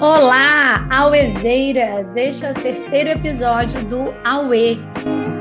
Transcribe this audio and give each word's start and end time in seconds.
Olá, 0.00 0.86
Auezeiras! 0.90 2.16
Este 2.16 2.44
é 2.44 2.50
o 2.50 2.54
terceiro 2.54 3.08
episódio 3.08 3.82
do 3.82 4.12
AUE. 4.22 4.78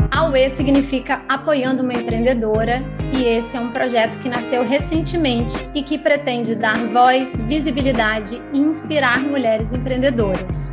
AUE 0.10 0.50
significa 0.50 1.26
Apoiando 1.28 1.84
uma 1.84 1.94
Empreendedora 1.94 2.82
e 3.14 3.26
esse 3.26 3.58
é 3.58 3.60
um 3.60 3.74
projeto 3.74 4.18
que 4.20 4.30
nasceu 4.30 4.64
recentemente 4.64 5.56
e 5.76 5.84
que 5.84 5.98
pretende 5.98 6.56
dar 6.56 6.86
voz, 6.88 7.36
visibilidade 7.36 8.42
e 8.54 8.60
inspirar 8.60 9.20
mulheres 9.20 9.74
empreendedoras. 9.74 10.72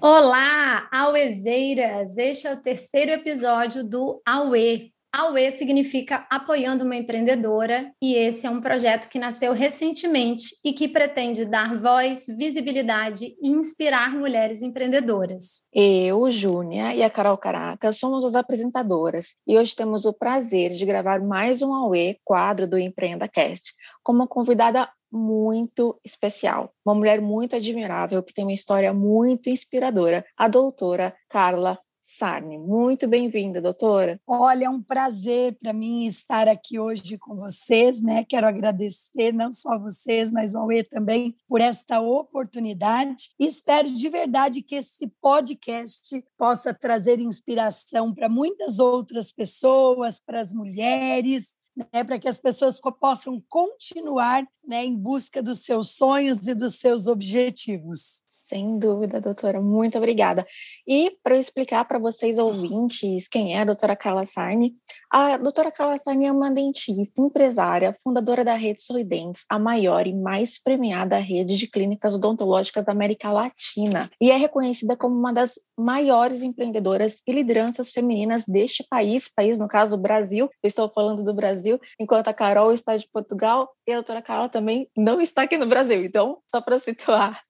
Olá, 0.00 0.86
Auezeiras! 0.92 2.16
Este 2.16 2.46
é 2.46 2.52
o 2.52 2.62
terceiro 2.62 3.10
episódio 3.10 3.82
do 3.82 4.22
AUE, 4.24 4.92
AUE 5.14 5.50
significa 5.50 6.26
Apoiando 6.30 6.84
uma 6.84 6.94
Empreendedora, 6.94 7.90
e 8.00 8.14
esse 8.14 8.46
é 8.46 8.50
um 8.50 8.60
projeto 8.60 9.08
que 9.08 9.18
nasceu 9.18 9.52
recentemente 9.54 10.54
e 10.62 10.72
que 10.72 10.86
pretende 10.86 11.46
dar 11.46 11.74
voz, 11.74 12.26
visibilidade 12.26 13.34
e 13.40 13.48
inspirar 13.48 14.14
mulheres 14.14 14.60
empreendedoras. 14.60 15.60
Eu, 15.72 16.30
Júnia 16.30 16.94
e 16.94 17.02
a 17.02 17.08
Carol 17.08 17.38
Caraca 17.38 17.90
somos 17.90 18.24
as 18.24 18.34
apresentadoras 18.34 19.34
e 19.46 19.56
hoje 19.56 19.74
temos 19.74 20.04
o 20.04 20.12
prazer 20.12 20.70
de 20.70 20.84
gravar 20.84 21.20
mais 21.20 21.62
um 21.62 21.72
AUE, 21.72 22.18
quadro 22.22 22.68
do 22.68 22.78
Empreenda 22.78 23.26
Cast, 23.26 23.72
com 24.02 24.12
uma 24.12 24.28
convidada 24.28 24.88
muito 25.10 25.98
especial, 26.04 26.70
uma 26.84 26.94
mulher 26.94 27.20
muito 27.20 27.56
admirável 27.56 28.22
que 28.22 28.34
tem 28.34 28.44
uma 28.44 28.52
história 28.52 28.92
muito 28.92 29.48
inspiradora, 29.48 30.24
a 30.36 30.48
doutora 30.48 31.14
Carla 31.30 31.78
Sarne. 32.16 32.56
Muito 32.56 33.06
bem-vinda, 33.06 33.60
doutora. 33.60 34.18
Olha, 34.26 34.64
é 34.64 34.68
um 34.68 34.82
prazer 34.82 35.54
para 35.60 35.74
mim 35.74 36.06
estar 36.06 36.48
aqui 36.48 36.78
hoje 36.78 37.18
com 37.18 37.36
vocês, 37.36 38.00
né? 38.00 38.24
Quero 38.24 38.46
agradecer 38.46 39.30
não 39.30 39.52
só 39.52 39.78
vocês, 39.78 40.32
mas 40.32 40.54
o 40.54 40.58
Aue 40.58 40.82
também 40.82 41.36
por 41.46 41.60
esta 41.60 42.00
oportunidade. 42.00 43.34
Espero 43.38 43.90
de 43.90 44.08
verdade 44.08 44.62
que 44.62 44.76
esse 44.76 45.06
podcast 45.20 46.24
possa 46.38 46.72
trazer 46.72 47.20
inspiração 47.20 48.14
para 48.14 48.28
muitas 48.28 48.78
outras 48.78 49.30
pessoas, 49.30 50.18
para 50.18 50.40
as 50.40 50.54
mulheres, 50.54 51.58
né, 51.76 52.02
para 52.02 52.18
que 52.18 52.28
as 52.28 52.38
pessoas 52.38 52.80
possam 52.98 53.40
continuar 53.48 54.44
né, 54.68 54.84
em 54.84 54.94
busca 54.94 55.42
dos 55.42 55.64
seus 55.64 55.92
sonhos 55.92 56.46
e 56.46 56.54
dos 56.54 56.74
seus 56.76 57.06
objetivos. 57.06 58.22
Sem 58.48 58.78
dúvida, 58.78 59.20
doutora, 59.20 59.60
muito 59.60 59.98
obrigada. 59.98 60.46
E 60.86 61.12
para 61.22 61.36
explicar 61.36 61.84
para 61.84 61.98
vocês 61.98 62.38
ouvintes 62.38 63.28
quem 63.28 63.54
é 63.54 63.60
a 63.60 63.64
doutora 63.66 63.94
Carla 63.94 64.24
Sarni, 64.24 64.74
a 65.10 65.36
doutora 65.36 65.70
Carla 65.70 65.98
Sarni 65.98 66.24
é 66.24 66.32
uma 66.32 66.50
dentista, 66.50 67.20
empresária, 67.20 67.94
fundadora 68.02 68.42
da 68.42 68.54
Rede 68.54 68.82
Sorridentes, 68.82 69.44
a 69.50 69.58
maior 69.58 70.06
e 70.06 70.14
mais 70.14 70.58
premiada 70.62 71.18
rede 71.18 71.58
de 71.58 71.66
clínicas 71.66 72.14
odontológicas 72.14 72.86
da 72.86 72.92
América 72.92 73.30
Latina, 73.30 74.08
e 74.18 74.30
é 74.30 74.36
reconhecida 74.38 74.96
como 74.96 75.14
uma 75.14 75.32
das 75.32 75.60
maiores 75.76 76.42
empreendedoras 76.42 77.20
e 77.26 77.32
lideranças 77.32 77.90
femininas 77.90 78.46
deste 78.46 78.82
país, 78.88 79.28
país 79.28 79.58
no 79.58 79.68
caso 79.68 79.98
Brasil, 79.98 80.48
estou 80.64 80.88
falando 80.88 81.22
do 81.22 81.34
Brasil, 81.34 81.78
enquanto 82.00 82.28
a 82.28 82.32
Carol 82.32 82.72
está 82.72 82.96
de 82.96 83.06
Portugal 83.12 83.68
e 83.86 83.92
a 83.92 83.96
doutora 83.96 84.22
Carla 84.22 84.48
também 84.58 84.90
não 84.96 85.20
está 85.20 85.42
aqui 85.42 85.56
no 85.56 85.66
Brasil, 85.66 86.04
então, 86.04 86.38
só 86.44 86.60
para 86.60 86.80
situar 86.80 87.40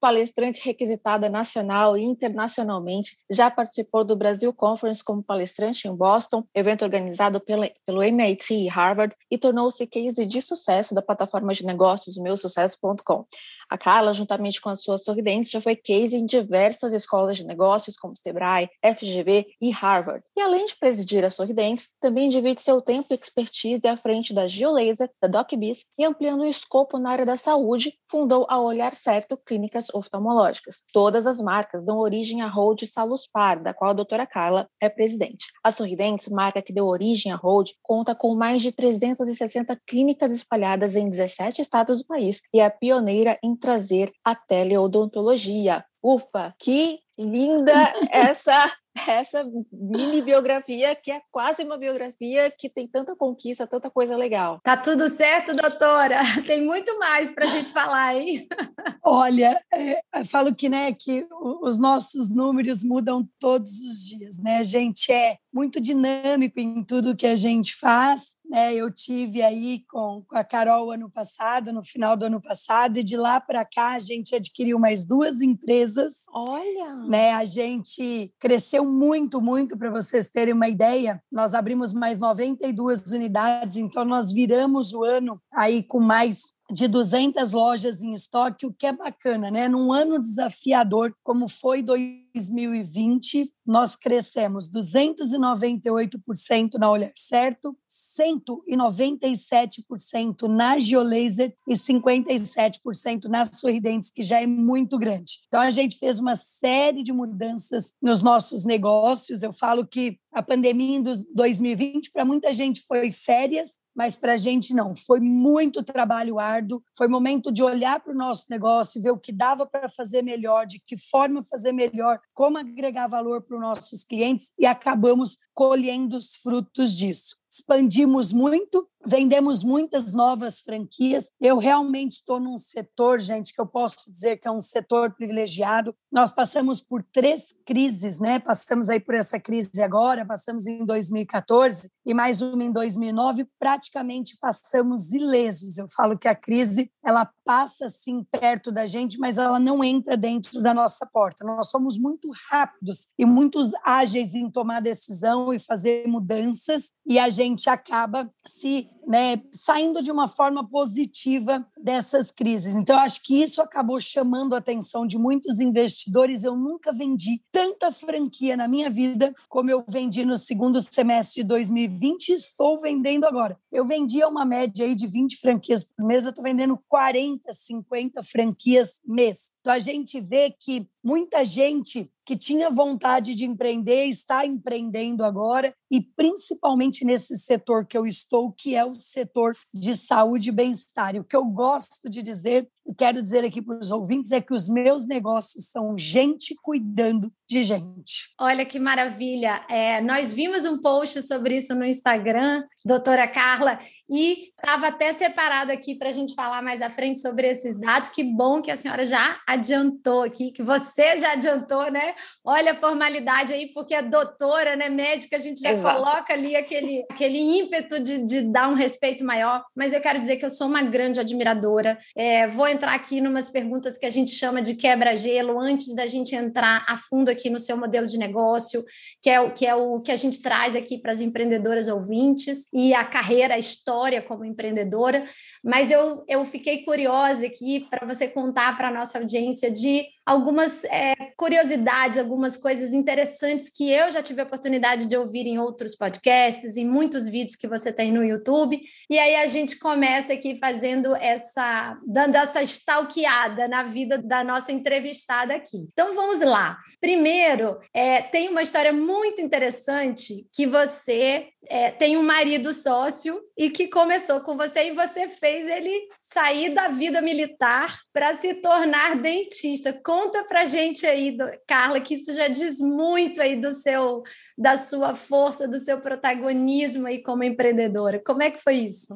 palestrante 0.00 0.64
requisitada 0.64 1.28
nacional 1.28 1.96
e 1.96 2.02
internacionalmente, 2.02 3.16
já 3.30 3.50
participou 3.50 4.02
do 4.02 4.16
Brasil 4.16 4.52
Conference 4.52 5.04
como 5.04 5.22
palestrante 5.22 5.86
em 5.86 5.94
Boston, 5.94 6.42
evento 6.54 6.84
organizado 6.84 7.38
pela, 7.38 7.70
pelo 7.86 8.02
MIT 8.02 8.54
e 8.54 8.66
Harvard, 8.66 9.14
e 9.30 9.38
tornou-se 9.38 9.86
case 9.86 10.26
de 10.26 10.42
sucesso 10.42 10.94
da 10.94 11.02
plataforma 11.02 11.52
de 11.52 11.64
negócios 11.64 12.16
meusucesso.com. 12.16 13.26
A 13.70 13.78
Carla, 13.78 14.12
juntamente 14.12 14.60
com 14.60 14.68
as 14.68 14.82
suas 14.82 15.04
sorridentes, 15.04 15.48
já 15.48 15.60
foi 15.60 15.76
case 15.76 16.16
em 16.16 16.26
diversas 16.26 16.92
escolas 16.92 17.36
de 17.36 17.46
negócios, 17.46 17.96
como 17.96 18.16
Sebrae, 18.16 18.68
FGV 18.84 19.46
e 19.60 19.70
Harvard. 19.70 20.24
E 20.36 20.40
além 20.40 20.64
de 20.64 20.76
presidir 20.76 21.24
a 21.24 21.30
Sorridentes, 21.30 21.88
também 22.00 22.28
divide 22.28 22.60
seu 22.60 22.82
tempo 22.82 23.06
e 23.12 23.14
expertise 23.14 23.86
à 23.86 23.96
frente 23.96 24.34
da 24.34 24.48
Geolaser, 24.48 25.08
da 25.22 25.28
DocBiz 25.28 25.84
e 25.96 26.04
ampliando 26.04 26.40
o 26.40 26.48
escopo 26.48 26.98
na 26.98 27.12
área 27.12 27.24
da 27.24 27.36
saúde, 27.36 27.94
fundou 28.10 28.44
a 28.50 28.60
Olhar 28.60 28.92
Certo 28.92 29.36
Clínicas 29.36 29.86
Oftalmológicas. 29.94 30.82
Todas 30.92 31.24
as 31.28 31.40
marcas 31.40 31.84
dão 31.84 31.98
origem 31.98 32.42
à 32.42 32.48
Hold 32.48 32.82
Saluspar, 32.86 33.62
da 33.62 33.72
qual 33.72 33.92
a 33.92 33.94
doutora 33.94 34.26
Carla 34.26 34.68
é 34.80 34.88
presidente. 34.88 35.46
A 35.62 35.70
Sorridentes, 35.70 36.28
marca 36.28 36.60
que 36.60 36.72
deu 36.72 36.86
origem 36.86 37.30
à 37.30 37.36
Hold, 37.36 37.70
conta 37.80 38.16
com 38.16 38.34
mais 38.34 38.62
de 38.62 38.72
360 38.72 39.80
clínicas 39.86 40.32
espalhadas 40.32 40.96
em 40.96 41.08
17 41.08 41.62
estados 41.62 41.98
do 41.98 42.06
país 42.06 42.42
e 42.52 42.58
é 42.58 42.68
pioneira 42.68 43.38
em 43.44 43.59
trazer 43.60 44.12
a 44.24 44.34
teleodontologia. 44.34 45.84
Ufa, 46.02 46.54
que 46.58 46.98
linda 47.18 47.92
essa 48.10 48.72
essa 49.08 49.44
mini 49.72 50.20
biografia 50.20 50.94
que 50.94 51.12
é 51.12 51.22
quase 51.30 51.62
uma 51.62 51.78
biografia 51.78 52.50
que 52.50 52.68
tem 52.68 52.88
tanta 52.88 53.14
conquista, 53.14 53.66
tanta 53.66 53.88
coisa 53.88 54.16
legal. 54.16 54.60
Tá 54.62 54.76
tudo 54.76 55.08
certo, 55.08 55.52
doutora? 55.52 56.20
Tem 56.44 56.64
muito 56.64 56.98
mais 56.98 57.30
para 57.30 57.44
a 57.44 57.48
gente 57.48 57.72
falar, 57.72 58.16
hein? 58.16 58.46
Olha, 59.04 59.60
é, 59.72 60.00
eu 60.16 60.24
falo 60.24 60.54
que, 60.54 60.68
né, 60.68 60.92
que 60.92 61.26
os 61.62 61.78
nossos 61.78 62.28
números 62.28 62.82
mudam 62.82 63.26
todos 63.38 63.70
os 63.80 64.08
dias, 64.08 64.38
né? 64.38 64.58
A 64.58 64.62
gente 64.62 65.12
é 65.12 65.38
muito 65.52 65.80
dinâmico 65.80 66.58
em 66.58 66.84
tudo 66.84 67.16
que 67.16 67.26
a 67.26 67.36
gente 67.36 67.76
faz 67.76 68.39
né, 68.50 68.74
eu 68.74 68.90
tive 68.90 69.42
aí 69.42 69.84
com, 69.88 70.24
com 70.26 70.36
a 70.36 70.42
Carol 70.42 70.90
ano 70.90 71.08
passado, 71.08 71.72
no 71.72 71.84
final 71.84 72.16
do 72.16 72.26
ano 72.26 72.42
passado, 72.42 72.98
e 72.98 73.04
de 73.04 73.16
lá 73.16 73.40
para 73.40 73.64
cá 73.64 73.92
a 73.92 74.00
gente 74.00 74.34
adquiriu 74.34 74.76
mais 74.76 75.04
duas 75.04 75.40
empresas. 75.40 76.24
Olha! 76.32 76.96
Né, 77.08 77.32
a 77.32 77.44
gente 77.44 78.32
cresceu 78.40 78.84
muito, 78.84 79.40
muito, 79.40 79.78
para 79.78 79.90
vocês 79.90 80.28
terem 80.28 80.52
uma 80.52 80.68
ideia. 80.68 81.22
Nós 81.30 81.54
abrimos 81.54 81.92
mais 81.92 82.18
92 82.18 83.12
unidades, 83.12 83.76
então 83.76 84.04
nós 84.04 84.32
viramos 84.32 84.92
o 84.92 85.04
ano 85.04 85.40
aí 85.54 85.84
com 85.84 86.00
mais 86.00 86.52
de 86.72 86.88
200 86.88 87.52
lojas 87.52 88.02
em 88.02 88.14
estoque, 88.14 88.66
o 88.66 88.72
que 88.72 88.86
é 88.86 88.92
bacana, 88.92 89.50
né? 89.50 89.68
Num 89.68 89.92
ano 89.92 90.18
desafiador 90.18 91.14
como 91.22 91.46
foi 91.48 91.82
2020, 91.82 93.52
nós 93.66 93.96
crescemos 93.96 94.70
298% 94.70 96.78
na 96.78 96.90
Olhar 96.90 97.12
Certo, 97.16 97.76
197% 98.18 100.48
na 100.48 100.78
Geolaser 100.78 101.54
e 101.68 101.74
57% 101.74 103.24
na 103.24 103.44
Sorridentes, 103.44 104.10
que 104.10 104.22
já 104.22 104.40
é 104.40 104.46
muito 104.46 104.96
grande. 104.98 105.40
Então 105.46 105.60
a 105.60 105.68
gente 105.70 105.98
fez 105.98 106.18
uma 106.20 106.36
série 106.36 107.02
de 107.02 107.12
mudanças 107.12 107.92
nos 108.02 108.22
nossos 108.22 108.64
negócios. 108.64 109.42
Eu 109.42 109.52
falo 109.52 109.86
que 109.86 110.18
a 110.32 110.42
pandemia 110.42 110.98
em 110.98 111.02
2020 111.34 112.10
para 112.12 112.24
muita 112.24 112.50
gente 112.52 112.82
foi 112.82 113.12
férias, 113.12 113.79
mas 113.94 114.16
para 114.16 114.34
a 114.34 114.36
gente 114.36 114.74
não. 114.74 114.94
Foi 114.94 115.20
muito 115.20 115.82
trabalho 115.82 116.38
árduo, 116.38 116.82
foi 116.96 117.08
momento 117.08 117.50
de 117.50 117.62
olhar 117.62 118.00
para 118.00 118.12
o 118.12 118.16
nosso 118.16 118.46
negócio, 118.50 119.00
ver 119.00 119.10
o 119.10 119.18
que 119.18 119.32
dava 119.32 119.66
para 119.66 119.88
fazer 119.88 120.22
melhor, 120.22 120.66
de 120.66 120.80
que 120.80 120.96
forma 120.96 121.42
fazer 121.42 121.72
melhor, 121.72 122.20
como 122.34 122.58
agregar 122.58 123.06
valor 123.06 123.42
para 123.42 123.56
os 123.56 123.62
nossos 123.62 124.04
clientes 124.04 124.52
e 124.58 124.66
acabamos 124.66 125.36
colhendo 125.54 126.16
os 126.16 126.34
frutos 126.34 126.96
disso. 126.96 127.39
Expandimos 127.52 128.32
muito, 128.32 128.88
vendemos 129.04 129.64
muitas 129.64 130.12
novas 130.12 130.60
franquias. 130.60 131.32
Eu 131.40 131.58
realmente 131.58 132.12
estou 132.12 132.38
num 132.38 132.56
setor, 132.56 133.18
gente, 133.20 133.52
que 133.52 133.60
eu 133.60 133.66
posso 133.66 134.08
dizer 134.08 134.36
que 134.36 134.46
é 134.46 134.50
um 134.52 134.60
setor 134.60 135.12
privilegiado. 135.12 135.92
Nós 136.12 136.30
passamos 136.30 136.80
por 136.80 137.02
três 137.12 137.46
crises, 137.66 138.20
né? 138.20 138.38
Passamos 138.38 138.88
aí 138.88 139.00
por 139.00 139.16
essa 139.16 139.40
crise 139.40 139.82
agora, 139.82 140.24
passamos 140.24 140.64
em 140.64 140.84
2014 140.84 141.90
e 142.06 142.14
mais 142.14 142.40
uma 142.40 142.62
em 142.62 142.70
2009. 142.70 143.48
Praticamente 143.58 144.38
passamos 144.40 145.10
ilesos. 145.10 145.76
Eu 145.76 145.88
falo 145.90 146.16
que 146.16 146.28
a 146.28 146.36
crise 146.36 146.88
ela 147.04 147.28
passa 147.44 147.86
assim 147.86 148.22
perto 148.30 148.70
da 148.70 148.86
gente, 148.86 149.18
mas 149.18 149.38
ela 149.38 149.58
não 149.58 149.82
entra 149.82 150.16
dentro 150.16 150.62
da 150.62 150.72
nossa 150.72 151.04
porta. 151.04 151.44
Nós 151.44 151.68
somos 151.68 151.98
muito 151.98 152.30
rápidos 152.48 153.08
e 153.18 153.24
muito 153.24 153.60
ágeis 153.84 154.36
em 154.36 154.48
tomar 154.48 154.80
decisão 154.80 155.52
e 155.52 155.58
fazer 155.58 156.06
mudanças, 156.06 156.90
e 157.04 157.18
a 157.18 157.28
gente 157.28 157.39
acaba 157.68 158.32
se 158.46 158.88
né, 159.06 159.42
saindo 159.50 160.00
de 160.00 160.12
uma 160.12 160.28
forma 160.28 160.68
positiva 160.68 161.66
dessas 161.76 162.30
crises. 162.30 162.74
Então, 162.74 162.96
acho 162.98 163.22
que 163.24 163.42
isso 163.42 163.60
acabou 163.60 164.00
chamando 164.00 164.54
a 164.54 164.58
atenção 164.58 165.04
de 165.04 165.18
muitos 165.18 165.58
investidores. 165.58 166.44
Eu 166.44 166.54
nunca 166.54 166.92
vendi 166.92 167.42
tanta 167.50 167.90
franquia 167.90 168.56
na 168.56 168.68
minha 168.68 168.88
vida 168.88 169.34
como 169.48 169.68
eu 169.68 169.84
vendi 169.88 170.24
no 170.24 170.36
segundo 170.36 170.80
semestre 170.80 171.42
de 171.42 171.48
2020 171.48 172.28
e 172.28 172.34
estou 172.34 172.80
vendendo 172.80 173.24
agora. 173.24 173.58
Eu 173.72 173.84
vendia 173.84 174.28
uma 174.28 174.44
média 174.44 174.86
aí 174.86 174.94
de 174.94 175.08
20 175.08 175.38
franquias 175.38 175.82
por 175.82 176.04
mês, 176.04 176.24
eu 176.24 176.30
estou 176.30 176.44
vendendo 176.44 176.78
40, 176.88 177.52
50 177.52 178.22
franquias 178.22 179.00
mês. 179.04 179.50
Então, 179.60 179.72
a 179.72 179.78
gente 179.78 180.20
vê 180.20 180.50
que 180.50 180.86
muita 181.02 181.44
gente 181.44 182.10
que 182.24 182.36
tinha 182.36 182.70
vontade 182.70 183.34
de 183.34 183.44
empreender 183.44 184.04
está 184.04 184.46
empreendendo 184.46 185.24
agora 185.24 185.74
e 185.90 186.00
principalmente 186.00 187.04
nesse 187.04 187.36
setor 187.36 187.86
que 187.86 187.98
eu 187.98 188.06
estou, 188.06 188.52
que 188.52 188.76
é 188.76 188.84
o 188.84 188.94
setor 188.94 189.56
de 189.74 189.96
saúde 189.96 190.50
e 190.50 190.52
bem-estar. 190.52 191.16
O 191.16 191.24
que 191.24 191.34
eu 191.34 191.44
gosto 191.44 192.08
de 192.08 192.22
dizer 192.22 192.68
e 192.86 192.94
quero 192.94 193.22
dizer 193.22 193.44
aqui 193.44 193.62
para 193.62 193.78
os 193.78 193.90
ouvintes 193.90 194.32
é 194.32 194.40
que 194.40 194.54
os 194.54 194.68
meus 194.68 195.06
negócios 195.06 195.70
são 195.70 195.96
gente 195.96 196.54
cuidando 196.62 197.32
de 197.48 197.62
gente. 197.62 198.32
Olha 198.38 198.64
que 198.64 198.78
maravilha! 198.78 199.64
É, 199.68 200.00
nós 200.02 200.32
vimos 200.32 200.64
um 200.64 200.80
post 200.80 201.22
sobre 201.22 201.56
isso 201.56 201.74
no 201.74 201.84
Instagram, 201.84 202.64
doutora 202.84 203.26
Carla, 203.26 203.78
e 204.08 204.50
estava 204.56 204.88
até 204.88 205.12
separado 205.12 205.72
aqui 205.72 205.96
para 205.96 206.08
a 206.08 206.12
gente 206.12 206.34
falar 206.34 206.62
mais 206.62 206.80
à 206.80 206.88
frente 206.88 207.20
sobre 207.20 207.48
esses 207.48 207.78
dados. 207.78 208.08
Que 208.08 208.22
bom 208.22 208.62
que 208.62 208.70
a 208.70 208.76
senhora 208.76 209.04
já 209.04 209.38
adiantou 209.46 210.22
aqui, 210.22 210.52
que 210.52 210.62
você 210.62 211.16
já 211.16 211.32
adiantou, 211.32 211.90
né? 211.90 212.14
Olha 212.44 212.72
a 212.72 212.76
formalidade 212.76 213.52
aí, 213.52 213.72
porque 213.72 213.94
a 213.94 214.00
doutora, 214.00 214.76
né, 214.76 214.88
médica, 214.88 215.36
a 215.36 215.40
gente 215.40 215.60
já 215.60 215.72
Exato. 215.72 215.98
coloca 215.98 216.32
ali 216.32 216.54
aquele, 216.56 217.04
aquele 217.10 217.38
ímpeto 217.38 218.00
de, 218.00 218.24
de 218.24 218.42
dar 218.42 218.68
um 218.68 218.74
respeito 218.74 219.24
maior. 219.24 219.62
Mas 219.76 219.92
eu 219.92 220.00
quero 220.00 220.20
dizer 220.20 220.36
que 220.36 220.44
eu 220.44 220.50
sou 220.50 220.66
uma 220.66 220.82
grande 220.82 221.20
admiradora. 221.20 221.98
É, 222.16 222.46
vou 222.46 222.68
entrar 222.70 222.94
aqui 222.94 223.18
em 223.18 223.26
umas 223.26 223.50
perguntas 223.50 223.98
que 223.98 224.06
a 224.06 224.10
gente 224.10 224.30
chama 224.30 224.62
de 224.62 224.76
quebra-gelo, 224.76 225.58
antes 225.58 225.94
da 225.94 226.06
gente 226.06 226.34
entrar 226.34 226.84
a 226.88 226.96
fundo 226.96 227.28
aqui 227.28 227.40
aqui 227.40 227.48
no 227.50 227.58
seu 227.58 227.76
modelo 227.76 228.06
de 228.06 228.18
negócio, 228.18 228.84
que 229.22 229.30
é 229.30 229.40
o 229.40 229.52
que, 229.52 229.66
é 229.66 229.74
o 229.74 230.00
que 230.00 230.12
a 230.12 230.16
gente 230.16 230.40
traz 230.40 230.76
aqui 230.76 230.98
para 230.98 231.10
as 231.10 231.20
empreendedoras 231.20 231.88
ouvintes 231.88 232.66
e 232.72 232.92
a 232.94 233.04
carreira, 233.04 233.54
a 233.54 233.58
história 233.58 234.22
como 234.22 234.44
empreendedora. 234.44 235.24
Mas 235.64 235.90
eu, 235.90 236.22
eu 236.28 236.44
fiquei 236.44 236.84
curiosa 236.84 237.46
aqui 237.46 237.86
para 237.88 238.06
você 238.06 238.28
contar 238.28 238.76
para 238.76 238.88
a 238.88 238.92
nossa 238.92 239.18
audiência 239.18 239.70
de 239.70 240.04
algumas 240.24 240.84
é, 240.84 241.14
curiosidades, 241.36 242.16
algumas 242.16 242.56
coisas 242.56 242.92
interessantes 242.92 243.68
que 243.68 243.90
eu 243.90 244.10
já 244.10 244.22
tive 244.22 244.40
a 244.40 244.44
oportunidade 244.44 245.06
de 245.06 245.16
ouvir 245.16 245.46
em 245.46 245.58
outros 245.58 245.96
podcasts, 245.96 246.76
em 246.76 246.86
muitos 246.86 247.26
vídeos 247.26 247.56
que 247.56 247.66
você 247.66 247.92
tem 247.92 248.12
no 248.12 248.22
YouTube. 248.22 248.80
E 249.08 249.18
aí 249.18 249.34
a 249.36 249.46
gente 249.46 249.78
começa 249.78 250.32
aqui 250.32 250.56
fazendo 250.58 251.16
essa, 251.16 251.98
dando 252.06 252.36
essa 252.36 252.59
stalkeada 252.62 253.68
na 253.68 253.82
vida 253.82 254.18
da 254.18 254.42
nossa 254.44 254.72
entrevistada 254.72 255.54
aqui. 255.54 255.78
Então 255.92 256.14
vamos 256.14 256.40
lá. 256.40 256.76
Primeiro, 257.00 257.78
é, 257.94 258.22
tem 258.22 258.48
uma 258.48 258.62
história 258.62 258.92
muito 258.92 259.40
interessante 259.40 260.46
que 260.52 260.66
você 260.66 261.48
é, 261.68 261.90
tem 261.90 262.16
um 262.16 262.22
marido 262.22 262.72
sócio 262.72 263.40
e 263.56 263.68
que 263.70 263.88
começou 263.88 264.40
com 264.40 264.56
você 264.56 264.88
e 264.88 264.94
você 264.94 265.28
fez 265.28 265.68
ele 265.68 266.08
sair 266.18 266.74
da 266.74 266.88
vida 266.88 267.20
militar 267.20 267.98
para 268.12 268.34
se 268.34 268.54
tornar 268.54 269.16
dentista. 269.16 269.92
Conta 269.92 270.44
para 270.44 270.64
gente 270.64 271.06
aí, 271.06 271.36
Carla, 271.66 272.00
que 272.00 272.14
isso 272.14 272.32
já 272.32 272.48
diz 272.48 272.80
muito 272.80 273.40
aí 273.40 273.56
do 273.56 273.72
seu, 273.72 274.22
da 274.56 274.76
sua 274.76 275.14
força, 275.14 275.68
do 275.68 275.78
seu 275.78 276.00
protagonismo 276.00 277.06
aí 277.06 277.22
como 277.22 277.44
empreendedora. 277.44 278.22
Como 278.24 278.42
é 278.42 278.50
que 278.50 278.62
foi 278.62 278.76
isso? 278.76 279.14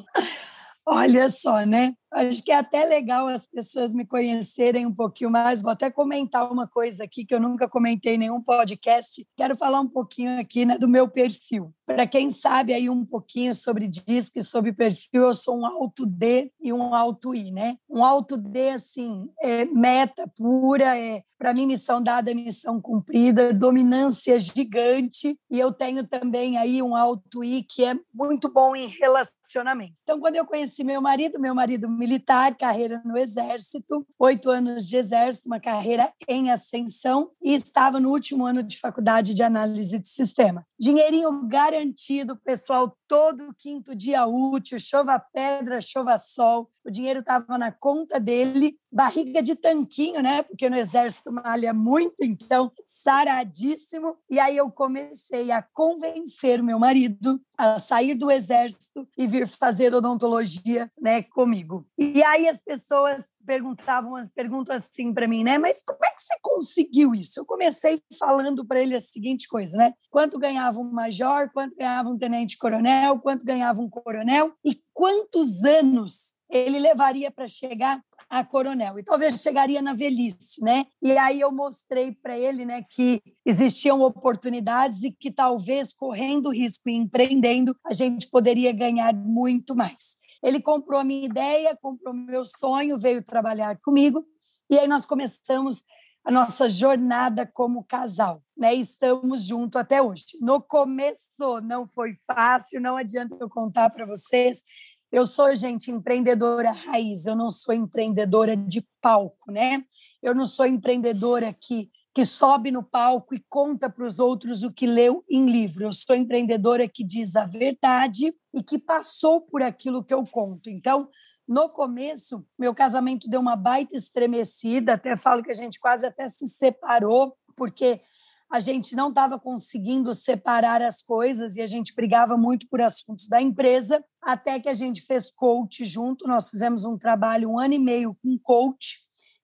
Olha 0.86 1.30
só, 1.30 1.64
né? 1.64 1.94
Acho 2.14 2.44
que 2.44 2.52
é 2.52 2.56
até 2.56 2.84
legal 2.84 3.26
as 3.26 3.44
pessoas 3.44 3.92
me 3.92 4.06
conhecerem 4.06 4.86
um 4.86 4.94
pouquinho 4.94 5.30
mais. 5.30 5.60
Vou 5.60 5.72
até 5.72 5.90
comentar 5.90 6.50
uma 6.50 6.64
coisa 6.64 7.02
aqui 7.02 7.24
que 7.24 7.34
eu 7.34 7.40
nunca 7.40 7.68
comentei 7.68 8.14
em 8.14 8.18
nenhum 8.18 8.40
podcast. 8.40 9.26
Quero 9.36 9.56
falar 9.56 9.80
um 9.80 9.88
pouquinho 9.88 10.38
aqui 10.38 10.64
né, 10.64 10.78
do 10.78 10.88
meu 10.88 11.08
perfil. 11.08 11.74
Para 11.84 12.06
quem 12.06 12.30
sabe 12.30 12.72
aí 12.72 12.88
um 12.88 13.04
pouquinho 13.04 13.52
sobre 13.52 13.88
DISC, 13.88 14.42
sobre 14.42 14.72
perfil, 14.72 15.22
eu 15.22 15.34
sou 15.34 15.58
um 15.58 15.66
alto 15.66 16.06
D 16.06 16.50
e 16.60 16.72
um 16.72 16.94
alto 16.94 17.34
I, 17.34 17.50
né? 17.50 17.76
Um 17.90 18.02
alto 18.02 18.38
D, 18.38 18.70
assim, 18.70 19.28
é 19.42 19.64
meta 19.66 20.26
pura, 20.36 20.96
é 20.96 21.22
para 21.36 21.52
mim 21.52 21.66
missão 21.66 22.02
dada, 22.02 22.32
missão 22.34 22.80
cumprida, 22.80 23.52
dominância 23.52 24.38
gigante. 24.40 25.36
E 25.50 25.60
eu 25.60 25.72
tenho 25.72 26.06
também 26.06 26.56
aí 26.56 26.80
um 26.80 26.96
alto 26.96 27.44
I 27.44 27.62
que 27.62 27.84
é 27.84 27.94
muito 28.14 28.50
bom 28.50 28.74
em 28.74 28.86
relacionamento. 28.86 29.94
Então, 30.04 30.20
quando 30.20 30.36
eu 30.36 30.46
conheci 30.46 30.82
meu 30.84 31.02
marido, 31.02 31.40
meu 31.40 31.54
marido 31.54 31.88
me 31.88 32.03
militar, 32.04 32.54
carreira 32.54 33.00
no 33.02 33.16
Exército, 33.16 34.06
oito 34.18 34.50
anos 34.50 34.86
de 34.86 34.96
Exército, 34.96 35.46
uma 35.46 35.58
carreira 35.58 36.12
em 36.28 36.50
ascensão, 36.50 37.30
e 37.42 37.54
estava 37.54 37.98
no 37.98 38.10
último 38.10 38.44
ano 38.44 38.62
de 38.62 38.78
faculdade 38.78 39.32
de 39.32 39.42
análise 39.42 39.98
de 39.98 40.08
sistema. 40.08 40.66
Dinheirinho 40.78 41.48
garantido, 41.48 42.36
pessoal, 42.44 42.94
todo 43.14 43.54
quinto 43.56 43.94
dia 43.94 44.26
útil, 44.26 44.76
chova 44.80 45.20
pedra, 45.20 45.80
chova 45.80 46.18
sol, 46.18 46.68
o 46.84 46.90
dinheiro 46.90 47.20
estava 47.20 47.56
na 47.56 47.70
conta 47.70 48.18
dele, 48.18 48.76
barriga 48.90 49.40
de 49.40 49.54
tanquinho, 49.54 50.20
né? 50.20 50.42
Porque 50.42 50.68
no 50.68 50.76
Exército 50.76 51.30
malha 51.30 51.72
muito, 51.72 52.24
então 52.24 52.72
saradíssimo. 52.84 54.16
E 54.28 54.40
aí 54.40 54.56
eu 54.56 54.68
comecei 54.68 55.52
a 55.52 55.62
convencer 55.62 56.60
meu 56.60 56.76
marido 56.76 57.40
a 57.56 57.78
sair 57.78 58.16
do 58.16 58.32
Exército 58.32 59.06
e 59.16 59.28
vir 59.28 59.46
fazer 59.46 59.94
odontologia, 59.94 60.90
né, 61.00 61.22
comigo. 61.22 61.86
E 61.96 62.20
aí 62.24 62.48
as 62.48 62.60
pessoas 62.60 63.30
perguntavam, 63.44 64.14
perguntam 64.34 64.74
assim 64.74 65.12
para 65.12 65.28
mim, 65.28 65.44
né? 65.44 65.58
Mas 65.58 65.82
como 65.82 66.04
é 66.04 66.10
que 66.10 66.22
você 66.22 66.34
conseguiu 66.42 67.14
isso? 67.14 67.38
Eu 67.38 67.44
comecei 67.44 68.02
falando 68.18 68.64
para 68.64 68.80
ele 68.80 68.94
a 68.94 69.00
seguinte 69.00 69.48
coisa, 69.48 69.76
né? 69.76 69.92
Quanto 70.10 70.38
ganhava 70.38 70.78
um 70.78 70.90
major, 70.90 71.50
quanto 71.52 71.76
ganhava 71.76 72.08
um 72.08 72.18
tenente-coronel, 72.18 73.18
quanto 73.20 73.44
ganhava 73.44 73.80
um 73.80 73.88
coronel 73.88 74.52
e 74.64 74.80
quantos 74.92 75.64
anos 75.64 76.34
ele 76.50 76.78
levaria 76.78 77.30
para 77.30 77.48
chegar 77.48 78.00
a 78.28 78.44
coronel. 78.44 78.98
E 78.98 79.02
talvez 79.02 79.40
chegaria 79.40 79.82
na 79.82 79.94
velhice, 79.94 80.62
né? 80.62 80.86
E 81.02 81.16
aí 81.16 81.40
eu 81.40 81.52
mostrei 81.52 82.12
para 82.12 82.38
ele, 82.38 82.64
né, 82.64 82.84
que 82.88 83.22
existiam 83.44 84.00
oportunidades 84.00 85.02
e 85.02 85.10
que 85.10 85.30
talvez 85.30 85.92
correndo 85.92 86.50
risco 86.50 86.88
e 86.88 86.94
empreendendo 86.94 87.76
a 87.84 87.92
gente 87.92 88.28
poderia 88.28 88.72
ganhar 88.72 89.14
muito 89.14 89.74
mais. 89.74 90.16
Ele 90.44 90.60
comprou 90.60 91.00
a 91.00 91.04
minha 91.04 91.24
ideia, 91.24 91.76
comprou 91.80 92.12
meu 92.12 92.44
sonho, 92.44 92.98
veio 92.98 93.24
trabalhar 93.24 93.78
comigo 93.80 94.24
e 94.68 94.78
aí 94.78 94.86
nós 94.86 95.06
começamos 95.06 95.82
a 96.22 96.30
nossa 96.30 96.68
jornada 96.68 97.46
como 97.46 97.84
casal, 97.84 98.42
né? 98.56 98.74
Estamos 98.74 99.46
juntos 99.46 99.80
até 99.80 100.02
hoje. 100.02 100.38
No 100.40 100.60
começo 100.60 101.60
não 101.62 101.86
foi 101.86 102.14
fácil, 102.26 102.80
não 102.80 102.96
adianta 102.96 103.36
eu 103.40 103.48
contar 103.48 103.88
para 103.88 104.04
vocês. 104.04 104.62
Eu 105.10 105.24
sou, 105.26 105.54
gente, 105.54 105.90
empreendedora 105.90 106.72
raiz, 106.72 107.24
eu 107.24 107.36
não 107.36 107.48
sou 107.48 107.74
empreendedora 107.74 108.54
de 108.54 108.86
palco, 109.00 109.50
né? 109.50 109.82
Eu 110.22 110.34
não 110.34 110.46
sou 110.46 110.66
empreendedora 110.66 111.52
que 111.58 111.90
que 112.14 112.24
sobe 112.24 112.70
no 112.70 112.82
palco 112.82 113.34
e 113.34 113.44
conta 113.48 113.90
para 113.90 114.06
os 114.06 114.20
outros 114.20 114.62
o 114.62 114.72
que 114.72 114.86
leu 114.86 115.24
em 115.28 115.50
livro. 115.50 115.84
Eu 115.84 115.92
sou 115.92 116.14
empreendedora 116.14 116.88
que 116.88 117.02
diz 117.02 117.34
a 117.34 117.44
verdade 117.44 118.32
e 118.54 118.62
que 118.62 118.78
passou 118.78 119.40
por 119.40 119.62
aquilo 119.62 120.04
que 120.04 120.14
eu 120.14 120.22
conto. 120.24 120.70
Então, 120.70 121.08
no 121.46 121.68
começo, 121.68 122.46
meu 122.56 122.72
casamento 122.72 123.28
deu 123.28 123.40
uma 123.40 123.56
baita 123.56 123.96
estremecida, 123.96 124.92
até 124.92 125.16
falo 125.16 125.42
que 125.42 125.50
a 125.50 125.54
gente 125.54 125.80
quase 125.80 126.06
até 126.06 126.28
se 126.28 126.48
separou, 126.48 127.36
porque 127.56 128.00
a 128.48 128.60
gente 128.60 128.94
não 128.94 129.08
estava 129.08 129.36
conseguindo 129.36 130.14
separar 130.14 130.80
as 130.80 131.02
coisas 131.02 131.56
e 131.56 131.62
a 131.62 131.66
gente 131.66 131.92
brigava 131.92 132.36
muito 132.36 132.68
por 132.68 132.80
assuntos 132.80 133.26
da 133.28 133.42
empresa, 133.42 134.04
até 134.22 134.60
que 134.60 134.68
a 134.68 134.74
gente 134.74 135.02
fez 135.02 135.32
coach 135.32 135.84
junto. 135.84 136.28
Nós 136.28 136.48
fizemos 136.48 136.84
um 136.84 136.96
trabalho 136.96 137.50
um 137.50 137.58
ano 137.58 137.74
e 137.74 137.78
meio 137.78 138.16
com 138.22 138.38
coach, 138.38 139.00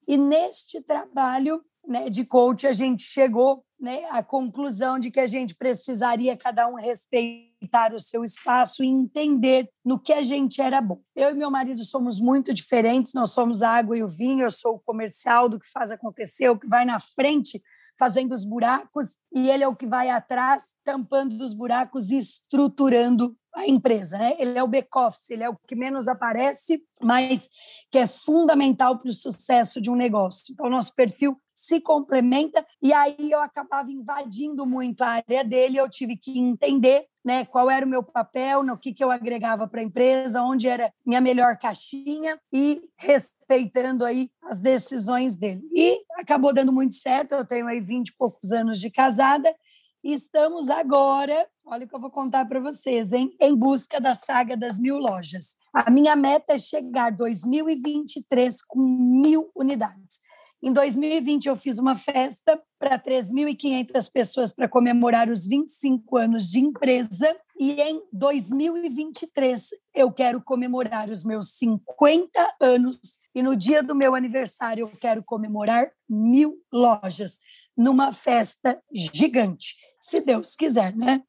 e 0.06 0.16
neste 0.16 0.80
trabalho 0.80 1.60
né, 1.86 2.08
de 2.08 2.24
coach, 2.24 2.66
a 2.66 2.72
gente 2.72 3.02
chegou 3.02 3.64
né, 3.80 4.04
à 4.10 4.22
conclusão 4.22 4.98
de 4.98 5.10
que 5.10 5.18
a 5.18 5.26
gente 5.26 5.54
precisaria 5.54 6.36
cada 6.36 6.68
um 6.68 6.74
respeitar 6.74 7.94
o 7.94 7.98
seu 7.98 8.22
espaço 8.22 8.84
e 8.84 8.86
entender 8.86 9.68
no 9.84 9.98
que 9.98 10.12
a 10.12 10.22
gente 10.22 10.60
era 10.60 10.80
bom. 10.80 11.00
Eu 11.16 11.30
e 11.30 11.34
meu 11.34 11.50
marido 11.50 11.82
somos 11.84 12.20
muito 12.20 12.52
diferentes, 12.52 13.14
nós 13.14 13.30
somos 13.30 13.62
a 13.62 13.70
água 13.70 13.96
e 13.96 14.02
o 14.02 14.08
vinho, 14.08 14.44
eu 14.44 14.50
sou 14.50 14.74
o 14.74 14.80
comercial 14.80 15.48
do 15.48 15.58
que 15.58 15.70
faz 15.70 15.90
acontecer, 15.90 16.48
o 16.48 16.58
que 16.58 16.68
vai 16.68 16.84
na 16.84 17.00
frente 17.00 17.60
fazendo 17.98 18.32
os 18.32 18.44
buracos 18.44 19.16
e 19.34 19.50
ele 19.50 19.62
é 19.62 19.68
o 19.68 19.76
que 19.76 19.86
vai 19.86 20.08
atrás 20.08 20.74
tampando 20.82 21.32
os 21.32 21.52
buracos 21.52 22.10
e 22.10 22.16
estruturando 22.16 23.36
a 23.60 23.66
empresa, 23.66 24.18
né? 24.18 24.34
Ele 24.38 24.58
é 24.58 24.62
o 24.62 24.68
back-office, 24.68 25.30
ele 25.30 25.42
é 25.42 25.48
o 25.48 25.56
que 25.66 25.74
menos 25.74 26.08
aparece, 26.08 26.82
mas 27.00 27.48
que 27.90 27.98
é 27.98 28.06
fundamental 28.06 28.98
para 28.98 29.08
o 29.08 29.12
sucesso 29.12 29.80
de 29.80 29.90
um 29.90 29.96
negócio. 29.96 30.52
Então, 30.52 30.68
nosso 30.68 30.94
perfil 30.94 31.40
se 31.54 31.80
complementa 31.80 32.66
e 32.82 32.92
aí 32.92 33.30
eu 33.30 33.40
acabava 33.40 33.90
invadindo 33.90 34.64
muito 34.64 35.02
a 35.02 35.08
área 35.08 35.44
dele, 35.44 35.76
eu 35.76 35.90
tive 35.90 36.16
que 36.16 36.38
entender 36.38 37.06
né, 37.22 37.44
qual 37.44 37.70
era 37.70 37.84
o 37.84 37.88
meu 37.88 38.02
papel, 38.02 38.62
no 38.62 38.78
que, 38.78 38.94
que 38.94 39.04
eu 39.04 39.10
agregava 39.10 39.68
para 39.68 39.80
a 39.80 39.84
empresa, 39.84 40.42
onde 40.42 40.66
era 40.66 40.90
minha 41.04 41.20
melhor 41.20 41.58
caixinha 41.58 42.40
e 42.50 42.80
respeitando 42.96 44.06
aí 44.06 44.30
as 44.42 44.58
decisões 44.58 45.36
dele. 45.36 45.62
E 45.72 46.00
acabou 46.18 46.52
dando 46.52 46.72
muito 46.72 46.94
certo, 46.94 47.32
eu 47.32 47.44
tenho 47.44 47.66
aí 47.66 47.78
20 47.78 48.08
e 48.08 48.16
poucos 48.16 48.50
anos 48.50 48.80
de 48.80 48.90
casada 48.90 49.54
estamos 50.02 50.68
agora, 50.70 51.46
olha 51.64 51.84
o 51.84 51.88
que 51.88 51.94
eu 51.94 52.00
vou 52.00 52.10
contar 52.10 52.44
para 52.46 52.60
vocês, 52.60 53.12
hein, 53.12 53.34
em 53.40 53.54
busca 53.54 54.00
da 54.00 54.14
saga 54.14 54.56
das 54.56 54.78
mil 54.78 54.98
lojas. 54.98 55.56
A 55.72 55.90
minha 55.90 56.16
meta 56.16 56.54
é 56.54 56.58
chegar 56.58 57.10
2023 57.10 58.62
com 58.62 58.80
mil 58.80 59.50
unidades. 59.54 60.20
Em 60.62 60.72
2020, 60.74 61.46
eu 61.46 61.56
fiz 61.56 61.78
uma 61.78 61.96
festa 61.96 62.60
para 62.78 62.98
3.500 62.98 64.12
pessoas 64.12 64.52
para 64.52 64.68
comemorar 64.68 65.30
os 65.30 65.46
25 65.46 66.18
anos 66.18 66.50
de 66.50 66.60
empresa. 66.60 67.34
E 67.58 67.80
em 67.80 68.02
2023, 68.12 69.68
eu 69.94 70.12
quero 70.12 70.42
comemorar 70.42 71.08
os 71.08 71.24
meus 71.24 71.56
50 71.56 72.56
anos. 72.60 72.98
E 73.34 73.42
no 73.42 73.56
dia 73.56 73.82
do 73.82 73.94
meu 73.94 74.14
aniversário, 74.14 74.82
eu 74.82 74.98
quero 75.00 75.22
comemorar 75.22 75.90
mil 76.06 76.58
lojas 76.70 77.38
numa 77.74 78.12
festa 78.12 78.78
gigante. 78.92 79.76
Se 80.00 80.20
Deus 80.20 80.56
quiser, 80.56 80.96
né? 80.96 81.22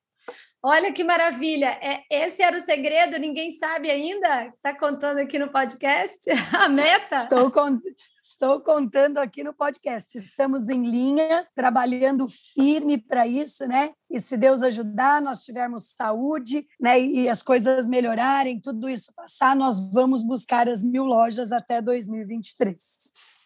Olha 0.64 0.94
que 0.94 1.04
maravilha! 1.04 1.70
É, 1.82 2.04
esse 2.08 2.44
era 2.44 2.56
o 2.56 2.62
segredo, 2.62 3.18
ninguém 3.18 3.50
sabe 3.50 3.90
ainda? 3.90 4.46
Está 4.46 4.78
contando 4.78 5.18
aqui 5.18 5.40
no 5.40 5.50
podcast 5.50 6.30
a 6.54 6.70
meta? 6.70 7.16
Estou, 7.16 7.50
con 7.50 7.82
estou 8.22 8.62
contando 8.62 9.18
aqui 9.18 9.44
no 9.44 9.56
podcast. 9.56 10.16
Estamos 10.20 10.70
em 10.70 10.88
linha, 10.88 11.48
trabalhando 11.56 12.28
firme 12.30 13.00
para 13.00 13.26
isso, 13.26 13.66
né? 13.66 13.92
E 14.08 14.20
se 14.20 14.38
Deus 14.38 14.62
ajudar, 14.62 15.20
nós 15.20 15.44
tivermos 15.44 15.94
saúde, 15.98 16.68
né? 16.80 17.00
E 17.00 17.28
as 17.28 17.42
coisas 17.42 17.88
melhorarem, 17.88 18.62
tudo 18.62 18.88
isso 18.88 19.12
passar, 19.16 19.56
nós 19.56 19.92
vamos 19.92 20.22
buscar 20.22 20.70
as 20.70 20.84
mil 20.84 21.06
lojas 21.06 21.52
até 21.52 21.82
2023. 21.82 22.80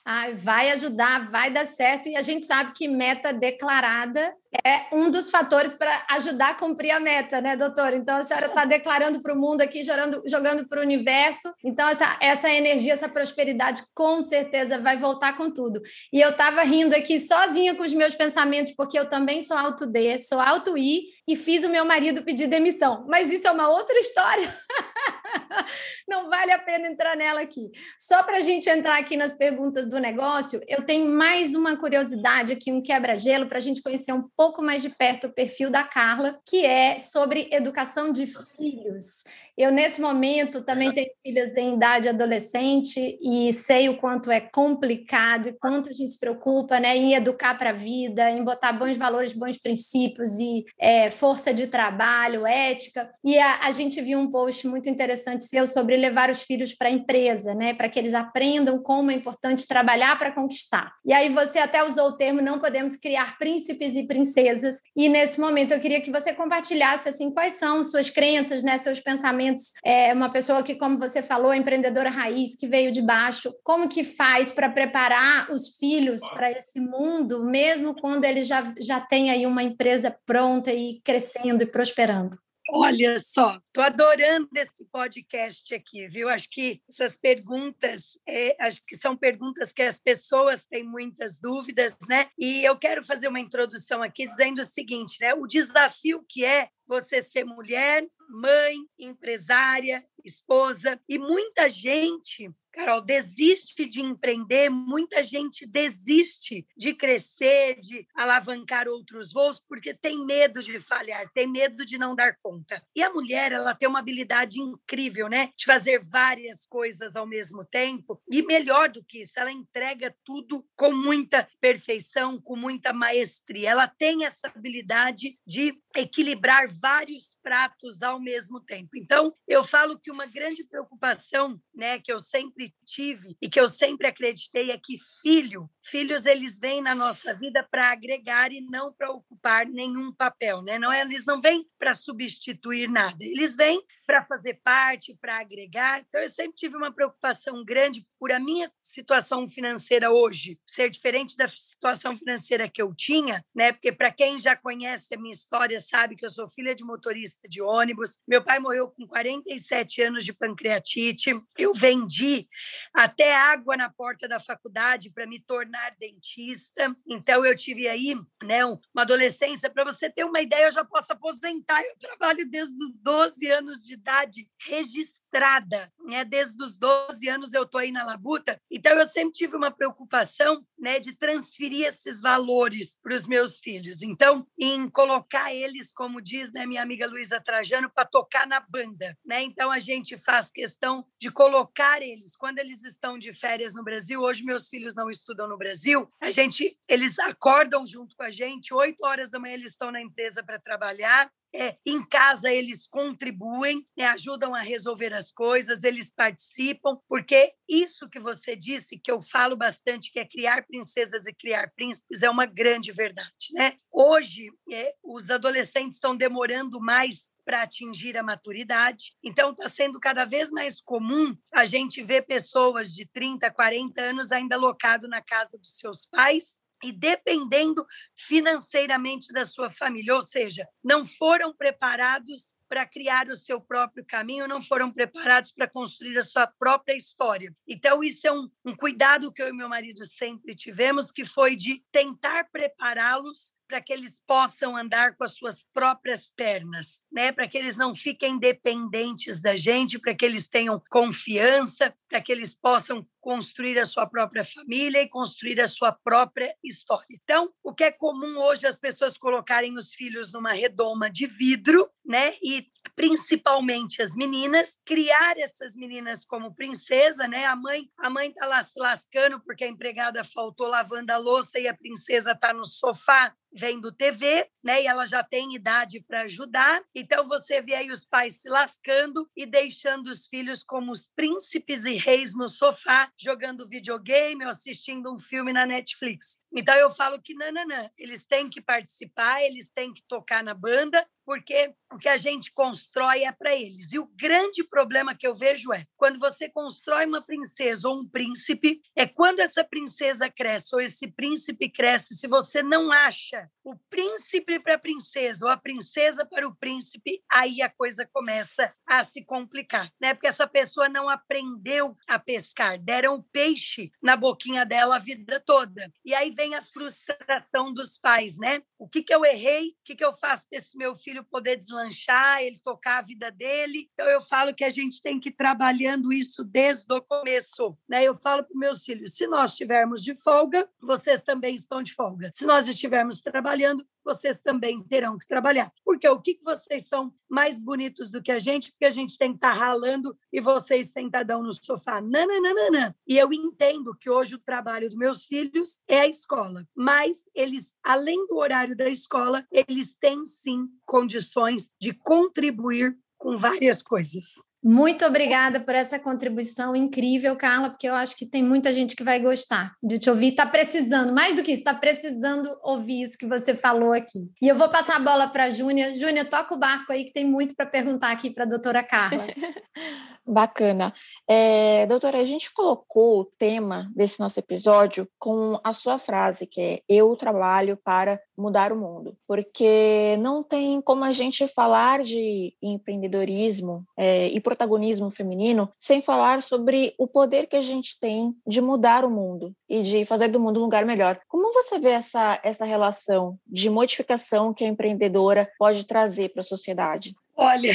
Ai, 0.07 0.35
vai 0.35 0.69
ajudar, 0.69 1.31
vai 1.31 1.51
dar 1.51 1.65
certo. 1.65 2.07
E 2.07 2.15
a 2.15 2.21
gente 2.21 2.45
sabe 2.45 2.73
que 2.73 2.87
meta 2.87 3.33
declarada 3.33 4.35
é 4.63 4.85
um 4.91 5.09
dos 5.09 5.31
fatores 5.31 5.73
para 5.73 6.05
ajudar 6.11 6.51
a 6.51 6.53
cumprir 6.53 6.91
a 6.91 6.99
meta, 6.99 7.41
né, 7.41 7.57
doutora? 7.57 7.95
Então, 7.95 8.17
a 8.17 8.23
senhora 8.23 8.45
está 8.45 8.65
declarando 8.65 9.19
para 9.19 9.33
o 9.33 9.35
mundo 9.35 9.61
aqui, 9.61 9.83
jogando, 9.83 10.21
jogando 10.27 10.69
para 10.69 10.79
o 10.79 10.83
universo. 10.83 11.51
Então, 11.63 11.89
essa, 11.89 12.17
essa 12.21 12.47
energia, 12.51 12.93
essa 12.93 13.09
prosperidade, 13.09 13.81
com 13.95 14.21
certeza 14.21 14.79
vai 14.79 14.95
voltar 14.95 15.35
com 15.35 15.49
tudo. 15.49 15.81
E 16.13 16.21
eu 16.21 16.29
estava 16.29 16.61
rindo 16.61 16.95
aqui 16.95 17.19
sozinha 17.19 17.73
com 17.73 17.81
os 17.81 17.93
meus 17.93 18.13
pensamentos, 18.13 18.73
porque 18.77 18.99
eu 18.99 19.09
também 19.09 19.41
sou 19.41 19.57
auto-D, 19.57 20.19
sou 20.19 20.39
auto-I 20.39 21.05
e 21.27 21.35
fiz 21.35 21.63
o 21.63 21.69
meu 21.69 21.83
marido 21.83 22.21
pedir 22.21 22.45
demissão. 22.45 23.05
Mas 23.07 23.33
isso 23.33 23.47
é 23.47 23.51
uma 23.51 23.69
outra 23.69 23.97
história. 23.97 24.55
Não 26.07 26.29
vale 26.29 26.51
a 26.51 26.59
pena 26.59 26.87
entrar 26.87 27.15
nela 27.15 27.41
aqui. 27.41 27.71
Só 27.97 28.23
para 28.23 28.37
a 28.37 28.41
gente 28.41 28.69
entrar 28.69 28.99
aqui 28.99 29.17
nas 29.17 29.33
perguntas 29.33 29.85
do 29.85 29.99
negócio, 29.99 30.61
eu 30.67 30.85
tenho 30.85 31.11
mais 31.11 31.55
uma 31.55 31.77
curiosidade 31.77 32.53
aqui, 32.53 32.71
um 32.71 32.81
quebra-gelo, 32.81 33.47
para 33.47 33.57
a 33.57 33.61
gente 33.61 33.81
conhecer 33.81 34.13
um 34.13 34.27
pouco 34.35 34.61
mais 34.61 34.81
de 34.81 34.89
perto 34.89 35.27
o 35.27 35.33
perfil 35.33 35.69
da 35.69 35.83
Carla, 35.83 36.39
que 36.45 36.65
é 36.65 36.99
sobre 36.99 37.49
educação 37.51 38.11
de 38.11 38.27
filhos. 38.27 39.23
Eu, 39.57 39.71
nesse 39.71 40.01
momento, 40.01 40.61
também 40.61 40.91
tenho 40.91 41.09
filhas 41.23 41.55
em 41.55 41.75
idade 41.75 42.09
adolescente 42.09 43.17
e 43.21 43.53
sei 43.53 43.87
o 43.87 43.95
quanto 43.95 44.29
é 44.29 44.41
complicado 44.41 45.47
e 45.47 45.53
quanto 45.53 45.89
a 45.89 45.93
gente 45.93 46.11
se 46.11 46.19
preocupa 46.19 46.77
né, 46.77 46.95
em 46.97 47.13
educar 47.13 47.57
para 47.57 47.69
a 47.69 47.73
vida, 47.73 48.29
em 48.29 48.43
botar 48.43 48.73
bons 48.73 48.97
valores, 48.97 49.31
bons 49.31 49.57
princípios 49.57 50.39
e 50.39 50.65
é, 50.77 51.09
força 51.09 51.53
de 51.53 51.67
trabalho, 51.67 52.45
ética. 52.45 53.09
E 53.23 53.39
a, 53.39 53.61
a 53.61 53.71
gente 53.71 54.01
viu 54.01 54.19
um 54.19 54.29
post 54.29 54.67
muito 54.67 54.89
interessante 54.89 55.45
seu 55.45 55.65
sobre 55.65 55.95
levar 55.95 56.29
os 56.29 56.41
filhos 56.41 56.73
para 56.73 56.89
a 56.89 56.91
empresa, 56.91 57.55
né, 57.55 57.73
para 57.73 57.87
que 57.87 57.97
eles 57.97 58.13
aprendam 58.13 58.77
como 58.79 59.09
é 59.09 59.13
importante 59.13 59.65
trabalhar 59.65 60.19
para 60.19 60.33
conquistar. 60.33 60.91
E 61.05 61.13
aí 61.13 61.29
você 61.29 61.59
até 61.59 61.81
usou 61.81 62.09
o 62.09 62.17
termo 62.17 62.41
não 62.41 62.59
podemos 62.59 62.97
criar 62.97 63.37
príncipes 63.37 63.95
e 63.95 64.05
princesas. 64.05 64.81
E 64.95 65.07
nesse 65.07 65.39
momento 65.39 65.71
eu 65.71 65.79
queria 65.79 66.01
que 66.01 66.11
você 66.11 66.33
compartilhasse 66.33 67.07
assim 67.07 67.31
quais 67.31 67.53
são 67.53 67.81
suas 67.85 68.09
crenças, 68.09 68.61
né, 68.61 68.77
seus 68.77 68.99
pensamentos 68.99 69.44
é 69.83 70.13
uma 70.13 70.29
pessoa 70.29 70.63
que, 70.63 70.75
como 70.75 70.97
você 70.97 71.21
falou, 71.21 71.53
é 71.53 71.57
empreendedora 71.57 72.09
raiz, 72.09 72.55
que 72.55 72.67
veio 72.67 72.91
de 72.91 73.01
baixo. 73.01 73.53
Como 73.63 73.89
que 73.89 74.03
faz 74.03 74.51
para 74.51 74.69
preparar 74.69 75.51
os 75.51 75.75
filhos 75.77 76.21
para 76.29 76.51
esse 76.51 76.79
mundo, 76.79 77.43
mesmo 77.43 77.95
quando 77.95 78.25
ele 78.25 78.43
já, 78.43 78.73
já 78.79 78.99
tem 78.99 79.29
aí 79.29 79.45
uma 79.45 79.63
empresa 79.63 80.15
pronta 80.25 80.71
e 80.71 81.01
crescendo 81.03 81.63
e 81.63 81.67
prosperando? 81.67 82.37
Olha 82.69 83.19
só, 83.19 83.59
estou 83.63 83.83
adorando 83.83 84.49
esse 84.55 84.85
podcast 84.85 85.73
aqui, 85.75 86.07
viu? 86.07 86.27
Acho 86.27 86.49
que 86.49 86.81
essas 86.89 87.19
perguntas, 87.19 88.17
é, 88.27 88.55
acho 88.59 88.81
que 88.83 88.95
são 88.95 89.15
perguntas 89.15 89.71
que 89.71 89.83
as 89.83 89.99
pessoas 89.99 90.65
têm 90.65 90.83
muitas 90.83 91.39
dúvidas, 91.39 91.95
né? 92.09 92.27
E 92.37 92.63
eu 92.63 92.75
quero 92.75 93.03
fazer 93.03 93.27
uma 93.27 93.39
introdução 93.39 94.01
aqui 94.01 94.25
dizendo 94.25 94.59
o 94.59 94.63
seguinte, 94.63 95.17
né? 95.21 95.35
O 95.35 95.45
desafio 95.45 96.25
que 96.27 96.43
é 96.43 96.69
você 96.87 97.21
ser 97.21 97.45
mulher, 97.45 98.07
mãe, 98.29 98.77
empresária, 98.97 100.05
esposa, 100.23 100.99
e 101.07 101.17
muita 101.17 101.69
gente 101.69 102.53
Carol, 102.75 102.99
desiste 102.99 103.85
de 103.85 104.01
empreender, 104.01 104.69
muita 104.69 105.23
gente 105.23 105.65
desiste 105.65 106.67
de 106.75 106.93
crescer, 106.93 107.79
de 107.79 108.05
alavancar 108.13 108.89
outros 108.89 109.31
voos, 109.31 109.61
porque 109.61 109.93
tem 109.93 110.25
medo 110.25 110.61
de 110.61 110.81
falhar, 110.81 111.31
tem 111.33 111.47
medo 111.47 111.85
de 111.85 111.97
não 111.97 112.13
dar 112.13 112.37
conta. 112.43 112.83
E 112.93 113.01
a 113.01 113.09
mulher, 113.09 113.53
ela 113.53 113.73
tem 113.73 113.87
uma 113.87 113.99
habilidade 113.99 114.59
incrível, 114.59 115.29
né? 115.29 115.53
De 115.55 115.63
fazer 115.63 116.03
várias 116.03 116.65
coisas 116.65 117.15
ao 117.15 117.25
mesmo 117.25 117.63
tempo. 117.63 118.21
E 118.29 118.41
melhor 118.41 118.89
do 118.89 119.05
que 119.05 119.21
isso, 119.21 119.39
ela 119.39 119.51
entrega 119.51 120.13
tudo 120.25 120.67
com 120.75 120.91
muita 120.91 121.47
perfeição, 121.61 122.41
com 122.41 122.57
muita 122.57 122.91
maestria. 122.91 123.69
Ela 123.69 123.87
tem 123.87 124.25
essa 124.25 124.49
habilidade 124.49 125.39
de 125.47 125.81
equilibrar 125.95 126.67
vários 126.79 127.37
pratos 127.41 128.01
ao 128.01 128.19
mesmo 128.19 128.59
tempo. 128.59 128.95
Então, 128.95 129.33
eu 129.47 129.63
falo 129.63 129.99
que 129.99 130.11
uma 130.11 130.25
grande 130.25 130.63
preocupação, 130.63 131.59
né, 131.73 131.99
que 131.99 132.11
eu 132.11 132.19
sempre 132.19 132.73
tive 132.85 133.37
e 133.41 133.49
que 133.49 133.59
eu 133.59 133.69
sempre 133.69 134.07
acreditei 134.07 134.71
é 134.71 134.77
que 134.77 134.95
filho, 135.21 135.69
filhos 135.83 136.25
eles 136.25 136.59
vêm 136.59 136.81
na 136.81 136.93
nossa 136.93 137.33
vida 137.33 137.65
para 137.69 137.91
agregar 137.91 138.51
e 138.51 138.61
não 138.61 138.93
para 138.93 139.11
ocupar 139.11 139.65
nenhum 139.65 140.11
papel, 140.13 140.61
né? 140.61 140.77
Não 140.77 140.91
é, 140.91 141.01
eles 141.01 141.25
não 141.25 141.41
vêm 141.41 141.65
para 141.77 141.93
substituir 141.93 142.89
nada. 142.89 143.23
Eles 143.23 143.55
vêm 143.55 143.81
para 144.05 144.23
fazer 144.23 144.59
parte, 144.63 145.17
para 145.19 145.39
agregar. 145.39 146.01
Então, 146.01 146.21
eu 146.21 146.29
sempre 146.29 146.55
tive 146.55 146.75
uma 146.75 146.91
preocupação 146.91 147.63
grande 147.63 148.05
por 148.19 148.31
a 148.31 148.39
minha 148.39 148.71
situação 148.81 149.49
financeira 149.49 150.11
hoje 150.11 150.59
ser 150.65 150.89
diferente 150.89 151.35
da 151.37 151.47
situação 151.47 152.17
financeira 152.17 152.69
que 152.69 152.81
eu 152.81 152.93
tinha, 152.93 153.43
né? 153.53 153.71
Porque 153.71 153.91
para 153.91 154.11
quem 154.11 154.37
já 154.37 154.55
conhece 154.55 155.13
a 155.13 155.17
minha 155.17 155.33
história 155.33 155.79
sabe 155.87 156.15
que 156.15 156.25
eu 156.25 156.29
sou 156.29 156.49
filha 156.49 156.73
de 156.73 156.83
motorista 156.83 157.47
de 157.47 157.61
ônibus. 157.61 158.19
Meu 158.27 158.43
pai 158.43 158.59
morreu 158.59 158.89
com 158.89 159.07
47 159.07 160.01
anos 160.03 160.25
de 160.25 160.33
pancreatite. 160.33 161.39
Eu 161.57 161.73
vendi 161.73 162.47
até 162.93 163.35
água 163.35 163.77
na 163.77 163.89
porta 163.89 164.27
da 164.27 164.39
faculdade 164.39 165.09
para 165.09 165.27
me 165.27 165.39
tornar 165.39 165.95
dentista. 165.99 166.93
Então 167.07 167.45
eu 167.45 167.55
tive 167.55 167.87
aí, 167.87 168.15
né, 168.43 168.65
uma 168.65 169.01
adolescência 169.01 169.69
para 169.69 169.83
você 169.83 170.09
ter 170.09 170.23
uma 170.23 170.41
ideia, 170.41 170.65
eu 170.65 170.71
já 170.71 170.83
posso 170.83 171.11
aposentar. 171.13 171.81
Eu 171.83 171.97
trabalho 171.97 172.49
desde 172.49 172.75
os 172.83 172.97
12 172.99 173.47
anos 173.47 173.83
de 173.83 173.93
idade 173.93 174.49
registrada, 174.59 175.91
né? 176.05 176.23
Desde 176.23 176.61
os 176.63 176.77
12 176.77 177.27
anos 177.29 177.53
eu 177.53 177.65
tô 177.65 177.77
aí 177.77 177.91
na 177.91 178.03
labuta. 178.03 178.59
Então 178.69 178.97
eu 178.97 179.05
sempre 179.05 179.33
tive 179.33 179.55
uma 179.55 179.71
preocupação, 179.71 180.65
né, 180.77 180.99
de 180.99 181.13
transferir 181.13 181.85
esses 181.85 182.21
valores 182.21 182.99
para 183.01 183.15
os 183.15 183.27
meus 183.27 183.59
filhos. 183.59 184.01
Então, 184.01 184.47
em 184.57 184.89
colocar 184.89 185.53
eles, 185.53 185.74
como 185.93 186.21
diz, 186.21 186.51
né, 186.51 186.65
minha 186.65 186.81
amiga 186.81 187.07
Luísa 187.07 187.41
Trajano, 187.41 187.89
para 187.89 188.05
tocar 188.05 188.47
na 188.47 188.59
banda, 188.59 189.17
né? 189.25 189.41
Então 189.41 189.71
a 189.71 189.79
gente 189.79 190.17
faz 190.17 190.51
questão 190.51 191.05
de 191.19 191.31
colocar 191.31 192.01
eles 192.01 192.35
quando 192.35 192.59
eles 192.59 192.83
estão 192.83 193.17
de 193.17 193.33
férias 193.33 193.73
no 193.73 193.83
Brasil. 193.83 194.21
Hoje 194.21 194.43
meus 194.43 194.67
filhos 194.67 194.95
não 194.95 195.09
estudam 195.09 195.47
no 195.47 195.57
Brasil. 195.57 196.09
A 196.19 196.31
gente, 196.31 196.77
eles 196.87 197.19
acordam 197.19 197.85
junto 197.85 198.15
com 198.15 198.23
a 198.23 198.31
gente. 198.31 198.73
Oito 198.73 199.05
horas 199.05 199.29
da 199.29 199.39
manhã 199.39 199.53
eles 199.53 199.71
estão 199.71 199.91
na 199.91 200.01
empresa 200.01 200.43
para 200.43 200.59
trabalhar. 200.59 201.31
É, 201.57 201.77
em 201.85 202.03
casa 202.05 202.51
eles 202.51 202.85
contribuem, 202.85 203.87
né, 203.97 204.05
ajudam 204.07 204.53
a 204.53 204.61
resolver 204.61 205.13
as 205.13 205.31
coisas, 205.31 205.83
eles 205.85 206.11
participam, 206.11 206.99
porque 207.07 207.53
isso 207.67 208.09
que 208.09 208.19
você 208.19 208.57
disse, 208.57 208.99
que 208.99 209.09
eu 209.09 209.21
falo 209.21 209.55
bastante, 209.55 210.11
que 210.11 210.19
é 210.19 210.25
criar 210.25 210.65
princesas 210.67 211.25
e 211.25 211.33
criar 211.33 211.71
príncipes, 211.73 212.23
é 212.23 212.29
uma 212.29 212.45
grande 212.45 212.91
verdade. 212.91 213.31
Né? 213.53 213.77
Hoje, 213.91 214.49
é, 214.69 214.93
os 215.01 215.29
adolescentes 215.29 215.95
estão 215.95 216.15
demorando 216.15 216.79
mais 216.81 217.31
para 217.45 217.61
atingir 217.61 218.17
a 218.17 218.23
maturidade. 218.23 219.15
Então, 219.23 219.51
está 219.51 219.69
sendo 219.69 219.99
cada 219.99 220.25
vez 220.25 220.51
mais 220.51 220.81
comum 220.81 221.37
a 221.53 221.63
gente 221.63 222.03
ver 222.03 222.23
pessoas 222.23 222.91
de 222.91 223.05
30, 223.05 223.49
40 223.51 224.01
anos 224.01 224.31
ainda 224.31 224.57
locado 224.57 225.07
na 225.07 225.21
casa 225.21 225.57
dos 225.57 225.77
seus 225.77 226.07
pais 226.07 226.64
e 226.85 226.91
dependendo 226.91 227.85
financeiramente 228.15 229.33
da 229.33 229.43
sua 229.43 229.71
família, 229.71 230.13
ou 230.13 230.21
seja, 230.21 230.67
não 230.83 231.05
foram 231.05 231.53
preparados 231.53 232.55
para 232.67 232.85
criar 232.85 233.27
o 233.27 233.35
seu 233.35 233.59
próprio 233.59 234.05
caminho, 234.05 234.47
não 234.47 234.61
foram 234.61 234.91
preparados 234.91 235.51
para 235.51 235.69
construir 235.69 236.17
a 236.17 236.23
sua 236.23 236.47
própria 236.47 236.95
história. 236.95 237.55
Então, 237.67 238.03
isso 238.03 238.27
é 238.27 238.31
um, 238.31 238.49
um 238.63 238.75
cuidado 238.75 239.31
que 239.31 239.41
eu 239.41 239.49
e 239.49 239.53
meu 239.53 239.69
marido 239.69 240.05
sempre 240.05 240.55
tivemos, 240.55 241.11
que 241.11 241.25
foi 241.25 241.55
de 241.55 241.83
tentar 241.91 242.49
prepará-los 242.51 243.53
para 243.67 243.81
que 243.81 243.91
eles 243.91 244.21
possam 244.25 244.75
andar 244.75 245.15
com 245.15 245.23
as 245.23 245.35
suas 245.35 245.65
próprias 245.73 246.29
pernas, 246.29 247.05
né? 247.11 247.31
Para 247.31 247.47
que 247.47 247.57
eles 247.57 247.77
não 247.77 247.95
fiquem 247.95 248.37
dependentes 248.37 249.41
da 249.41 249.55
gente, 249.55 249.99
para 249.99 250.15
que 250.15 250.25
eles 250.25 250.47
tenham 250.47 250.81
confiança, 250.89 251.93
para 252.09 252.21
que 252.21 252.31
eles 252.31 252.53
possam 252.53 253.05
construir 253.19 253.79
a 253.79 253.85
sua 253.85 254.05
própria 254.05 254.45
família 254.45 255.01
e 255.01 255.09
construir 255.09 255.59
a 255.59 255.67
sua 255.67 255.91
própria 255.91 256.55
história. 256.63 257.07
Então, 257.09 257.51
o 257.63 257.73
que 257.73 257.83
é 257.83 257.91
comum 257.91 258.37
hoje 258.37 258.67
as 258.67 258.77
pessoas 258.77 259.17
colocarem 259.17 259.75
os 259.77 259.93
filhos 259.93 260.31
numa 260.31 260.53
redoma 260.53 261.09
de 261.09 261.25
vidro, 261.25 261.89
né? 262.05 262.35
E 262.43 262.67
principalmente 262.95 264.01
as 264.01 264.15
meninas, 264.15 264.79
criar 264.85 265.37
essas 265.37 265.75
meninas 265.75 266.23
como 266.23 266.53
princesa, 266.53 267.27
né? 267.27 267.45
A 267.45 267.55
mãe, 267.55 267.89
a 267.97 268.09
mãe 268.09 268.31
tá 268.31 268.45
lá 268.45 268.63
se 268.63 268.79
lascando 268.79 269.39
porque 269.39 269.63
a 269.63 269.67
empregada 269.67 270.23
faltou 270.23 270.67
lavando 270.67 271.11
a 271.11 271.17
louça 271.17 271.59
e 271.59 271.67
a 271.67 271.73
princesa 271.73 272.35
tá 272.35 272.53
no 272.53 272.63
sofá 272.63 273.33
vendo 273.55 273.91
TV, 273.91 274.49
né? 274.63 274.83
E 274.83 274.87
ela 274.87 275.05
já 275.05 275.23
tem 275.23 275.55
idade 275.55 276.01
para 276.01 276.21
ajudar. 276.21 276.83
Então 276.93 277.27
você 277.27 277.61
vê 277.61 277.75
aí 277.75 277.89
os 277.89 278.05
pais 278.05 278.41
se 278.41 278.49
lascando 278.49 279.29
e 279.35 279.45
deixando 279.45 280.07
os 280.07 280.27
filhos 280.27 280.63
como 280.63 280.91
os 280.91 281.07
príncipes 281.15 281.85
e 281.85 281.95
reis 281.95 282.35
no 282.35 282.49
sofá, 282.49 283.11
jogando 283.17 283.67
videogame 283.67 284.43
ou 284.43 284.49
assistindo 284.49 285.13
um 285.13 285.17
filme 285.17 285.53
na 285.53 285.65
Netflix. 285.65 286.37
Então 286.55 286.73
eu 286.75 286.89
falo 286.89 287.21
que 287.21 287.33
não, 287.33 287.51
não, 287.51 287.67
não. 287.67 287.91
Eles 287.97 288.25
têm 288.25 288.49
que 288.49 288.61
participar, 288.61 289.43
eles 289.43 289.69
têm 289.69 289.93
que 289.93 290.01
tocar 290.07 290.41
na 290.41 290.53
banda, 290.53 291.05
porque 291.25 291.73
o 291.91 291.97
que 291.97 292.07
a 292.07 292.17
gente 292.17 292.53
constrói 292.53 293.23
é 293.23 293.31
para 293.31 293.55
eles. 293.55 293.91
E 293.91 293.99
o 293.99 294.09
grande 294.15 294.63
problema 294.63 295.15
que 295.15 295.27
eu 295.27 295.35
vejo 295.35 295.73
é 295.73 295.85
quando 295.97 296.19
você 296.19 296.47
constrói 296.47 297.05
uma 297.05 297.21
princesa 297.21 297.89
ou 297.89 297.99
um 297.99 298.07
príncipe, 298.07 298.81
é 298.95 299.05
quando 299.07 299.39
essa 299.39 299.63
princesa 299.63 300.29
cresce 300.29 300.75
ou 300.75 300.79
esse 300.79 301.11
príncipe 301.11 301.69
cresce, 301.69 302.15
se 302.15 302.27
você 302.27 302.61
não 302.61 302.91
acha 302.91 303.49
o 303.63 303.75
príncipe 303.89 304.59
para 304.59 304.75
a 304.75 304.79
princesa 304.79 305.45
ou 305.45 305.51
a 305.51 305.57
princesa 305.57 306.25
para 306.25 306.47
o 306.47 306.55
príncipe, 306.55 307.21
aí 307.31 307.61
a 307.61 307.69
coisa 307.69 308.07
começa 308.13 308.73
a 308.85 309.03
se 309.03 309.25
complicar, 309.25 309.91
né? 309.99 310.13
Porque 310.13 310.27
essa 310.27 310.47
pessoa 310.47 310.87
não 310.87 311.09
aprendeu 311.09 311.97
a 312.07 312.19
pescar, 312.19 312.77
deram 312.79 313.23
peixe 313.31 313.91
na 314.01 314.15
boquinha 314.15 314.65
dela 314.65 314.97
a 314.97 314.99
vida 314.99 315.39
toda. 315.39 315.91
E 316.03 316.13
aí 316.13 316.29
vem 316.29 316.44
a 316.53 316.61
frustração 316.61 317.73
dos 317.73 317.97
pais, 317.97 318.37
né? 318.37 318.61
O 318.77 318.87
que, 318.87 319.01
que 319.01 319.13
eu 319.13 319.25
errei? 319.25 319.69
O 319.69 319.73
que, 319.83 319.95
que 319.95 320.05
eu 320.05 320.13
faço 320.13 320.45
para 320.49 320.57
esse 320.57 320.77
meu 320.77 320.95
filho 320.95 321.23
poder 321.23 321.55
deslanchar, 321.55 322.41
ele 322.41 322.59
tocar 322.59 322.99
a 322.99 323.01
vida 323.01 323.31
dele? 323.31 323.89
Então 323.93 324.07
eu 324.07 324.21
falo 324.21 324.53
que 324.53 324.63
a 324.63 324.69
gente 324.69 325.01
tem 325.01 325.19
que 325.19 325.29
ir 325.29 325.33
trabalhando 325.33 326.13
isso 326.13 326.43
desde 326.43 326.93
o 326.93 327.01
começo, 327.01 327.77
né? 327.87 328.03
Eu 328.03 328.15
falo 328.15 328.43
para 328.43 328.59
meus 328.59 328.83
filhos, 328.83 329.15
se 329.15 329.27
nós 329.27 329.51
estivermos 329.51 330.03
de 330.03 330.15
folga, 330.15 330.69
vocês 330.81 331.21
também 331.21 331.55
estão 331.55 331.81
de 331.81 331.93
folga. 331.93 332.31
Se 332.35 332.45
nós 332.45 332.67
estivermos 332.67 333.21
trabalhando, 333.21 333.85
vocês 334.05 334.39
também 334.39 334.83
terão 334.83 335.17
que 335.17 335.27
trabalhar. 335.27 335.71
Porque 335.83 336.07
o 336.07 336.21
que, 336.21 336.39
vocês 336.43 336.87
são 336.87 337.11
mais 337.27 337.57
bonitos 337.57 338.11
do 338.11 338.21
que 338.21 338.31
a 338.31 338.37
gente? 338.37 338.71
Porque 338.71 338.85
a 338.85 338.91
gente 338.91 339.17
tem 339.17 339.31
que 339.31 339.37
estar 339.37 339.53
tá 339.53 339.59
ralando 339.59 340.15
e 340.31 340.39
vocês 340.39 340.91
sentadão 340.91 341.41
no 341.41 341.51
sofá. 341.51 341.99
Nananana. 341.99 342.95
E 343.07 343.17
eu 343.17 343.33
entendo 343.33 343.95
que 343.99 344.09
hoje 344.09 344.35
o 344.35 344.39
trabalho 344.39 344.87
dos 344.87 344.97
meus 344.97 345.25
filhos 345.25 345.79
é 345.87 346.01
a 346.01 346.07
escola. 346.07 346.67
Mas 346.75 347.25
eles, 347.33 347.73
além 347.83 348.27
do 348.27 348.37
horário 348.37 348.75
da 348.75 348.87
escola, 348.87 349.45
eles 349.51 349.95
têm 349.95 350.25
sim 350.25 350.67
condições 350.85 351.71
de 351.81 351.93
contribuir 351.93 352.95
com 353.17 353.37
várias 353.37 353.81
coisas. 353.81 354.35
Muito 354.67 355.05
obrigada 355.05 355.59
por 355.59 355.75
essa 355.75 355.99
contribuição 355.99 356.75
incrível, 356.75 357.35
Carla, 357.35 357.69
porque 357.69 357.87
eu 357.87 357.93
acho 357.93 358.15
que 358.15 358.25
tem 358.25 358.41
muita 358.41 358.73
gente 358.73 358.95
que 358.95 359.03
vai 359.03 359.19
gostar 359.19 359.75
de 359.83 359.99
te 359.99 360.09
ouvir. 360.09 360.29
Está 360.29 360.43
precisando, 360.43 361.13
mais 361.13 361.35
do 361.35 361.43
que 361.43 361.51
isso, 361.51 361.61
está 361.61 361.75
precisando 361.75 362.49
ouvir 362.63 363.03
isso 363.03 363.15
que 363.15 363.27
você 363.27 363.53
falou 363.53 363.91
aqui. 363.91 364.31
E 364.41 364.47
eu 364.47 364.55
vou 364.55 364.67
passar 364.67 364.95
a 364.95 364.99
bola 364.99 365.27
para 365.27 365.43
a 365.43 365.49
Júnia. 365.51 365.93
Júnia, 365.95 366.25
toca 366.25 366.55
o 366.55 366.57
barco 366.57 366.91
aí, 366.91 367.05
que 367.05 367.13
tem 367.13 367.23
muito 367.23 367.55
para 367.55 367.67
perguntar 367.67 368.11
aqui 368.11 368.31
para 368.31 368.43
a 368.43 368.47
doutora 368.47 368.81
Carla. 368.81 369.23
Bacana. 370.27 370.91
É, 371.27 371.85
doutora, 371.85 372.19
a 372.19 372.25
gente 372.25 372.51
colocou 372.51 373.19
o 373.19 373.25
tema 373.25 373.91
desse 373.95 374.19
nosso 374.19 374.39
episódio 374.39 375.07
com 375.19 375.59
a 375.63 375.71
sua 375.71 375.99
frase, 375.99 376.47
que 376.47 376.59
é 376.61 376.81
Eu 376.89 377.15
trabalho 377.15 377.77
para 377.83 378.19
mudar 378.35 378.73
o 378.73 378.75
mundo. 378.75 379.15
Porque 379.27 380.17
não 380.19 380.41
tem 380.41 380.81
como 380.81 381.03
a 381.03 381.11
gente 381.11 381.47
falar 381.47 382.01
de 382.01 382.55
empreendedorismo 382.59 383.85
é, 383.95 384.27
e 384.29 384.39
protagonismo 384.55 385.11
feminino 385.11 385.69
sem 385.77 386.01
falar 386.01 386.41
sobre 386.41 386.95
o 386.97 387.05
poder 387.05 387.45
que 387.45 387.57
a 387.57 387.61
gente 387.61 387.99
tem 387.99 388.33
de 388.47 388.61
mudar 388.61 389.03
o 389.03 389.09
mundo 389.09 389.53
e 389.69 389.81
de 389.81 390.05
fazer 390.05 390.29
do 390.29 390.39
mundo 390.39 390.59
um 390.59 390.63
lugar 390.63 390.85
melhor. 390.85 391.19
Como 391.27 391.51
você 391.51 391.77
vê 391.77 391.91
essa, 391.91 392.39
essa 392.41 392.65
relação 392.65 393.37
de 393.45 393.69
modificação 393.69 394.53
que 394.53 394.63
a 394.63 394.67
empreendedora 394.67 395.51
pode 395.59 395.85
trazer 395.85 396.29
para 396.29 396.39
a 396.39 396.43
sociedade? 396.43 397.13
Olha, 397.35 397.73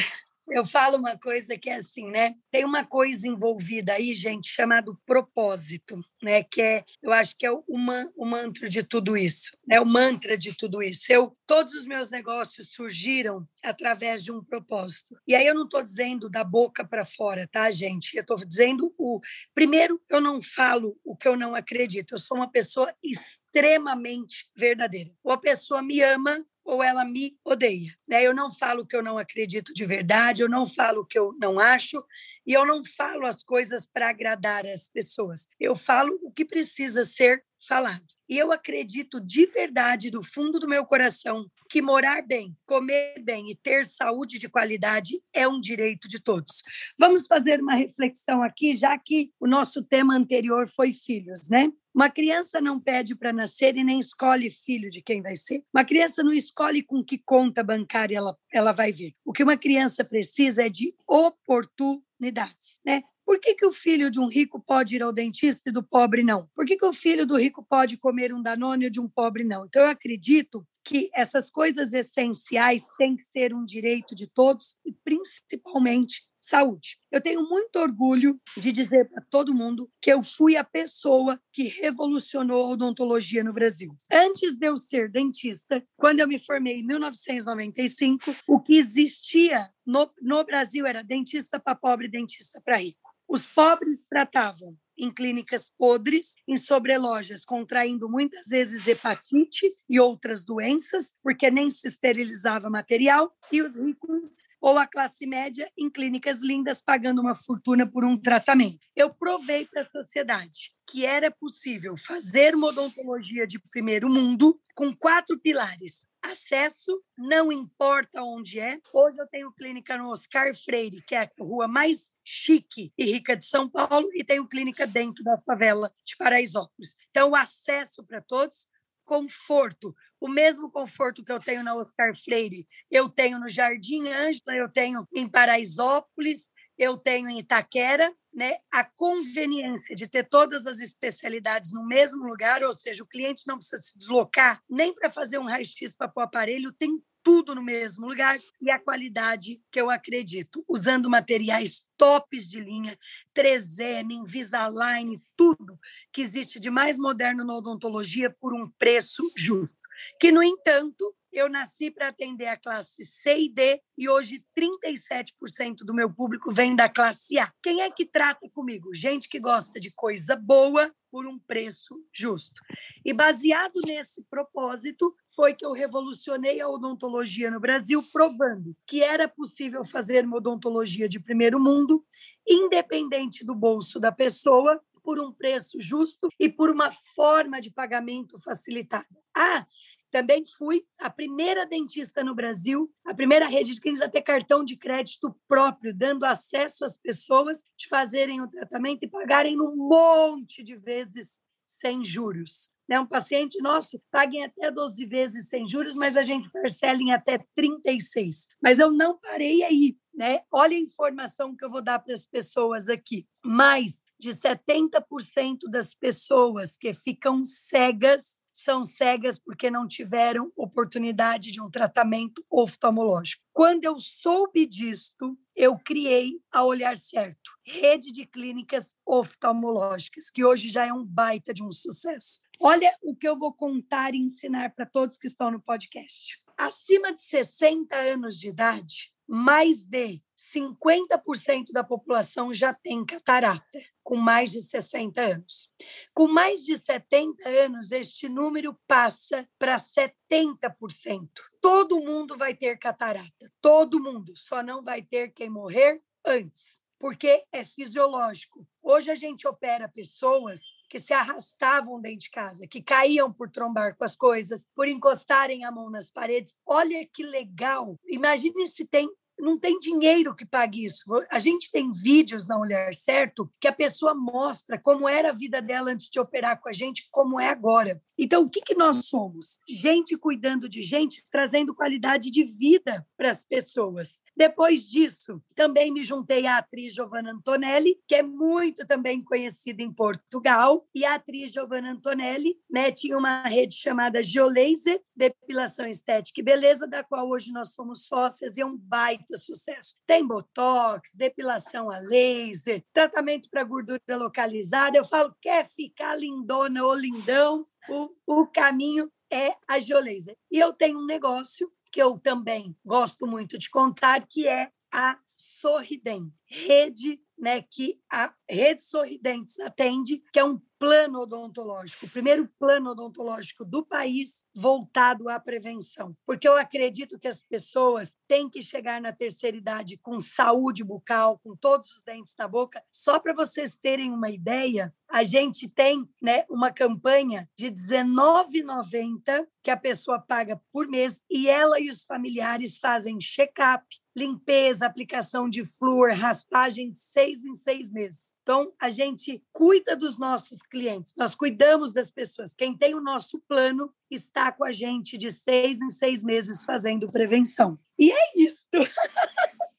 eu 0.51 0.67
falo 0.67 0.97
uma 0.97 1.17
coisa 1.17 1.57
que 1.57 1.71
é 1.71 1.77
assim, 1.77 2.11
né? 2.11 2.35
Tem 2.51 2.65
uma 2.65 2.85
coisa 2.85 3.27
envolvida 3.29 3.95
aí, 3.95 4.13
gente, 4.13 4.49
chamado 4.49 4.99
propósito, 5.07 5.99
né? 6.23 6.43
Que 6.43 6.61
é, 6.61 6.85
eu 7.03 7.13
acho 7.13 7.37
que 7.37 7.47
é 7.47 7.51
o, 7.51 7.65
man, 7.79 8.11
o 8.17 8.27
mantra 8.27 8.69
de 8.69 8.83
tudo 8.83 9.17
isso, 9.17 9.57
né? 9.67 9.81
O 9.81 9.87
mantra 9.87 10.37
de 10.37 10.57
tudo 10.57 10.83
isso. 10.83 11.13
Eu, 11.13 11.37
todos 11.47 11.75
os 11.75 11.85
meus 11.85 12.11
negócios 12.11 12.73
surgiram 12.73 13.47
através 13.63 14.23
de 14.25 14.33
um 14.33 14.43
propósito. 14.43 15.17
E 15.27 15.35
aí 15.35 15.47
eu 15.47 15.55
não 15.55 15.65
estou 15.65 15.83
dizendo 15.83 16.29
da 16.29 16.43
boca 16.43 16.85
para 16.85 17.05
fora, 17.05 17.47
tá, 17.47 17.71
gente? 17.71 18.17
Eu 18.17 18.23
estou 18.23 18.37
dizendo 18.37 18.93
o 18.99 19.21
primeiro, 19.55 20.01
eu 20.09 20.21
não 20.21 20.41
falo 20.41 20.99
o 21.05 21.17
que 21.17 21.29
eu 21.29 21.37
não 21.37 21.55
acredito. 21.55 22.13
Eu 22.13 22.19
sou 22.19 22.37
uma 22.37 22.51
pessoa 22.51 22.93
extremamente 23.03 24.49
verdadeira. 24.57 25.11
Ou 25.23 25.33
a 25.33 25.39
pessoa 25.39 25.83
me 25.83 26.03
ama 26.03 26.45
ou 26.71 26.85
ela 26.85 27.05
me 27.05 27.37
odeia. 27.45 27.93
Né? 28.07 28.23
Eu 28.23 28.33
não 28.33 28.49
falo 28.49 28.87
que 28.87 28.95
eu 28.95 29.03
não 29.03 29.19
acredito 29.19 29.75
de 29.75 29.85
verdade, 29.85 30.41
eu 30.41 30.49
não 30.49 30.65
falo 30.65 31.05
que 31.05 31.19
eu 31.19 31.35
não 31.37 31.59
acho, 31.59 32.01
e 32.47 32.53
eu 32.53 32.65
não 32.65 32.81
falo 32.85 33.27
as 33.27 33.43
coisas 33.43 33.87
para 33.87 34.09
agradar 34.09 34.65
as 34.65 34.89
pessoas. 34.89 35.49
Eu 35.59 35.75
falo 35.75 36.17
o 36.23 36.31
que 36.31 36.45
precisa 36.45 37.03
ser 37.03 37.45
falado. 37.67 38.07
E 38.29 38.39
eu 38.39 38.53
acredito 38.53 39.21
de 39.21 39.47
verdade, 39.47 40.11
do 40.11 40.23
fundo 40.23 40.61
do 40.61 40.69
meu 40.69 40.87
coração, 40.87 41.47
que 41.69 41.83
morar 41.83 42.23
bem, 42.23 42.57
comer 42.65 43.21
bem 43.23 43.51
e 43.51 43.57
ter 43.57 43.85
saúde 43.85 44.39
de 44.39 44.49
qualidade 44.49 45.21
é 45.33 45.47
um 45.49 45.61
direito 45.61 46.09
de 46.09 46.23
todos. 46.23 46.63
Vamos 46.99 47.27
fazer 47.27 47.61
uma 47.61 47.75
reflexão 47.75 48.43
aqui, 48.43 48.75
já 48.75 48.97
que 48.97 49.31
o 49.41 49.47
nosso 49.47 49.83
tema 49.83 50.17
anterior 50.17 50.69
foi 50.69 50.93
filhos, 50.93 51.49
né? 51.49 51.71
Uma 51.95 52.09
criança 52.09 52.61
não 52.61 52.79
pede 52.79 53.17
para 53.17 53.33
nascer 53.33 53.77
e 53.77 53.85
nem 53.85 53.99
escolhe 53.99 54.51
filho 54.51 54.89
de 54.91 55.03
quem 55.03 55.21
vai 55.21 55.35
ser. 55.35 55.63
Uma 55.75 55.85
criança 55.85 56.23
não 56.23 56.33
escolhe 56.33 56.83
com 56.83 57.05
que 57.05 57.19
conta 57.19 57.65
bancária 57.65 58.17
ela, 58.17 58.37
ela 58.53 58.73
vai 58.73 58.93
vir. 58.93 59.15
O 59.25 59.33
que 59.33 59.43
uma 59.43 59.57
criança 59.57 60.05
precisa 60.05 60.65
é 60.65 60.69
de 60.69 60.95
oportunidades, 61.07 62.79
né? 62.85 63.03
Por 63.31 63.39
que, 63.39 63.55
que 63.55 63.65
o 63.65 63.73
filho 63.73 64.11
de 64.11 64.19
um 64.19 64.27
rico 64.27 64.61
pode 64.61 64.97
ir 64.97 65.03
ao 65.05 65.13
dentista 65.13 65.71
e 65.71 65.73
do 65.73 65.85
pobre 65.85 66.25
não? 66.25 66.49
Por 66.53 66.65
que, 66.65 66.77
que 66.77 66.85
o 66.85 66.93
filho 66.93 67.25
do 67.25 67.37
rico 67.37 67.65
pode 67.65 67.97
comer 67.97 68.35
um 68.35 68.43
danone 68.43 68.87
e 68.87 68.91
de 68.91 69.01
um 69.01 69.09
pobre 69.09 69.45
não? 69.45 69.67
Então, 69.67 69.83
eu 69.83 69.89
acredito 69.89 70.67
que 70.85 71.11
essas 71.15 71.51
coisas 71.51 71.93
essenciais 71.93 72.89
têm 72.97 73.17
que 73.17 73.23
ser 73.23 73.55
um 73.55 73.65
direito 73.65 74.15
de 74.15 74.27
todos 74.27 74.77
e 74.85 74.93
principalmente 74.93 76.31
saúde. 76.41 76.99
Eu 77.13 77.21
tenho 77.21 77.43
muito 77.47 77.77
orgulho 77.79 78.41
de 78.57 78.73
dizer 78.73 79.09
para 79.11 79.23
todo 79.31 79.55
mundo 79.55 79.91
que 80.01 80.11
eu 80.11 80.23
fui 80.23 80.57
a 80.57 80.65
pessoa 80.65 81.39
que 81.53 81.65
revolucionou 81.65 82.65
a 82.65 82.69
odontologia 82.71 83.45
no 83.45 83.53
Brasil. 83.53 83.95
Antes 84.11 84.57
de 84.57 84.67
eu 84.67 84.77
ser 84.77 85.11
dentista, 85.11 85.85
quando 85.97 86.21
eu 86.21 86.29
me 86.29 86.39
formei 86.39 86.81
em 86.81 86.87
1995, 86.87 88.35
o 88.49 88.59
que 88.59 88.77
existia 88.77 89.69
no, 89.85 90.11
no 90.21 90.43
Brasil 90.45 90.87
era 90.87 91.03
dentista 91.03 91.61
para 91.61 91.75
pobre, 91.75 92.09
dentista 92.09 92.61
para 92.65 92.79
rico. 92.79 93.10
Os 93.31 93.47
pobres 93.47 94.05
tratavam 94.11 94.77
em 94.99 95.09
clínicas 95.09 95.71
podres, 95.79 96.35
em 96.49 96.57
sobrelojas, 96.57 97.45
contraindo 97.45 98.09
muitas 98.09 98.49
vezes 98.49 98.89
hepatite 98.89 99.73
e 99.89 100.01
outras 100.01 100.45
doenças, 100.45 101.15
porque 101.23 101.49
nem 101.49 101.71
se 101.71 101.87
esterilizava 101.87 102.69
material, 102.69 103.33
e 103.53 103.63
os 103.63 103.77
ricos 103.77 104.31
ou 104.61 104.77
a 104.77 104.85
classe 104.85 105.27
média 105.29 105.71
em 105.79 105.89
clínicas 105.89 106.43
lindas, 106.43 106.83
pagando 106.83 107.21
uma 107.21 107.37
fortuna 107.37 107.89
por 107.89 108.05
um 108.05 108.21
tratamento. 108.21 108.81
Eu 108.97 109.15
provei 109.15 109.65
para 109.65 109.83
a 109.83 109.89
sociedade 109.89 110.73
que 110.91 111.07
era 111.07 111.31
possível 111.31 111.97
fazer 111.97 112.57
uma 112.57 112.67
odontologia 112.67 113.47
de 113.47 113.61
primeiro 113.71 114.09
mundo 114.09 114.61
com 114.75 114.93
quatro 114.95 115.39
pilares: 115.39 116.05
acesso, 116.31 117.03
não 117.17 117.53
importa 117.53 118.23
onde 118.23 118.61
é. 118.61 118.79
Hoje 118.93 119.19
eu 119.19 119.27
tenho 119.27 119.53
clínica 119.53 119.97
no 119.97 120.11
Oscar 120.11 120.55
Freire, 120.55 121.03
que 121.03 121.15
é 121.15 121.23
a 121.23 121.31
rua 121.41 121.69
mais 121.69 122.11
chique 122.25 122.93
e 122.97 123.05
rica 123.05 123.37
de 123.37 123.45
São 123.45 123.69
Paulo, 123.69 124.09
e 124.15 124.25
tenho 124.25 124.47
clínica 124.47 124.87
dentro 124.87 125.23
da 125.25 125.39
favela 125.39 125.93
de 126.05 126.17
Paraisópolis. 126.17 126.97
Então, 127.11 127.35
acesso 127.35 128.05
para 128.05 128.21
todos, 128.21 128.67
conforto, 129.05 129.95
o 130.21 130.29
mesmo 130.29 130.71
conforto 130.71 131.25
que 131.25 131.33
eu 131.33 131.41
tenho 131.41 131.65
na 131.65 131.75
Oscar 131.75 132.15
Freire, 132.15 132.69
eu 132.91 133.09
tenho 133.09 133.41
no 133.41 133.49
Jardim 133.49 134.09
Ângela, 134.09 134.55
eu 134.55 134.69
tenho 134.69 135.07
em 135.15 135.29
Paraisópolis, 135.29 136.53
eu 136.79 136.97
tenho 136.97 137.29
em 137.29 137.41
Itaquera, 137.41 138.15
né, 138.33 138.59
a 138.73 138.85
conveniência 138.85 139.95
de 139.95 140.07
ter 140.07 140.29
todas 140.29 140.67
as 140.67 140.81
especialidades 140.81 141.73
no 141.73 141.85
mesmo 141.85 142.25
lugar, 142.25 142.63
ou 142.63 142.73
seja, 142.73 143.03
o 143.03 143.07
cliente 143.07 143.43
não 143.47 143.57
precisa 143.57 143.81
se 143.81 143.99
deslocar 143.99 144.63
nem 144.69 144.95
para 144.95 145.11
fazer 145.11 145.39
um 145.39 145.47
raio-x 145.47 145.95
para 145.95 146.13
o 146.15 146.21
aparelho, 146.21 146.73
tem 146.73 147.03
tudo 147.23 147.55
no 147.55 147.63
mesmo 147.63 148.07
lugar 148.07 148.39
e 148.61 148.71
a 148.71 148.79
qualidade 148.79 149.61
que 149.71 149.81
eu 149.81 149.91
acredito, 149.91 150.65
usando 150.69 151.11
materiais 151.11 151.87
tops 151.97 152.49
de 152.49 152.61
linha, 152.61 152.99
3M, 153.35 154.13
Invisalign, 154.13 155.21
tudo 155.37 155.79
que 156.13 156.23
existe 156.23 156.59
de 156.59 156.71
mais 156.71 156.99
moderno 156.99 157.45
na 157.45 157.55
odontologia 157.55 158.35
por 158.41 158.55
um 158.55 158.69
preço 158.79 159.23
justo. 159.37 159.80
Que, 160.19 160.31
no 160.33 160.43
entanto, 160.43 161.15
eu 161.33 161.49
nasci 161.49 161.91
para 161.91 162.09
atender 162.09 162.47
a 162.47 162.57
classe 162.57 163.05
C 163.05 163.39
e 163.39 163.49
D 163.49 163.81
e 163.97 164.09
hoje 164.09 164.45
37% 164.59 165.85
do 165.85 165.95
meu 165.95 166.13
público 166.13 166.51
vem 166.51 166.75
da 166.75 166.89
classe 166.89 167.39
A. 167.39 167.53
Quem 167.63 167.83
é 167.83 167.91
que 167.91 168.05
trata 168.05 168.49
comigo? 168.51 168.95
Gente 168.95 169.29
que 169.29 169.39
gosta 169.39 169.79
de 169.79 169.93
coisa 169.93 170.35
boa 170.35 170.93
por 171.11 171.27
um 171.27 171.39
preço 171.39 171.97
justo. 172.13 172.61
E 173.05 173.13
baseado 173.13 173.81
nesse 173.85 174.25
propósito, 174.29 175.15
foi 175.35 175.55
que 175.55 175.65
eu 175.65 175.73
revolucionei 175.73 176.61
a 176.61 176.69
odontologia 176.69 177.51
no 177.51 177.61
Brasil, 177.61 178.03
provando 178.13 178.77
que 178.87 179.03
era 179.03 179.29
possível 179.29 179.85
fazer 179.85 180.25
uma 180.25 180.37
odontologia 180.37 181.09
de 181.09 181.21
primeiro 181.21 181.61
mundo, 181.61 182.05
independente 182.47 183.45
do 183.45 183.55
bolso 183.55 184.01
da 184.01 184.13
pessoa, 184.13 184.81
por 185.11 185.19
um 185.19 185.33
preço 185.33 185.81
justo 185.81 186.29
e 186.39 186.49
por 186.49 186.71
uma 186.71 186.93
forma 186.93 187.61
de 187.61 187.69
pagamento 187.69 188.39
facilitada. 188.39 189.09
Ah, 189.37 189.67
também 190.09 190.45
fui 190.47 190.87
a 190.97 191.11
primeira 191.11 191.67
dentista 191.67 192.23
no 192.23 192.33
Brasil, 192.33 192.89
a 193.05 193.13
primeira 193.13 193.49
rede 193.49 193.75
de 193.75 193.81
clínicas 193.81 194.07
a 194.07 194.09
ter 194.09 194.23
cartão 194.23 194.65
de 194.65 194.77
crédito 194.77 195.35
próprio, 195.49 195.93
dando 195.93 196.25
acesso 196.25 196.85
às 196.85 196.97
pessoas 196.97 197.65
de 197.77 197.89
fazerem 197.89 198.41
o 198.41 198.47
tratamento 198.47 199.03
e 199.03 199.09
pagarem 199.09 199.61
um 199.61 199.75
monte 199.75 200.63
de 200.63 200.77
vezes 200.77 201.41
sem 201.65 202.05
juros. 202.05 202.71
Né? 202.89 203.01
Um 203.01 203.07
paciente 203.07 203.61
nosso 203.61 204.01
paga 204.13 204.37
em 204.37 204.45
até 204.45 204.71
12 204.71 205.05
vezes 205.07 205.49
sem 205.49 205.67
juros, 205.67 205.97
mas 205.97 206.17
a 206.17 206.23
gente 206.23 206.49
parcela 206.53 207.03
em 207.03 207.13
até 207.13 207.45
36. 207.57 208.47
Mas 208.63 208.79
eu 208.79 208.93
não 208.93 209.19
parei 209.19 209.65
aí. 209.65 209.97
Né? 210.15 210.43
Olha 210.53 210.77
a 210.77 210.81
informação 210.81 211.57
que 211.57 211.65
eu 211.65 211.71
vou 211.71 211.83
dar 211.83 211.99
para 211.99 212.15
as 212.15 212.27
pessoas 212.27 212.89
aqui. 212.89 213.27
Mais 213.45 214.01
de 214.21 214.31
70% 214.31 215.69
das 215.71 215.95
pessoas 215.95 216.77
que 216.77 216.93
ficam 216.93 217.45
cegas 217.45 218.41
são 218.53 218.85
cegas 218.85 219.39
porque 219.39 219.71
não 219.71 219.87
tiveram 219.87 220.53
oportunidade 220.57 221.51
de 221.51 221.61
um 221.61 221.71
tratamento 221.71 222.45
oftalmológico. 222.51 223.43
Quando 223.53 223.85
eu 223.85 223.99
soube 223.99 224.67
disto, 224.67 225.39
eu 225.57 225.79
criei 225.79 226.41
a 226.53 226.65
Olhar 226.65 226.97
Certo, 226.97 227.51
rede 227.65 228.13
de 228.13 228.27
clínicas 228.27 228.95
oftalmológicas, 229.07 230.31
que 230.31 230.45
hoje 230.45 230.69
já 230.69 230.87
é 230.87 230.93
um 230.93 231.05
baita 231.05 231.55
de 231.55 231.63
um 231.63 231.73
sucesso. 231.73 232.41
Olha 232.61 232.91
o 233.03 233.17
que 233.17 233.29
eu 233.29 233.39
vou 233.39 233.53
contar 233.53 234.15
e 234.15 234.19
ensinar 234.19 234.75
para 234.75 234.87
todos 234.87 235.17
que 235.17 235.27
estão 235.27 235.51
no 235.51 235.61
podcast. 235.61 236.43
Acima 236.57 237.13
de 237.15 237.23
60 237.23 237.97
anos 237.97 238.39
de 238.39 238.49
idade, 238.49 239.15
mais 239.27 239.83
de 239.83 240.21
50% 240.41 241.71
da 241.71 241.85
população 241.85 242.53
já 242.53 242.73
tem 242.73 243.05
catarata, 243.05 243.79
com 244.03 244.17
mais 244.17 244.51
de 244.51 244.63
60 244.63 245.21
anos. 245.21 245.75
Com 246.15 246.27
mais 246.27 246.63
de 246.63 246.79
70 246.79 247.47
anos, 247.47 247.93
este 247.93 248.29
número 248.29 248.75
passa 248.87 249.47
para 249.59 249.77
70%. 249.77 251.29
Todo 251.61 252.01
mundo 252.01 252.37
vai 252.39 252.55
ter 252.55 252.79
catarata, 252.79 253.53
todo 253.61 254.01
mundo, 254.01 254.33
só 254.35 254.63
não 254.63 254.83
vai 254.83 255.03
ter 255.03 255.33
quem 255.33 255.51
morrer 255.51 256.03
antes, 256.25 256.83
porque 256.99 257.45
é 257.53 257.65
fisiológico. 257.65 258.67
Hoje 258.83 259.11
a 259.11 259.15
gente 259.15 259.47
opera 259.47 259.89
pessoas 259.89 260.63
que 260.89 260.99
se 260.99 261.13
arrastavam 261.13 262.01
dentro 262.01 262.21
de 262.21 262.31
casa, 262.31 262.67
que 262.67 262.83
caíam 262.83 263.33
por 263.33 263.51
trombar 263.51 263.95
com 263.97 264.05
as 264.05 264.17
coisas, 264.17 264.67
por 264.75 264.89
encostarem 264.89 265.65
a 265.65 265.71
mão 265.71 265.91
nas 265.91 266.11
paredes. 266.11 266.55
Olha 266.67 267.07
que 267.07 267.23
legal! 267.23 267.99
Imagine 268.07 268.67
se 268.67 268.87
tem 268.87 269.09
não 269.41 269.59
tem 269.59 269.79
dinheiro 269.79 270.35
que 270.35 270.45
pague 270.45 270.85
isso. 270.85 271.05
A 271.31 271.39
gente 271.39 271.71
tem 271.71 271.93
vídeos 271.93 272.47
na 272.47 272.59
Olhar 272.59 272.93
Certo 272.95 273.51
que 273.61 273.69
a 273.69 273.73
pessoa 273.73 274.15
mostra 274.15 274.79
como 274.79 275.09
era 275.09 275.31
a 275.31 275.35
vida 275.35 275.61
dela 275.61 275.91
antes 275.91 276.09
de 276.11 276.21
operar 276.21 276.61
com 276.61 276.69
a 276.69 276.73
gente, 276.73 277.09
como 277.11 277.41
é 277.41 277.49
agora. 277.49 278.03
Então, 278.19 278.43
o 278.43 278.51
que, 278.51 278.61
que 278.61 278.75
nós 278.75 279.07
somos? 279.07 279.59
Gente 279.69 280.17
cuidando 280.17 280.69
de 280.69 280.83
gente, 280.83 281.25
trazendo 281.31 281.75
qualidade 281.75 282.31
de 282.31 282.45
vida 282.45 283.07
para 283.17 283.31
as 283.31 283.45
pessoas. 283.45 284.21
Depois 284.41 284.89
disso, 284.89 285.43
também 285.55 285.93
me 285.93 286.03
juntei 286.03 286.47
à 286.47 286.57
atriz 286.57 286.95
Giovanna 286.95 287.31
Antonelli, 287.31 288.01
que 288.09 288.15
é 288.15 288.23
muito 288.23 288.87
também 288.87 289.23
conhecida 289.23 289.83
em 289.83 289.93
Portugal. 289.93 290.89
E 290.95 291.05
a 291.05 291.17
atriz 291.17 291.53
Giovanna 291.53 291.93
Antonelli 291.93 292.59
né, 292.71 292.91
tinha 292.91 293.19
uma 293.19 293.43
rede 293.43 293.75
chamada 293.75 294.23
Geolaser, 294.23 294.99
Depilação 295.15 295.87
Estética 295.87 296.41
e 296.41 296.43
Beleza, 296.43 296.87
da 296.87 297.05
qual 297.05 297.29
hoje 297.29 297.53
nós 297.53 297.75
somos 297.75 298.07
sócias 298.07 298.57
e 298.57 298.63
é 298.63 298.65
um 298.65 298.79
baita 298.79 299.37
sucesso. 299.37 299.95
Tem 300.07 300.27
botox, 300.27 301.15
depilação 301.15 301.91
a 301.91 301.99
laser, 301.99 302.83
tratamento 302.95 303.51
para 303.51 303.63
gordura 303.63 304.01
localizada. 304.09 304.97
Eu 304.97 305.05
falo, 305.05 305.37
quer 305.39 305.69
ficar 305.69 306.15
lindona 306.19 306.83
ou 306.83 306.95
lindão? 306.95 307.67
O, 307.91 308.09
o 308.27 308.47
caminho 308.47 309.13
é 309.31 309.51
a 309.69 309.79
Geolaser. 309.79 310.35
E 310.51 310.59
eu 310.59 310.73
tenho 310.73 310.99
um 310.99 311.05
negócio 311.05 311.71
que 311.91 312.01
eu 312.01 312.19
também 312.19 312.77
gosto 312.85 313.27
muito 313.27 313.59
de 313.59 313.69
contar, 313.71 314.27
que 314.27 314.47
é 314.47 314.71
a 314.93 315.19
Sorridem, 315.37 316.33
rede 316.47 317.21
né, 317.41 317.63
que 317.63 317.99
a 318.13 318.35
Rede 318.49 318.83
Sorridentes 318.83 319.59
atende, 319.61 320.23
que 320.31 320.39
é 320.39 320.45
um 320.45 320.61
plano 320.79 321.21
odontológico, 321.21 322.05
o 322.05 322.11
primeiro 322.11 322.49
plano 322.59 322.91
odontológico 322.91 323.65
do 323.65 323.85
país 323.85 324.45
voltado 324.55 325.29
à 325.29 325.39
prevenção. 325.39 326.17
Porque 326.27 326.49
eu 326.49 326.57
acredito 326.57 327.19
que 327.19 327.29
as 327.29 327.43
pessoas 327.43 328.17
têm 328.27 328.49
que 328.49 328.63
chegar 328.63 329.01
na 329.01 329.13
terceira 329.13 329.57
idade 329.57 329.97
com 329.99 330.21
saúde 330.21 330.85
bucal, 330.85 331.39
com 331.39 331.57
todos 331.57 331.91
os 331.93 332.03
dentes 332.03 332.35
na 332.39 332.49
boca. 332.49 332.83
Só 332.93 333.19
para 333.19 333.33
vocês 333.33 333.77
terem 333.77 334.11
uma 334.11 334.31
ideia, 334.31 334.93
a 335.11 335.25
gente 335.25 335.69
tem 335.69 336.09
né, 336.23 336.45
uma 336.49 336.71
campanha 336.71 337.49
de 337.57 337.67
R$19,90 337.67 339.47
que 339.63 339.71
a 339.71 339.77
pessoa 339.77 340.19
paga 340.19 340.61
por 340.73 340.87
mês 340.87 341.23
e 341.29 341.49
ela 341.49 341.79
e 341.81 341.91
os 341.91 342.05
familiares 342.05 342.79
fazem 342.79 343.19
check-up, 343.19 343.85
limpeza, 344.17 344.87
aplicação 344.87 345.49
de 345.49 345.65
flúor, 345.65 346.13
raspagem 346.13 346.91
de 346.91 346.99
seis 346.99 347.45
em 347.45 347.55
seis 347.55 347.91
meses. 347.91 348.35
Então, 348.43 348.73
a 348.81 348.89
gente 348.89 349.43
cuida 349.53 349.97
dos 349.97 350.19
nossos 350.19 350.63
clientes, 350.63 351.13
nós 351.17 351.35
cuidamos 351.35 351.93
das 351.93 352.11
pessoas. 352.11 352.55
Quem 352.55 352.77
tem 352.77 352.95
o 352.95 353.01
nosso 353.01 353.39
plano 353.47 353.93
está 354.11 354.40
com 354.53 354.65
a 354.65 354.73
gente 354.73 355.19
de 355.19 355.31
seis 355.31 355.81
em 355.81 355.91
seis 355.91 356.23
meses 356.23 356.65
fazendo 356.65 357.11
prevenção. 357.11 357.79
E 357.99 358.11
é 358.11 358.33
isso. 358.37 358.67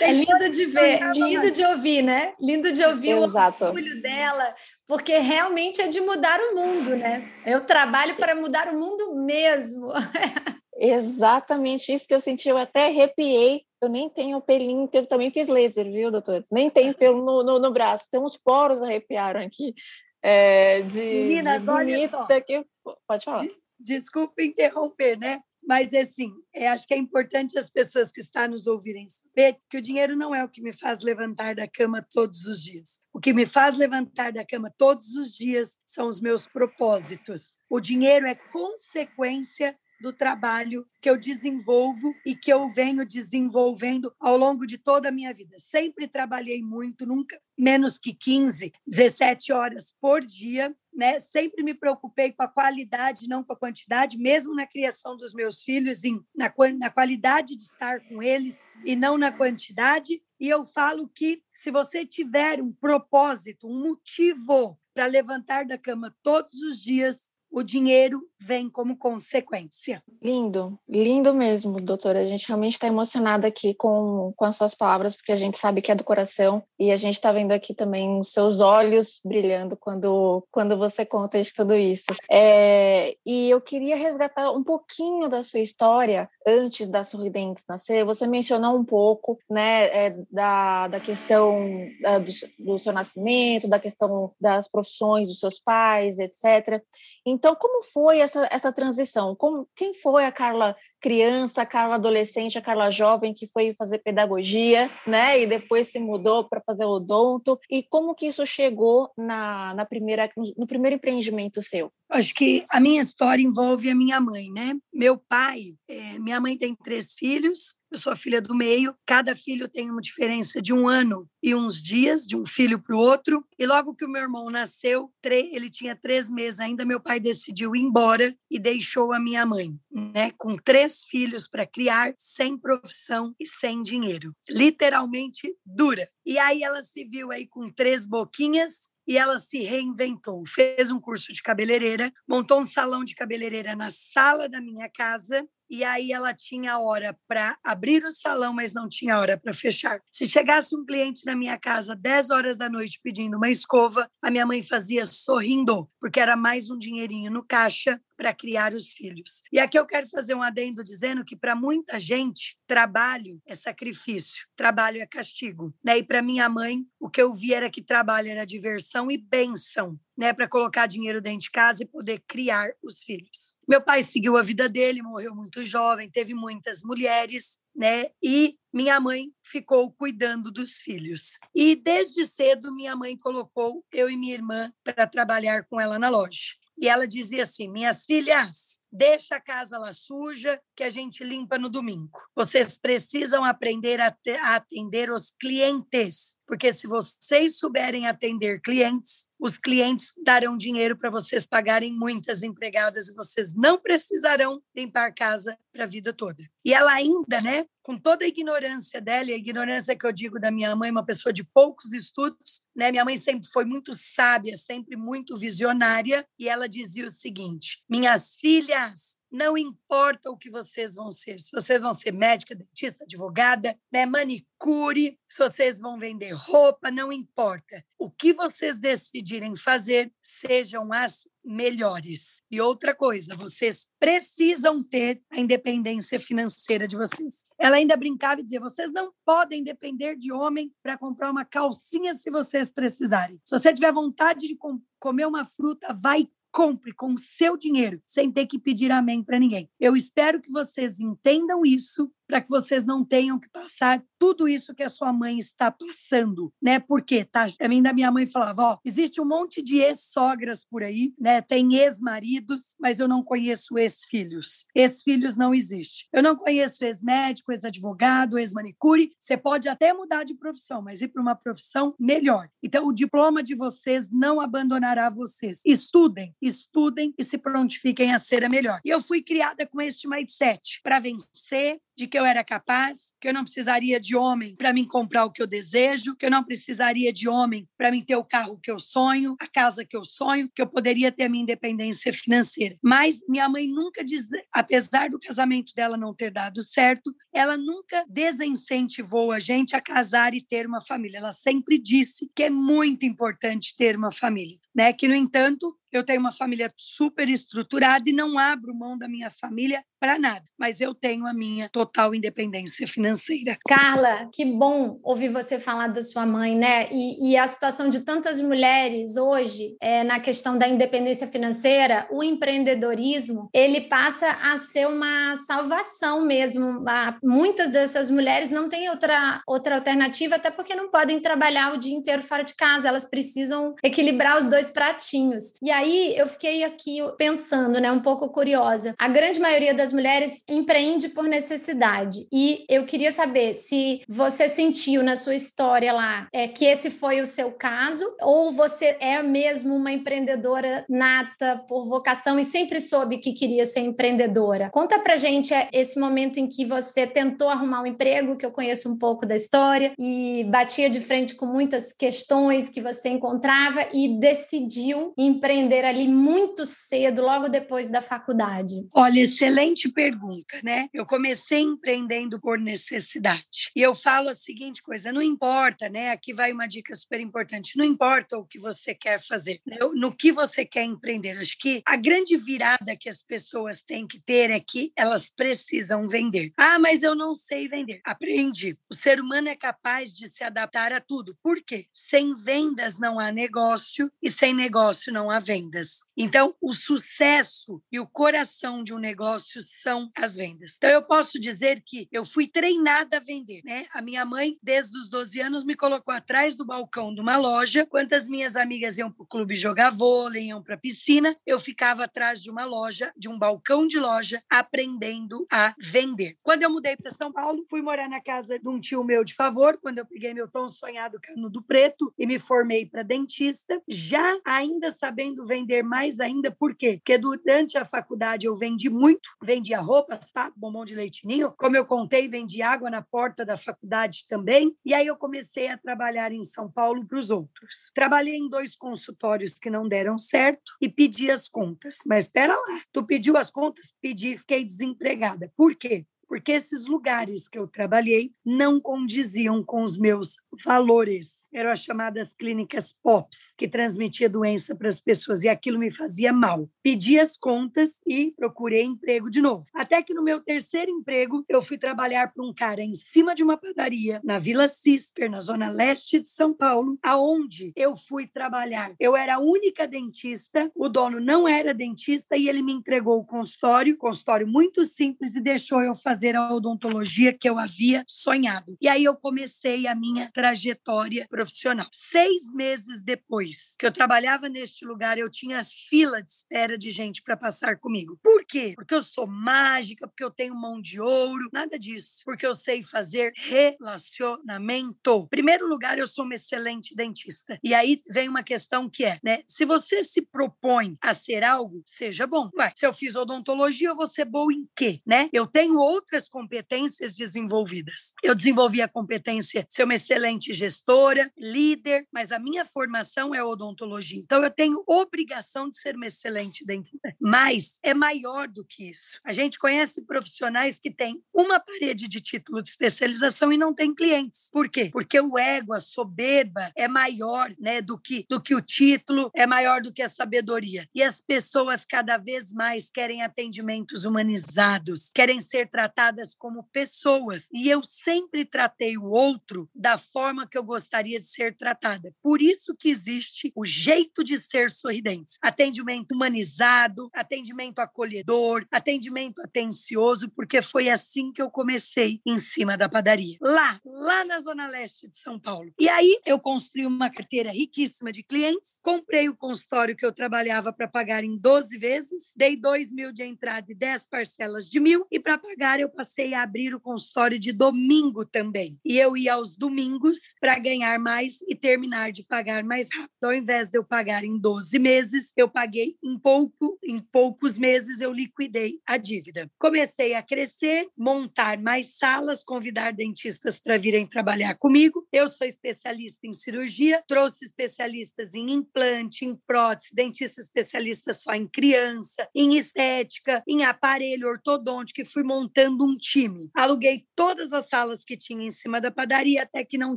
É 0.00 0.12
lindo 0.12 0.48
de 0.48 0.66
ver, 0.66 1.00
lindo 1.12 1.50
de 1.50 1.64
ouvir, 1.64 2.02
né? 2.02 2.34
Lindo 2.40 2.72
de 2.72 2.82
ouvir 2.84 3.10
Exato. 3.10 3.64
o 3.64 3.66
orgulho 3.68 4.00
dela, 4.00 4.54
porque 4.86 5.18
realmente 5.18 5.82
é 5.82 5.88
de 5.88 6.00
mudar 6.00 6.40
o 6.40 6.54
mundo, 6.54 6.96
né? 6.96 7.30
Eu 7.44 7.66
trabalho 7.66 8.16
para 8.16 8.34
mudar 8.34 8.68
o 8.68 8.78
mundo 8.78 9.14
mesmo. 9.16 9.88
Exatamente 10.78 11.92
isso 11.92 12.06
que 12.06 12.14
eu 12.14 12.20
senti, 12.20 12.48
eu 12.48 12.56
até 12.56 12.86
arrepiei. 12.86 13.62
Eu 13.82 13.88
nem 13.88 14.08
tenho 14.08 14.40
pelinho, 14.40 14.88
eu 14.92 15.06
também 15.06 15.30
fiz 15.30 15.48
laser, 15.48 15.90
viu, 15.90 16.10
doutor? 16.10 16.44
Nem 16.50 16.70
tem 16.70 16.92
pelo 16.92 17.22
no, 17.22 17.42
no, 17.42 17.58
no 17.58 17.72
braço, 17.72 18.08
tem 18.10 18.20
uns 18.20 18.36
poros 18.36 18.82
arrepiaram 18.82 19.40
aqui. 19.40 19.74
É, 20.22 20.82
de, 20.82 21.02
Meninas, 21.02 21.60
de 21.60 21.66
bonita 21.66 22.40
que. 22.40 22.64
Pode 23.06 23.24
falar. 23.24 23.46
Desculpa 23.80 24.42
interromper, 24.42 25.18
né? 25.18 25.42
Mas, 25.62 25.92
assim, 25.92 26.32
é, 26.54 26.68
acho 26.68 26.86
que 26.86 26.94
é 26.94 26.96
importante 26.96 27.58
as 27.58 27.68
pessoas 27.68 28.10
que 28.10 28.20
estão 28.20 28.48
nos 28.48 28.66
ouvirem 28.66 29.06
saber 29.08 29.58
que 29.68 29.76
o 29.76 29.82
dinheiro 29.82 30.16
não 30.16 30.34
é 30.34 30.42
o 30.42 30.48
que 30.48 30.62
me 30.62 30.72
faz 30.72 31.00
levantar 31.00 31.54
da 31.54 31.68
cama 31.68 32.06
todos 32.12 32.46
os 32.46 32.62
dias. 32.62 33.00
O 33.12 33.20
que 33.20 33.32
me 33.32 33.44
faz 33.44 33.76
levantar 33.76 34.32
da 34.32 34.44
cama 34.44 34.72
todos 34.76 35.14
os 35.14 35.36
dias 35.36 35.78
são 35.84 36.08
os 36.08 36.20
meus 36.20 36.46
propósitos. 36.46 37.58
O 37.68 37.78
dinheiro 37.78 38.26
é 38.26 38.34
consequência 38.34 39.76
do 40.00 40.12
trabalho 40.12 40.86
que 41.00 41.08
eu 41.08 41.18
desenvolvo 41.18 42.14
e 42.24 42.34
que 42.34 42.52
eu 42.52 42.68
venho 42.68 43.04
desenvolvendo 43.06 44.12
ao 44.18 44.36
longo 44.36 44.66
de 44.66 44.78
toda 44.78 45.08
a 45.08 45.12
minha 45.12 45.32
vida. 45.32 45.56
Sempre 45.58 46.08
trabalhei 46.08 46.62
muito, 46.62 47.06
nunca 47.06 47.40
menos 47.56 47.98
que 47.98 48.14
15, 48.14 48.72
17 48.86 49.52
horas 49.52 49.94
por 50.00 50.24
dia, 50.24 50.74
né? 50.92 51.20
Sempre 51.20 51.62
me 51.62 51.74
preocupei 51.74 52.32
com 52.32 52.42
a 52.42 52.48
qualidade, 52.48 53.28
não 53.28 53.44
com 53.44 53.52
a 53.52 53.56
quantidade, 53.56 54.16
mesmo 54.16 54.54
na 54.54 54.66
criação 54.66 55.16
dos 55.16 55.34
meus 55.34 55.62
filhos, 55.62 56.04
em, 56.04 56.24
na, 56.34 56.52
na 56.78 56.90
qualidade 56.90 57.56
de 57.56 57.62
estar 57.62 58.00
com 58.08 58.22
eles 58.22 58.58
e 58.84 58.96
não 58.96 59.18
na 59.18 59.30
quantidade. 59.30 60.22
E 60.38 60.48
eu 60.48 60.64
falo 60.64 61.08
que 61.08 61.42
se 61.52 61.70
você 61.70 62.06
tiver 62.06 62.62
um 62.62 62.72
propósito, 62.72 63.68
um 63.68 63.80
motivo 63.80 64.78
para 64.94 65.06
levantar 65.06 65.66
da 65.66 65.76
cama 65.76 66.16
todos 66.22 66.54
os 66.62 66.80
dias, 66.80 67.30
o 67.50 67.62
dinheiro 67.62 68.29
vem 68.40 68.70
como 68.70 68.96
consequência. 68.96 70.02
Lindo, 70.22 70.78
lindo 70.88 71.34
mesmo, 71.34 71.76
doutora. 71.76 72.20
A 72.20 72.24
gente 72.24 72.48
realmente 72.48 72.72
está 72.72 72.86
emocionada 72.86 73.46
aqui 73.46 73.74
com, 73.74 74.32
com 74.34 74.44
as 74.46 74.56
suas 74.56 74.74
palavras, 74.74 75.14
porque 75.14 75.32
a 75.32 75.36
gente 75.36 75.58
sabe 75.58 75.82
que 75.82 75.92
é 75.92 75.94
do 75.94 76.02
coração 76.02 76.62
e 76.78 76.90
a 76.90 76.96
gente 76.96 77.14
está 77.14 77.30
vendo 77.30 77.52
aqui 77.52 77.74
também 77.74 78.18
os 78.18 78.32
seus 78.32 78.60
olhos 78.60 79.20
brilhando 79.24 79.76
quando, 79.76 80.46
quando 80.50 80.78
você 80.78 81.04
conta 81.04 81.40
de 81.40 81.52
tudo 81.52 81.76
isso. 81.76 82.06
É, 82.30 83.14
e 83.26 83.50
eu 83.50 83.60
queria 83.60 83.96
resgatar 83.96 84.50
um 84.50 84.64
pouquinho 84.64 85.28
da 85.28 85.42
sua 85.42 85.60
história 85.60 86.28
antes 86.46 86.88
da 86.88 87.04
Sorridentes 87.04 87.64
nascer. 87.68 88.04
Você 88.06 88.26
mencionou 88.26 88.74
um 88.74 88.84
pouco 88.84 89.38
né, 89.50 90.06
é, 90.06 90.16
da, 90.30 90.88
da 90.88 91.00
questão 91.00 91.60
da, 92.00 92.18
do, 92.18 92.30
do 92.58 92.78
seu 92.78 92.92
nascimento, 92.92 93.68
da 93.68 93.78
questão 93.78 94.32
das 94.40 94.68
profissões 94.68 95.28
dos 95.28 95.40
seus 95.40 95.60
pais, 95.60 96.18
etc. 96.18 96.82
Então, 97.24 97.54
como 97.54 97.82
foi 97.82 98.22
essa, 98.30 98.48
essa 98.50 98.72
transição? 98.72 99.34
Como, 99.34 99.68
quem 99.74 99.92
foi 99.92 100.24
a 100.24 100.32
Carla 100.32 100.76
criança, 101.00 101.62
a 101.62 101.66
Carla 101.66 101.94
adolescente, 101.94 102.58
a 102.58 102.62
Carla 102.62 102.90
jovem 102.90 103.32
que 103.34 103.46
foi 103.46 103.74
fazer 103.74 103.98
pedagogia, 103.98 104.90
né? 105.06 105.40
E 105.40 105.46
depois 105.46 105.88
se 105.88 105.98
mudou 105.98 106.48
para 106.48 106.60
fazer 106.60 106.84
odonto. 106.84 107.58
E 107.70 107.82
como 107.82 108.14
que 108.14 108.26
isso 108.26 108.44
chegou 108.46 109.10
na, 109.16 109.74
na 109.74 109.84
primeira, 109.84 110.30
no 110.56 110.66
primeiro 110.66 110.96
empreendimento 110.96 111.62
seu? 111.62 111.90
Acho 112.08 112.34
que 112.34 112.64
a 112.70 112.80
minha 112.80 113.00
história 113.00 113.42
envolve 113.42 113.88
a 113.88 113.94
minha 113.94 114.20
mãe, 114.20 114.50
né? 114.50 114.74
Meu 114.92 115.16
pai, 115.16 115.74
é, 115.88 116.18
minha 116.18 116.40
mãe 116.40 116.56
tem 116.56 116.74
três 116.74 117.14
filhos, 117.14 117.80
eu 117.90 117.98
sou 117.98 118.12
a 118.12 118.16
filha 118.16 118.40
do 118.40 118.54
meio. 118.54 118.94
Cada 119.04 119.34
filho 119.34 119.68
tem 119.68 119.90
uma 119.90 120.00
diferença 120.00 120.62
de 120.62 120.72
um 120.72 120.88
ano 120.88 121.28
e 121.42 121.54
uns 121.54 121.82
dias, 121.82 122.24
de 122.24 122.36
um 122.36 122.46
filho 122.46 122.80
para 122.80 122.94
o 122.94 122.98
outro. 122.98 123.44
E 123.58 123.66
logo 123.66 123.94
que 123.94 124.04
o 124.04 124.08
meu 124.08 124.22
irmão 124.22 124.48
nasceu, 124.48 125.10
ele 125.24 125.68
tinha 125.68 125.96
três 125.96 126.30
meses 126.30 126.60
ainda, 126.60 126.84
meu 126.84 127.00
pai 127.00 127.18
decidiu 127.18 127.74
ir 127.74 127.80
embora 127.80 128.34
e 128.50 128.58
deixou 128.58 129.12
a 129.12 129.18
minha 129.18 129.44
mãe, 129.44 129.76
né, 129.90 130.30
com 130.38 130.56
três 130.56 130.89
filhos 131.04 131.48
para 131.48 131.66
criar, 131.66 132.14
sem 132.16 132.58
profissão 132.58 133.34
e 133.38 133.46
sem 133.46 133.82
dinheiro. 133.82 134.34
Literalmente 134.48 135.54
dura. 135.64 136.08
E 136.24 136.38
aí 136.38 136.62
ela 136.62 136.82
se 136.82 137.04
viu 137.04 137.30
aí 137.30 137.46
com 137.46 137.70
três 137.70 138.06
boquinhas 138.06 138.90
e 139.06 139.16
ela 139.16 139.38
se 139.38 139.60
reinventou. 139.60 140.44
Fez 140.46 140.90
um 140.90 141.00
curso 141.00 141.32
de 141.32 141.42
cabeleireira, 141.42 142.12
montou 142.28 142.60
um 142.60 142.64
salão 142.64 143.04
de 143.04 143.14
cabeleireira 143.14 143.74
na 143.74 143.90
sala 143.90 144.48
da 144.48 144.60
minha 144.60 144.88
casa 144.88 145.48
e 145.70 145.84
aí 145.84 146.12
ela 146.12 146.34
tinha 146.34 146.78
hora 146.78 147.16
para 147.28 147.56
abrir 147.64 148.04
o 148.04 148.10
salão, 148.10 148.52
mas 148.52 148.74
não 148.74 148.88
tinha 148.88 149.18
hora 149.18 149.38
para 149.38 149.54
fechar. 149.54 150.00
Se 150.10 150.28
chegasse 150.28 150.74
um 150.74 150.84
cliente 150.84 151.24
na 151.24 151.36
minha 151.36 151.56
casa 151.56 151.94
10 151.94 152.30
horas 152.30 152.56
da 152.56 152.68
noite 152.68 153.00
pedindo 153.02 153.36
uma 153.36 153.48
escova, 153.48 154.10
a 154.20 154.30
minha 154.30 154.44
mãe 154.44 154.60
fazia 154.62 155.04
sorrindo, 155.04 155.88
porque 156.00 156.18
era 156.18 156.36
mais 156.36 156.70
um 156.70 156.76
dinheirinho 156.76 157.30
no 157.30 157.44
caixa 157.44 158.00
para 158.20 158.34
criar 158.34 158.74
os 158.74 158.92
filhos. 158.92 159.42
E 159.50 159.58
aqui 159.58 159.78
eu 159.78 159.86
quero 159.86 160.06
fazer 160.06 160.34
um 160.34 160.42
adendo 160.42 160.84
dizendo 160.84 161.24
que 161.24 161.34
para 161.34 161.56
muita 161.56 161.98
gente, 161.98 162.58
trabalho 162.66 163.40
é 163.46 163.54
sacrifício, 163.54 164.46
trabalho 164.54 165.00
é 165.00 165.06
castigo. 165.06 165.74
Né? 165.82 165.98
E 165.98 166.02
para 166.02 166.20
minha 166.20 166.46
mãe, 166.46 166.84
o 166.98 167.08
que 167.08 167.22
eu 167.22 167.32
vi 167.32 167.54
era 167.54 167.70
que 167.70 167.82
trabalho 167.82 168.28
era 168.28 168.44
diversão 168.44 169.10
e 169.10 169.16
benção. 169.16 169.98
Né, 170.20 170.34
para 170.34 170.46
colocar 170.46 170.86
dinheiro 170.86 171.18
dentro 171.18 171.40
de 171.40 171.50
casa 171.50 171.82
e 171.82 171.86
poder 171.86 172.22
criar 172.28 172.72
os 172.82 173.02
filhos. 173.02 173.56
Meu 173.66 173.80
pai 173.80 174.02
seguiu 174.02 174.36
a 174.36 174.42
vida 174.42 174.68
dele, 174.68 175.00
morreu 175.00 175.34
muito 175.34 175.62
jovem, 175.62 176.10
teve 176.10 176.34
muitas 176.34 176.82
mulheres, 176.82 177.58
né? 177.74 178.10
E 178.22 178.58
minha 178.70 179.00
mãe 179.00 179.32
ficou 179.42 179.90
cuidando 179.90 180.50
dos 180.50 180.74
filhos. 180.74 181.38
E 181.54 181.74
desde 181.74 182.26
cedo 182.26 182.70
minha 182.70 182.94
mãe 182.94 183.16
colocou 183.16 183.82
eu 183.90 184.10
e 184.10 184.16
minha 184.16 184.34
irmã 184.34 184.70
para 184.84 185.06
trabalhar 185.06 185.64
com 185.64 185.80
ela 185.80 185.98
na 185.98 186.10
loja. 186.10 186.60
E 186.80 186.88
ela 186.88 187.06
dizia 187.06 187.42
assim: 187.42 187.68
Minhas 187.68 188.06
filhas, 188.06 188.78
deixa 188.90 189.36
a 189.36 189.40
casa 189.40 189.78
lá 189.78 189.92
suja 189.92 190.58
que 190.74 190.82
a 190.82 190.88
gente 190.88 191.22
limpa 191.22 191.58
no 191.58 191.68
domingo. 191.68 192.18
Vocês 192.34 192.78
precisam 192.78 193.44
aprender 193.44 194.00
a, 194.00 194.16
a 194.40 194.54
atender 194.54 195.10
os 195.10 195.30
clientes, 195.38 196.38
porque 196.46 196.72
se 196.72 196.86
vocês 196.86 197.58
souberem 197.58 198.06
atender 198.06 198.60
clientes, 198.62 199.29
os 199.40 199.56
clientes 199.56 200.12
darão 200.22 200.56
dinheiro 200.56 200.96
para 200.96 201.10
vocês 201.10 201.46
pagarem 201.46 201.92
muitas 201.92 202.42
empregadas 202.42 203.08
e 203.08 203.14
vocês 203.14 203.54
não 203.54 203.80
precisarão 203.80 204.62
limpar 204.76 205.14
casa 205.14 205.56
para 205.72 205.84
a 205.84 205.86
vida 205.86 206.12
toda. 206.12 206.44
E 206.64 206.74
ela 206.74 206.92
ainda, 206.92 207.40
né, 207.40 207.64
com 207.82 207.98
toda 207.98 208.24
a 208.24 208.28
ignorância 208.28 209.00
dela, 209.00 209.30
e 209.30 209.32
a 209.32 209.36
ignorância 209.36 209.96
que 209.96 210.06
eu 210.06 210.12
digo 210.12 210.38
da 210.38 210.50
minha 210.50 210.76
mãe, 210.76 210.90
uma 210.90 211.04
pessoa 211.04 211.32
de 211.32 211.42
poucos 211.42 211.92
estudos, 211.92 212.62
né? 212.76 212.90
Minha 212.90 213.04
mãe 213.04 213.16
sempre 213.16 213.48
foi 213.50 213.64
muito 213.64 213.94
sábia, 213.94 214.56
sempre 214.56 214.96
muito 214.96 215.36
visionária, 215.36 216.26
e 216.38 216.48
ela 216.48 216.68
dizia 216.68 217.06
o 217.06 217.10
seguinte: 217.10 217.82
"Minhas 217.88 218.34
filhas, 218.38 219.16
não 219.30 219.56
importa 219.56 220.30
o 220.30 220.36
que 220.36 220.50
vocês 220.50 220.94
vão 220.94 221.12
ser, 221.12 221.38
se 221.38 221.50
vocês 221.52 221.82
vão 221.82 221.92
ser 221.92 222.12
médica, 222.12 222.54
dentista, 222.54 223.04
advogada, 223.04 223.78
né, 223.92 224.04
manicure, 224.04 225.18
se 225.28 225.38
vocês 225.38 225.80
vão 225.80 225.98
vender 225.98 226.32
roupa, 226.32 226.90
não 226.90 227.12
importa. 227.12 227.82
O 227.98 228.10
que 228.10 228.32
vocês 228.32 228.78
decidirem 228.78 229.54
fazer, 229.54 230.12
sejam 230.20 230.92
as 230.92 231.26
melhores. 231.44 232.42
E 232.50 232.60
outra 232.60 232.94
coisa, 232.94 233.34
vocês 233.34 233.88
precisam 233.98 234.82
ter 234.82 235.22
a 235.30 235.38
independência 235.38 236.18
financeira 236.20 236.86
de 236.86 236.96
vocês. 236.96 237.46
Ela 237.58 237.76
ainda 237.76 237.96
brincava 237.96 238.40
e 238.40 238.44
dizia: 238.44 238.60
vocês 238.60 238.92
não 238.92 239.12
podem 239.24 239.62
depender 239.62 240.16
de 240.16 240.32
homem 240.32 240.72
para 240.82 240.98
comprar 240.98 241.30
uma 241.30 241.44
calcinha 241.44 242.12
se 242.14 242.30
vocês 242.30 242.70
precisarem. 242.70 243.40
Se 243.44 243.58
você 243.58 243.72
tiver 243.72 243.92
vontade 243.92 244.46
de 244.46 244.56
com 244.56 244.80
comer 244.98 245.26
uma 245.26 245.44
fruta, 245.44 245.94
vai 245.94 246.28
compre 246.52 246.92
com 246.92 247.14
o 247.14 247.18
seu 247.18 247.56
dinheiro, 247.56 248.00
sem 248.04 248.30
ter 248.30 248.46
que 248.46 248.58
pedir 248.58 248.90
amém 248.90 249.22
para 249.22 249.38
ninguém. 249.38 249.68
Eu 249.78 249.96
espero 249.96 250.40
que 250.40 250.50
vocês 250.50 251.00
entendam 251.00 251.64
isso 251.64 252.10
para 252.30 252.40
que 252.40 252.48
vocês 252.48 252.84
não 252.84 253.04
tenham 253.04 253.40
que 253.40 253.48
passar 253.50 254.00
tudo 254.16 254.46
isso 254.46 254.72
que 254.72 254.84
a 254.84 254.88
sua 254.88 255.12
mãe 255.12 255.38
está 255.38 255.68
passando, 255.68 256.52
né? 256.62 256.78
Porque 256.78 257.24
tá, 257.24 257.48
a 257.58 257.68
mim 257.68 257.82
da 257.82 257.92
minha 257.92 258.10
mãe 258.12 258.24
falava, 258.24 258.62
ó, 258.62 258.78
existe 258.84 259.20
um 259.20 259.24
monte 259.24 259.60
de 259.60 259.80
ex-sogras 259.80 260.62
por 260.62 260.84
aí, 260.84 261.12
né? 261.18 261.40
Tem 261.40 261.74
ex-maridos, 261.74 262.76
mas 262.78 263.00
eu 263.00 263.08
não 263.08 263.24
conheço 263.24 263.76
ex-filhos. 263.76 264.64
Ex-filhos 264.74 265.36
não 265.36 265.52
existe. 265.52 266.06
Eu 266.12 266.22
não 266.22 266.36
conheço 266.36 266.84
ex-médico, 266.84 267.50
ex-advogado, 267.50 268.38
ex-manicure. 268.38 269.10
Você 269.18 269.36
pode 269.36 269.68
até 269.68 269.92
mudar 269.92 270.22
de 270.22 270.34
profissão, 270.34 270.80
mas 270.80 271.02
ir 271.02 271.08
para 271.08 271.22
uma 271.22 271.34
profissão 271.34 271.96
melhor. 271.98 272.48
Então, 272.62 272.86
o 272.86 272.92
diploma 272.92 273.42
de 273.42 273.56
vocês 273.56 274.08
não 274.08 274.40
abandonará 274.40 275.10
vocês. 275.10 275.62
Estudem, 275.66 276.32
estudem 276.40 277.12
e 277.18 277.24
se 277.24 277.36
prontifiquem 277.36 278.12
a 278.12 278.18
ser 278.18 278.44
a 278.44 278.48
melhor. 278.48 278.80
E 278.84 278.88
eu 278.90 279.00
fui 279.00 279.20
criada 279.20 279.66
com 279.66 279.80
este 279.80 280.06
mindset 280.06 280.80
para 280.84 281.00
vencer, 281.00 281.80
de 282.00 282.06
que 282.06 282.18
eu 282.18 282.24
era 282.24 282.42
capaz, 282.42 283.12
que 283.20 283.28
eu 283.28 283.34
não 283.34 283.44
precisaria 283.44 284.00
de 284.00 284.16
homem 284.16 284.56
para 284.56 284.72
me 284.72 284.86
comprar 284.86 285.26
o 285.26 285.30
que 285.30 285.42
eu 285.42 285.46
desejo, 285.46 286.16
que 286.16 286.24
eu 286.24 286.30
não 286.30 286.42
precisaria 286.42 287.12
de 287.12 287.28
homem 287.28 287.68
para 287.76 287.90
me 287.90 288.02
ter 288.02 288.16
o 288.16 288.24
carro 288.24 288.58
que 288.58 288.70
eu 288.70 288.78
sonho, 288.78 289.36
a 289.38 289.46
casa 289.46 289.84
que 289.84 289.94
eu 289.94 290.02
sonho, 290.02 290.50
que 290.56 290.62
eu 290.62 290.66
poderia 290.66 291.12
ter 291.12 291.24
a 291.24 291.28
minha 291.28 291.42
independência 291.42 292.10
financeira. 292.10 292.78
Mas 292.82 293.18
minha 293.28 293.46
mãe 293.50 293.66
nunca 293.66 294.02
diz, 294.02 294.28
apesar 294.50 295.10
do 295.10 295.20
casamento 295.20 295.74
dela 295.74 295.94
não 295.94 296.14
ter 296.14 296.30
dado 296.30 296.62
certo, 296.62 297.14
ela 297.34 297.58
nunca 297.58 298.02
desincentivou 298.08 299.30
a 299.30 299.38
gente 299.38 299.76
a 299.76 299.80
casar 299.82 300.32
e 300.32 300.42
ter 300.42 300.66
uma 300.66 300.80
família. 300.80 301.18
Ela 301.18 301.32
sempre 301.32 301.78
disse 301.78 302.30
que 302.34 302.44
é 302.44 302.50
muito 302.50 303.04
importante 303.04 303.76
ter 303.76 303.94
uma 303.94 304.10
família, 304.10 304.56
né? 304.74 304.90
Que 304.94 305.06
no 305.06 305.14
entanto, 305.14 305.76
eu 305.92 306.04
tenho 306.04 306.20
uma 306.20 306.32
família 306.32 306.72
super 306.76 307.28
estruturada 307.28 308.08
e 308.08 308.12
não 308.12 308.38
abro 308.38 308.74
mão 308.74 308.96
da 308.96 309.08
minha 309.08 309.30
família 309.30 309.82
para 310.00 310.18
nada, 310.18 310.44
mas 310.58 310.80
eu 310.80 310.94
tenho 310.94 311.26
a 311.26 311.34
minha 311.34 311.68
total 311.68 312.14
independência 312.14 312.88
financeira. 312.88 313.58
Carla, 313.68 314.30
que 314.32 314.46
bom 314.46 314.98
ouvir 315.02 315.28
você 315.28 315.60
falar 315.60 315.88
da 315.88 316.02
sua 316.02 316.24
mãe, 316.24 316.56
né? 316.56 316.88
E, 316.90 317.30
e 317.30 317.36
a 317.36 317.46
situação 317.46 317.90
de 317.90 318.00
tantas 318.00 318.40
mulheres 318.40 319.18
hoje 319.18 319.76
é, 319.80 320.02
na 320.02 320.18
questão 320.18 320.56
da 320.56 320.66
independência 320.66 321.26
financeira, 321.26 322.08
o 322.10 322.22
empreendedorismo, 322.22 323.50
ele 323.52 323.82
passa 323.82 324.30
a 324.30 324.56
ser 324.56 324.88
uma 324.88 325.36
salvação 325.36 326.24
mesmo. 326.24 326.82
Muitas 327.22 327.68
dessas 327.68 328.08
mulheres 328.08 328.50
não 328.50 328.70
têm 328.70 328.88
outra, 328.88 329.42
outra 329.46 329.74
alternativa, 329.74 330.36
até 330.36 330.50
porque 330.50 330.74
não 330.74 330.90
podem 330.90 331.20
trabalhar 331.20 331.74
o 331.74 331.78
dia 331.78 331.94
inteiro 331.94 332.22
fora 332.22 332.42
de 332.42 332.54
casa, 332.54 332.88
elas 332.88 333.04
precisam 333.04 333.74
equilibrar 333.82 334.38
os 334.38 334.46
dois 334.46 334.70
pratinhos. 334.70 335.52
E 335.62 335.70
aí 335.70 335.79
eu 335.88 336.26
fiquei 336.26 336.64
aqui 336.64 336.98
pensando, 337.16 337.80
né, 337.80 337.90
um 337.90 338.00
pouco 338.00 338.28
curiosa. 338.28 338.94
A 338.98 339.08
grande 339.08 339.40
maioria 339.40 339.74
das 339.74 339.92
mulheres 339.92 340.42
empreende 340.48 341.08
por 341.08 341.24
necessidade. 341.24 342.26
E 342.32 342.64
eu 342.68 342.84
queria 342.84 343.12
saber 343.12 343.54
se 343.54 344.02
você 344.08 344.48
sentiu 344.48 345.02
na 345.02 345.16
sua 345.16 345.34
história 345.34 345.92
lá 345.92 346.28
é, 346.32 346.46
que 346.46 346.64
esse 346.64 346.90
foi 346.90 347.20
o 347.20 347.26
seu 347.26 347.52
caso, 347.52 348.04
ou 348.20 348.52
você 348.52 348.96
é 349.00 349.22
mesmo 349.22 349.74
uma 349.74 349.92
empreendedora 349.92 350.84
nata 350.88 351.64
por 351.68 351.84
vocação 351.86 352.38
e 352.38 352.44
sempre 352.44 352.80
soube 352.80 353.18
que 353.18 353.32
queria 353.32 353.64
ser 353.64 353.80
empreendedora 353.80 354.10
empreendedora. 354.10 354.70
Conta 354.70 354.98
pra 354.98 355.16
gente 355.16 355.54
é, 355.54 355.68
esse 355.72 355.98
momento 355.98 356.38
em 356.38 356.46
que 356.46 356.64
você 356.64 357.06
tentou 357.06 357.48
arrumar 357.48 357.82
um 357.82 357.86
emprego, 357.86 358.36
que 358.36 358.44
eu 358.44 358.50
conheço 358.50 358.90
um 358.90 358.96
pouco 358.96 359.26
da 359.26 359.36
história, 359.36 359.92
e 359.98 360.44
batia 360.44 360.88
de 360.88 361.00
frente 361.00 361.34
com 361.34 361.46
muitas 361.46 361.92
questões 361.92 362.68
que 362.68 362.80
você 362.80 363.08
encontrava 363.10 363.86
e 363.92 364.18
decidiu 364.18 365.12
empreender 365.16 365.69
ali 365.74 366.08
muito 366.08 366.66
cedo, 366.66 367.22
logo 367.22 367.48
depois 367.48 367.88
da 367.88 368.00
faculdade. 368.00 368.74
Olha, 368.94 369.20
excelente 369.20 369.88
pergunta, 369.90 370.60
né? 370.62 370.88
Eu 370.92 371.06
comecei 371.06 371.60
empreendendo 371.60 372.40
por 372.40 372.58
necessidade. 372.58 373.70
E 373.74 373.80
eu 373.80 373.94
falo 373.94 374.28
a 374.28 374.32
seguinte 374.32 374.82
coisa: 374.82 375.12
não 375.12 375.22
importa, 375.22 375.88
né? 375.88 376.10
Aqui 376.10 376.32
vai 376.32 376.52
uma 376.52 376.66
dica 376.66 376.94
super 376.94 377.20
importante: 377.20 377.76
não 377.76 377.84
importa 377.84 378.38
o 378.38 378.44
que 378.44 378.58
você 378.58 378.94
quer 378.94 379.20
fazer, 379.20 379.60
né? 379.66 379.78
no 379.94 380.14
que 380.14 380.32
você 380.32 380.64
quer 380.64 380.84
empreender. 380.84 381.38
Acho 381.38 381.56
que 381.58 381.82
a 381.86 381.96
grande 381.96 382.36
virada 382.36 382.96
que 382.96 383.08
as 383.08 383.22
pessoas 383.22 383.82
têm 383.82 384.06
que 384.06 384.20
ter 384.20 384.50
é 384.50 384.60
que 384.60 384.92
elas 384.96 385.30
precisam 385.30 386.08
vender. 386.08 386.52
Ah, 386.56 386.78
mas 386.78 387.02
eu 387.02 387.14
não 387.14 387.34
sei 387.34 387.68
vender. 387.68 388.00
Aprende. 388.04 388.78
O 388.90 388.94
ser 388.94 389.20
humano 389.20 389.48
é 389.48 389.56
capaz 389.56 390.12
de 390.12 390.28
se 390.28 390.42
adaptar 390.44 390.92
a 390.92 391.00
tudo. 391.00 391.36
Por 391.42 391.62
quê? 391.62 391.86
Sem 391.92 392.36
vendas 392.36 392.98
não 392.98 393.18
há 393.18 393.30
negócio 393.32 394.10
e 394.22 394.30
sem 394.30 394.54
negócio 394.54 395.12
não 395.12 395.30
há 395.30 395.40
vendas. 395.60 396.00
Então, 396.16 396.54
o 396.60 396.72
sucesso 396.72 397.82
e 397.90 398.00
o 398.00 398.06
coração 398.06 398.82
de 398.82 398.94
um 398.94 398.98
negócio 398.98 399.60
são 399.62 400.10
as 400.16 400.36
vendas. 400.36 400.74
Então, 400.76 400.90
eu 400.90 401.02
posso 401.02 401.38
dizer 401.38 401.82
que 401.84 402.08
eu 402.10 402.24
fui 402.24 402.46
treinada 402.46 403.18
a 403.18 403.20
vender, 403.20 403.62
né? 403.64 403.86
A 403.92 404.00
minha 404.00 404.24
mãe, 404.24 404.56
desde 404.62 404.96
os 404.98 405.08
12 405.08 405.40
anos, 405.40 405.64
me 405.64 405.76
colocou 405.76 406.14
atrás 406.14 406.54
do 406.54 406.64
balcão 406.64 407.14
de 407.14 407.20
uma 407.20 407.36
loja. 407.36 407.86
Quantas 407.86 408.28
minhas 408.28 408.56
amigas 408.56 408.98
iam 408.98 409.10
para 409.10 409.22
o 409.22 409.26
clube 409.26 409.56
jogar 409.56 409.90
vôlei, 409.90 410.46
iam 410.46 410.62
para 410.62 410.74
a 410.74 410.78
piscina, 410.78 411.36
eu 411.46 411.60
ficava 411.60 412.04
atrás 412.04 412.42
de 412.42 412.50
uma 412.50 412.64
loja, 412.64 413.12
de 413.16 413.28
um 413.28 413.38
balcão 413.38 413.86
de 413.86 413.98
loja, 413.98 414.42
aprendendo 414.48 415.46
a 415.50 415.74
vender. 415.78 416.36
Quando 416.42 416.62
eu 416.62 416.70
mudei 416.70 416.96
para 416.96 417.12
São 417.12 417.32
Paulo, 417.32 417.64
fui 417.68 417.82
morar 417.82 418.08
na 418.08 418.20
casa 418.20 418.58
de 418.58 418.68
um 418.68 418.80
tio 418.80 419.04
meu 419.04 419.24
de 419.24 419.34
favor, 419.34 419.78
quando 419.78 419.98
eu 419.98 420.06
peguei 420.06 420.32
meu 420.32 420.48
tão 420.48 420.68
sonhado 420.68 421.20
canudo 421.20 421.62
preto 421.62 422.12
e 422.18 422.26
me 422.26 422.38
formei 422.38 422.86
para 422.86 423.02
dentista, 423.02 423.80
já 423.88 424.38
ainda 424.44 424.90
sabendo 424.90 425.46
vender 425.50 425.82
mais 425.82 426.20
ainda, 426.20 426.50
por 426.50 426.76
quê? 426.76 426.98
Porque 426.98 427.18
durante 427.18 427.76
a 427.76 427.84
faculdade 427.84 428.46
eu 428.46 428.56
vendi 428.56 428.88
muito, 428.88 429.28
vendia 429.42 429.80
roupas, 429.80 430.30
papo, 430.30 430.54
bombom 430.56 430.84
de 430.84 430.94
leitinho, 430.94 431.52
como 431.58 431.76
eu 431.76 431.84
contei, 431.84 432.28
vendi 432.28 432.62
água 432.62 432.88
na 432.88 433.02
porta 433.02 433.44
da 433.44 433.56
faculdade 433.56 434.26
também, 434.28 434.76
e 434.84 434.94
aí 434.94 435.06
eu 435.06 435.16
comecei 435.16 435.66
a 435.66 435.76
trabalhar 435.76 436.30
em 436.30 436.44
São 436.44 436.70
Paulo 436.70 437.04
para 437.04 437.18
os 437.18 437.30
outros. 437.30 437.90
Trabalhei 437.94 438.36
em 438.36 438.48
dois 438.48 438.76
consultórios 438.76 439.58
que 439.58 439.68
não 439.68 439.88
deram 439.88 440.18
certo 440.18 440.72
e 440.80 440.88
pedi 440.88 441.30
as 441.30 441.48
contas. 441.48 441.98
Mas 442.06 442.26
espera 442.26 442.54
lá, 442.54 442.80
tu 442.92 443.04
pediu 443.04 443.36
as 443.36 443.50
contas? 443.50 443.92
Pedi, 444.00 444.36
fiquei 444.36 444.64
desempregada. 444.64 445.52
Por 445.56 445.74
quê? 445.74 446.06
Porque 446.30 446.52
esses 446.52 446.86
lugares 446.86 447.48
que 447.48 447.58
eu 447.58 447.66
trabalhei 447.66 448.32
não 448.46 448.80
condiziam 448.80 449.64
com 449.64 449.82
os 449.82 449.98
meus 449.98 450.36
valores. 450.64 451.48
Eram 451.52 451.72
as 451.72 451.82
chamadas 451.82 452.32
clínicas 452.32 452.92
POPs, 452.92 453.52
que 453.58 453.66
transmitia 453.66 454.28
doença 454.28 454.76
para 454.76 454.88
as 454.88 455.00
pessoas, 455.00 455.42
e 455.42 455.48
aquilo 455.48 455.76
me 455.76 455.90
fazia 455.90 456.32
mal. 456.32 456.70
Pedi 456.84 457.18
as 457.18 457.36
contas 457.36 458.00
e 458.06 458.32
procurei 458.36 458.84
emprego 458.84 459.28
de 459.28 459.42
novo. 459.42 459.64
Até 459.74 460.00
que 460.04 460.14
no 460.14 460.22
meu 460.22 460.38
terceiro 460.38 460.88
emprego, 460.88 461.44
eu 461.48 461.60
fui 461.60 461.76
trabalhar 461.76 462.32
para 462.32 462.44
um 462.44 462.54
cara 462.54 462.80
em 462.80 462.94
cima 462.94 463.34
de 463.34 463.42
uma 463.42 463.56
padaria, 463.56 464.20
na 464.22 464.38
Vila 464.38 464.68
Cisper, 464.68 465.28
na 465.28 465.40
zona 465.40 465.68
leste 465.68 466.20
de 466.20 466.30
São 466.30 466.54
Paulo, 466.54 466.96
aonde 467.02 467.72
eu 467.74 467.96
fui 467.96 468.28
trabalhar. 468.28 468.94
Eu 469.00 469.16
era 469.16 469.34
a 469.34 469.40
única 469.40 469.84
dentista, 469.84 470.70
o 470.76 470.88
dono 470.88 471.18
não 471.18 471.48
era 471.48 471.74
dentista 471.74 472.36
e 472.36 472.48
ele 472.48 472.62
me 472.62 472.72
entregou 472.72 473.18
o 473.18 473.26
consultório, 473.26 473.96
consultório 473.96 474.46
muito 474.46 474.84
simples, 474.84 475.34
e 475.34 475.40
deixou 475.40 475.82
eu 475.82 475.96
fazer 475.96 476.19
fazer 476.20 476.36
a 476.36 476.52
odontologia 476.52 477.32
que 477.32 477.48
eu 477.48 477.58
havia 477.58 478.04
sonhado. 478.06 478.76
E 478.78 478.86
aí 478.86 479.04
eu 479.04 479.16
comecei 479.16 479.86
a 479.86 479.94
minha 479.94 480.30
trajetória 480.32 481.26
profissional. 481.30 481.86
Seis 481.90 482.52
meses 482.52 483.02
depois 483.02 483.74
que 483.78 483.86
eu 483.86 483.90
trabalhava 483.90 484.46
neste 484.46 484.84
lugar, 484.84 485.16
eu 485.16 485.30
tinha 485.30 485.62
fila 485.64 486.22
de 486.22 486.30
espera 486.30 486.76
de 486.76 486.90
gente 486.90 487.22
para 487.22 487.38
passar 487.38 487.78
comigo. 487.78 488.18
Por 488.22 488.44
quê? 488.44 488.74
Porque 488.76 488.94
eu 488.94 489.02
sou 489.02 489.26
mágica, 489.26 490.06
porque 490.06 490.22
eu 490.22 490.30
tenho 490.30 490.54
mão 490.54 490.78
de 490.78 491.00
ouro, 491.00 491.48
nada 491.54 491.78
disso. 491.78 492.20
Porque 492.22 492.46
eu 492.46 492.54
sei 492.54 492.82
fazer 492.82 493.32
relacionamento. 493.36 495.26
Primeiro 495.28 495.66
lugar, 495.66 495.98
eu 495.98 496.06
sou 496.06 496.26
uma 496.26 496.34
excelente 496.34 496.94
dentista. 496.94 497.58
E 497.64 497.72
aí 497.72 498.02
vem 498.10 498.28
uma 498.28 498.42
questão 498.42 498.90
que 498.90 499.06
é, 499.06 499.18
né? 499.24 499.42
Se 499.46 499.64
você 499.64 500.02
se 500.02 500.20
propõe 500.26 500.98
a 501.00 501.14
ser 501.14 501.42
algo, 501.44 501.82
seja 501.86 502.26
bom. 502.26 502.50
Ué, 502.58 502.72
se 502.76 502.86
eu 502.86 502.92
fiz 502.92 503.16
odontologia, 503.16 503.88
eu 503.88 503.96
vou 503.96 504.06
ser 504.06 504.26
boa 504.26 504.52
em 504.52 504.68
quê, 504.76 505.00
né? 505.06 505.30
Eu 505.32 505.46
tenho 505.46 505.78
outro 505.78 506.09
outras 506.10 506.28
competências 506.28 507.12
desenvolvidas. 507.16 508.12
Eu 508.20 508.34
desenvolvi 508.34 508.82
a 508.82 508.88
competência 508.88 509.64
ser 509.68 509.84
uma 509.84 509.94
excelente 509.94 510.52
gestora, 510.52 511.32
líder, 511.38 512.06
mas 512.12 512.32
a 512.32 512.38
minha 512.38 512.64
formação 512.64 513.32
é 513.32 513.44
odontologia. 513.44 514.18
Então 514.18 514.42
eu 514.42 514.50
tenho 514.50 514.82
obrigação 514.88 515.70
de 515.70 515.76
ser 515.76 515.94
uma 515.94 516.06
excelente 516.06 516.66
dentista. 516.66 517.14
Mas 517.20 517.78
é 517.84 517.94
maior 517.94 518.48
do 518.48 518.64
que 518.64 518.90
isso. 518.90 519.20
A 519.24 519.30
gente 519.30 519.56
conhece 519.56 520.04
profissionais 520.04 520.80
que 520.80 520.90
têm 520.90 521.22
uma 521.32 521.60
parede 521.60 522.08
de 522.08 522.20
título 522.20 522.60
de 522.60 522.70
especialização 522.70 523.52
e 523.52 523.58
não 523.58 523.72
têm 523.72 523.94
clientes. 523.94 524.50
Por 524.52 524.68
quê? 524.68 524.90
Porque 524.92 525.20
o 525.20 525.38
ego, 525.38 525.72
a 525.72 525.78
soberba 525.78 526.72
é 526.76 526.88
maior, 526.88 527.54
né, 527.58 527.80
do 527.80 527.96
que 527.96 528.26
do 528.28 528.40
que 528.40 528.54
o 528.54 528.60
título, 528.60 529.30
é 529.34 529.46
maior 529.46 529.80
do 529.80 529.92
que 529.92 530.02
a 530.02 530.08
sabedoria. 530.08 530.88
E 530.92 531.02
as 531.02 531.20
pessoas 531.20 531.84
cada 531.84 532.16
vez 532.16 532.52
mais 532.52 532.90
querem 532.90 533.22
atendimentos 533.22 534.04
humanizados, 534.04 535.10
querem 535.14 535.40
ser 535.40 535.68
tratadas 535.68 535.99
tratadas 536.00 536.34
como 536.34 536.64
pessoas. 536.72 537.48
E 537.52 537.68
eu 537.68 537.82
sempre 537.82 538.44
tratei 538.44 538.96
o 538.96 539.10
outro 539.10 539.68
da 539.74 539.98
forma 539.98 540.48
que 540.48 540.56
eu 540.56 540.62
gostaria 540.62 541.18
de 541.20 541.26
ser 541.26 541.54
tratada. 541.56 542.14
Por 542.22 542.40
isso 542.40 542.74
que 542.74 542.88
existe 542.88 543.52
o 543.54 543.66
jeito 543.66 544.24
de 544.24 544.38
ser 544.38 544.70
sorridentes. 544.70 545.38
Atendimento 545.42 546.12
humanizado, 546.12 547.10
atendimento 547.12 547.80
acolhedor, 547.80 548.66
atendimento 548.70 549.42
atencioso, 549.42 550.30
porque 550.30 550.62
foi 550.62 550.88
assim 550.88 551.32
que 551.32 551.42
eu 551.42 551.50
comecei 551.50 552.20
em 552.26 552.38
cima 552.38 552.78
da 552.78 552.88
padaria. 552.88 553.36
Lá, 553.42 553.78
lá 553.84 554.24
na 554.24 554.38
zona 554.38 554.66
leste 554.66 555.06
de 555.06 555.18
São 555.18 555.38
Paulo. 555.38 555.70
E 555.78 555.88
aí 555.88 556.18
eu 556.24 556.40
construí 556.40 556.86
uma 556.86 557.10
carteira 557.10 557.50
riquíssima 557.52 558.10
de 558.10 558.22
clientes, 558.22 558.80
comprei 558.82 559.28
o 559.28 559.36
consultório 559.36 559.96
que 559.96 560.06
eu 560.06 560.12
trabalhava 560.12 560.72
para 560.72 560.88
pagar 560.88 561.24
em 561.24 561.36
12 561.36 561.76
vezes, 561.76 562.32
dei 562.36 562.56
2 562.56 562.90
mil 562.92 563.12
de 563.12 563.22
entrada 563.22 563.70
e 563.70 563.74
10 563.74 564.06
parcelas 564.06 564.68
de 564.68 564.80
mil, 564.80 565.06
e 565.10 565.20
para 565.20 565.36
pagar 565.36 565.78
eu 565.80 565.89
passei 565.90 566.34
a 566.34 566.42
abrir 566.42 566.74
o 566.74 566.80
consultório 566.80 567.38
de 567.38 567.52
domingo 567.52 568.24
também. 568.24 568.78
E 568.84 568.98
eu 568.98 569.16
ia 569.16 569.34
aos 569.34 569.56
domingos 569.56 570.18
para 570.40 570.58
ganhar 570.58 570.98
mais 570.98 571.40
e 571.42 571.54
terminar 571.54 572.12
de 572.12 572.24
pagar 572.24 572.62
mais 572.64 572.88
rápido. 572.92 573.10
Ao 573.22 573.34
invés 573.34 573.70
de 573.70 573.78
eu 573.78 573.84
pagar 573.84 574.24
em 574.24 574.38
12 574.38 574.78
meses, 574.78 575.32
eu 575.36 575.48
paguei 575.48 575.96
em 576.02 576.18
pouco, 576.18 576.78
em 576.82 577.00
poucos 577.00 577.58
meses 577.58 578.00
eu 578.00 578.12
liquidei 578.12 578.78
a 578.86 578.96
dívida. 578.96 579.50
Comecei 579.58 580.14
a 580.14 580.22
crescer, 580.22 580.88
montar 580.96 581.58
mais 581.58 581.98
salas, 581.98 582.42
convidar 582.42 582.92
dentistas 582.92 583.58
para 583.58 583.78
virem 583.78 584.06
trabalhar 584.06 584.54
comigo. 584.56 585.06
Eu 585.12 585.28
sou 585.28 585.46
especialista 585.46 586.26
em 586.26 586.32
cirurgia, 586.32 587.02
trouxe 587.06 587.44
especialistas 587.44 588.34
em 588.34 588.50
implante, 588.52 589.24
em 589.24 589.34
prótese, 589.46 589.94
dentista 589.94 590.40
especialista 590.40 591.12
só 591.12 591.34
em 591.34 591.46
criança, 591.46 592.28
em 592.34 592.56
estética, 592.56 593.42
em 593.46 593.64
aparelho 593.64 594.28
ortodôntico, 594.28 595.00
e 595.00 595.04
fui 595.04 595.22
montando 595.22 595.69
montando 595.70 595.84
um 595.84 595.96
time. 595.96 596.50
Aluguei 596.54 597.04
todas 597.14 597.52
as 597.52 597.68
salas 597.68 598.04
que 598.04 598.16
tinha 598.16 598.44
em 598.44 598.50
cima 598.50 598.80
da 598.80 598.90
padaria 598.90 599.42
até 599.42 599.64
que 599.64 599.78
não 599.78 599.96